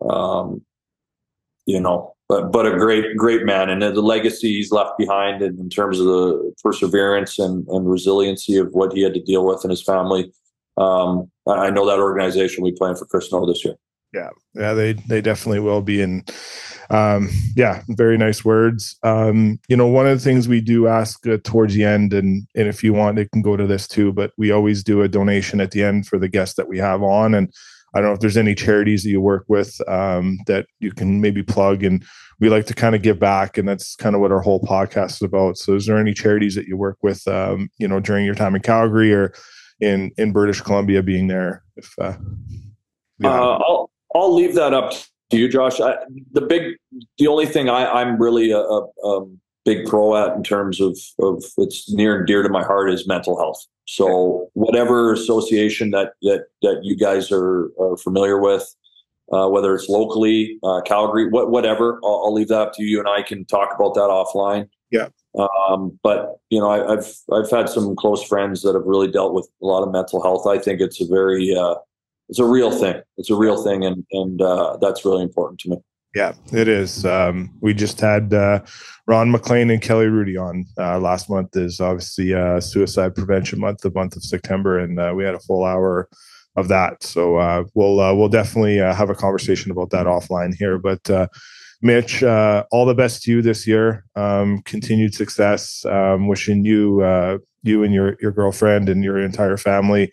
Um, 0.09 0.63
you 1.67 1.81
know, 1.81 2.15
but 2.29 2.51
but 2.51 2.67
a 2.67 2.77
great 2.77 3.17
great 3.17 3.45
man, 3.45 3.69
and 3.69 3.83
the 3.83 4.01
legacy 4.01 4.55
he's 4.55 4.73
left 4.73 4.97
behind 4.99 5.43
in, 5.43 5.59
in 5.61 5.69
terms 5.69 6.01
of 6.01 6.07
the 6.07 6.55
perseverance 6.63 7.39
and, 7.39 7.67
and 7.69 7.89
resiliency 7.89 8.57
of 8.57 8.69
what 8.73 8.93
he 8.93 9.03
had 9.03 9.15
to 9.15 9.23
deal 9.23 9.45
with 9.45 9.65
in 9.65 9.71
his 9.71 9.83
family 9.83 10.33
um, 10.77 11.31
I 11.47 11.71
know 11.71 11.87
that 11.87 11.99
organization 11.99 12.63
will 12.63 12.71
be 12.71 12.77
playing 12.77 12.97
for 12.97 13.07
Chris 13.07 13.29
Snow 13.29 13.47
this 13.47 13.65
year. 13.65 13.75
Yeah, 14.13 14.29
yeah, 14.55 14.75
they 14.75 14.93
they 14.93 15.23
definitely 15.23 15.61
will 15.61 15.81
be, 15.81 16.03
and 16.03 16.31
um, 16.91 17.31
yeah, 17.57 17.83
very 17.89 18.19
nice 18.19 18.45
words. 18.45 18.97
Um, 19.03 19.59
you 19.69 19.77
know, 19.77 19.87
one 19.87 20.07
of 20.07 20.19
the 20.19 20.23
things 20.23 20.49
we 20.49 20.61
do 20.61 20.87
ask 20.87 21.27
uh, 21.27 21.39
towards 21.43 21.73
the 21.75 21.85
end, 21.85 22.13
and 22.13 22.47
and 22.55 22.69
if 22.69 22.85
you 22.85 22.93
want, 22.93 23.19
it 23.19 23.31
can 23.31 23.41
go 23.41 23.57
to 23.57 23.67
this 23.67 23.89
too, 23.89 24.13
but 24.13 24.33
we 24.37 24.51
always 24.51 24.85
do 24.85 25.01
a 25.01 25.09
donation 25.09 25.61
at 25.63 25.71
the 25.71 25.83
end 25.83 26.07
for 26.07 26.19
the 26.19 26.29
guests 26.29 26.57
that 26.57 26.69
we 26.69 26.77
have 26.77 27.03
on, 27.03 27.35
and 27.35 27.55
I 27.95 28.01
don't 28.01 28.11
know 28.11 28.15
if 28.15 28.21
there's 28.21 28.37
any 28.37 28.55
charities 28.55 29.03
that 29.03 29.11
you 29.11 29.21
work 29.21 29.45
with 29.49 29.81
um, 29.89 30.39
that 30.47 30.67
you 30.79 30.93
can 30.93 31.23
maybe 31.23 31.43
plug, 31.43 31.83
and 31.83 32.05
we 32.39 32.51
like 32.51 32.67
to 32.67 32.75
kind 32.75 32.95
of 32.95 33.01
give 33.01 33.19
back, 33.19 33.57
and 33.57 33.67
that's 33.67 33.97
kind 33.97 34.15
of 34.15 34.21
what 34.21 34.33
our 34.33 34.41
whole 34.41 34.61
podcast 34.61 35.13
is 35.13 35.23
about. 35.23 35.57
So, 35.57 35.75
is 35.75 35.87
there 35.87 35.99
any 35.99 36.13
charities 36.13 36.55
that 36.57 36.67
you 36.67 36.77
work 36.77 36.99
with, 37.03 37.27
um, 37.29 37.71
you 37.79 37.89
know, 37.89 38.01
during 38.01 38.27
your 38.27 38.35
time 38.35 38.55
in 38.55 38.61
Calgary 38.61 39.15
or 39.15 39.33
in 39.83 40.13
in 40.17 40.33
British 40.33 40.61
Columbia 40.61 41.03
being 41.03 41.27
there. 41.27 41.63
If 41.77 41.93
uh, 41.99 42.15
uh, 43.23 43.29
I'll 43.29 43.82
I'll 44.15 44.35
leave 44.35 44.55
that 44.55 44.75
up 44.75 44.93
to 45.31 45.39
you, 45.39 45.49
Josh. 45.49 45.81
I, 45.81 45.97
the 46.33 46.43
big, 46.43 46.77
the 47.19 47.27
only 47.27 47.47
thing 47.47 47.69
I, 47.69 47.87
I'm 48.01 48.21
really 48.21 48.51
a, 48.51 48.59
a, 48.59 48.87
a, 49.05 49.27
big 49.65 49.87
pro 49.87 50.17
at 50.17 50.37
in 50.37 50.43
terms 50.43 50.81
of 50.81 50.99
of 51.21 51.45
it's 51.59 51.93
near 51.93 52.19
and 52.19 52.27
dear 52.27 52.43
to 52.43 52.49
my 52.49 52.65
heart 52.65 52.91
is 52.91 53.07
mental 53.07 53.39
health. 53.39 53.65
So 53.87 54.51
whatever 54.55 55.13
association 55.13 55.93
that 55.93 56.15
that 56.23 56.47
that 56.63 56.81
you 56.83 56.97
guys 56.97 57.31
are, 57.31 57.71
are 57.79 57.97
familiar 57.97 58.41
with, 58.41 58.75
uh, 59.33 59.49
whether 59.49 59.75
it's 59.75 59.89
locally, 59.89 60.59
uh, 60.63 60.81
Calgary, 60.83 61.29
what, 61.29 61.51
whatever, 61.51 62.01
I'll, 62.05 62.25
I'll, 62.27 62.35
leave 62.35 62.49
that 62.49 62.61
up 62.61 62.73
to 62.75 62.83
you, 62.83 62.99
and 62.99 63.09
I 63.09 63.23
can 63.23 63.45
talk 63.45 63.71
about 63.75 63.95
that 63.95 64.11
offline. 64.11 64.69
Yeah. 64.91 65.09
Um, 65.39 65.99
but 66.03 66.39
you 66.51 66.61
know, 66.61 66.69
I, 66.69 66.97
have 66.97 67.07
I've 67.33 67.51
had 67.51 67.69
some 67.69 67.97
close 67.97 68.23
friends 68.23 68.63
that 68.63 68.75
have 68.75 68.85
really 68.85 69.11
dealt 69.11 69.33
with 69.33 69.49
a 69.63 69.67
lot 69.67 69.83
of 69.83 69.93
mental 69.93 70.23
health. 70.23 70.47
I 70.47 70.59
think 70.59 70.81
it's 70.81 71.01
a 71.01 71.07
very 71.07 71.55
uh, 71.57 71.77
it's 72.33 72.39
a 72.39 72.47
real 72.47 72.71
thing. 72.71 72.99
It's 73.19 73.29
a 73.29 73.37
real 73.37 73.63
thing, 73.63 73.85
and 73.85 74.07
and 74.11 74.41
uh, 74.41 74.79
that's 74.81 75.05
really 75.05 75.23
important 75.23 75.61
to 75.61 75.69
me. 75.69 75.77
Yeah, 76.15 76.33
it 76.51 76.67
is. 76.67 77.05
Um, 77.05 77.51
we 77.61 77.75
just 77.75 78.01
had 78.01 78.33
uh, 78.33 78.61
Ron 79.07 79.31
MacLean 79.31 79.69
and 79.69 79.83
Kelly 79.83 80.07
Hrudey 80.07 80.41
on 80.41 80.65
uh, 80.79 80.99
last 80.99 81.29
month. 81.29 81.55
Is 81.59 81.79
obviously 81.79 82.33
uh, 82.33 82.59
Suicide 82.59 83.15
Prevention 83.15 83.61
Month, 83.61 83.81
the 83.81 83.91
month 83.91 84.17
of 84.17 84.25
September, 84.25 84.79
and 84.79 84.99
uh, 84.99 85.13
we 85.15 85.25
had 85.25 85.35
a 85.35 85.41
full 85.41 85.63
hour 85.63 86.09
of 86.57 86.69
that. 86.69 87.03
So 87.03 87.37
uh, 87.37 87.65
we'll 87.75 87.97
we'll 88.17 88.31
definitely 88.31 88.79
have 88.79 89.11
a 89.11 89.15
conversation 89.15 89.71
about 89.71 89.91
that 89.91 90.07
offline 90.07 90.55
here. 90.59 90.79
But 90.79 91.07
Mitch, 91.83 92.23
all 92.23 92.87
the 92.87 92.95
best 92.97 93.25
to 93.25 93.31
you 93.31 93.43
this 93.43 93.67
year. 93.67 94.07
Um, 94.17 94.63
continued 94.63 95.15
success. 95.15 95.85
Um, 95.85 96.29
wishing 96.29 96.65
you, 96.65 97.03
you 97.63 97.85
and 97.85 97.93
your 97.93 98.17
your 98.23 98.33
girlfriend 98.33 98.89
and 98.89 99.05
your 99.05 99.19
entire 99.19 99.59
family, 99.59 100.11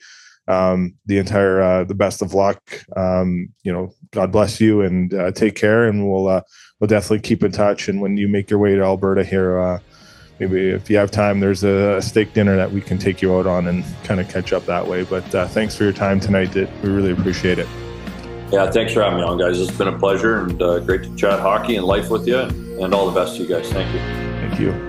um, 0.50 0.96
the 1.06 1.20
entire 1.20 1.62
uh, 1.62 1.84
the 1.86 1.96
best 1.96 2.22
of 2.22 2.34
luck. 2.34 2.62
Um, 2.98 3.50
you 3.64 3.72
know, 3.72 3.94
God 4.12 4.32
bless 4.32 4.60
you 4.60 4.82
and 4.82 5.14
uh, 5.14 5.32
take 5.32 5.56
care. 5.56 5.88
And 5.88 6.10
we'll 6.10 6.28
uh, 6.28 6.42
we'll 6.80 6.88
definitely 6.88 7.20
keep 7.20 7.44
in 7.44 7.52
touch. 7.52 7.88
And 7.88 8.02
when 8.02 8.18
you 8.18 8.28
make 8.28 8.50
your 8.50 8.60
way 8.60 8.76
to 8.76 8.82
Alberta 8.82 9.24
here, 9.24 9.60
uh, 9.60 9.80
maybe 10.40 10.70
if 10.70 10.90
you 10.90 10.98
have 10.98 11.12
time, 11.12 11.40
there's 11.40 11.64
a, 11.64 12.02
steak 12.02 12.34
dinner 12.34 12.56
that 12.56 12.72
we 12.72 12.82
can 12.82 12.98
take 12.98 13.22
you 13.22 13.38
out 13.38 13.46
on 13.46 13.68
and 13.68 13.86
kind 14.04 14.20
of 14.20 14.28
catch 14.28 14.52
up 14.52 14.66
that 14.66 14.88
way. 14.88 15.04
But 15.04 15.24
thanks 15.52 15.76
for 15.76 15.84
your 15.84 15.94
time 15.94 16.20
tonight. 16.20 16.56
We 16.56 16.90
really 16.90 17.12
appreciate 17.12 17.60
it. 17.60 17.68
Yeah, 18.52 18.72
thanks 18.72 18.94
for 18.94 19.04
having 19.04 19.20
me 19.20 19.24
on, 19.24 19.38
guys. 19.38 19.62
It's 19.62 19.78
been 19.78 19.90
a 19.90 20.00
pleasure 20.00 20.40
and 20.40 20.60
uh, 20.60 20.80
great 20.80 21.04
to 21.04 21.16
chat 21.16 21.40
hockey 21.40 21.76
and 21.76 21.86
life 21.86 22.10
with 22.10 22.28
you, 22.28 22.40
and 22.40 22.96
all 22.96 23.10
the 23.10 23.20
best 23.20 23.36
to 23.36 23.44
you 23.44 23.48
guys. 23.48 23.72
Thank 23.72 23.94
you. 23.94 24.00
Thank 24.00 24.60
you. 24.60 24.89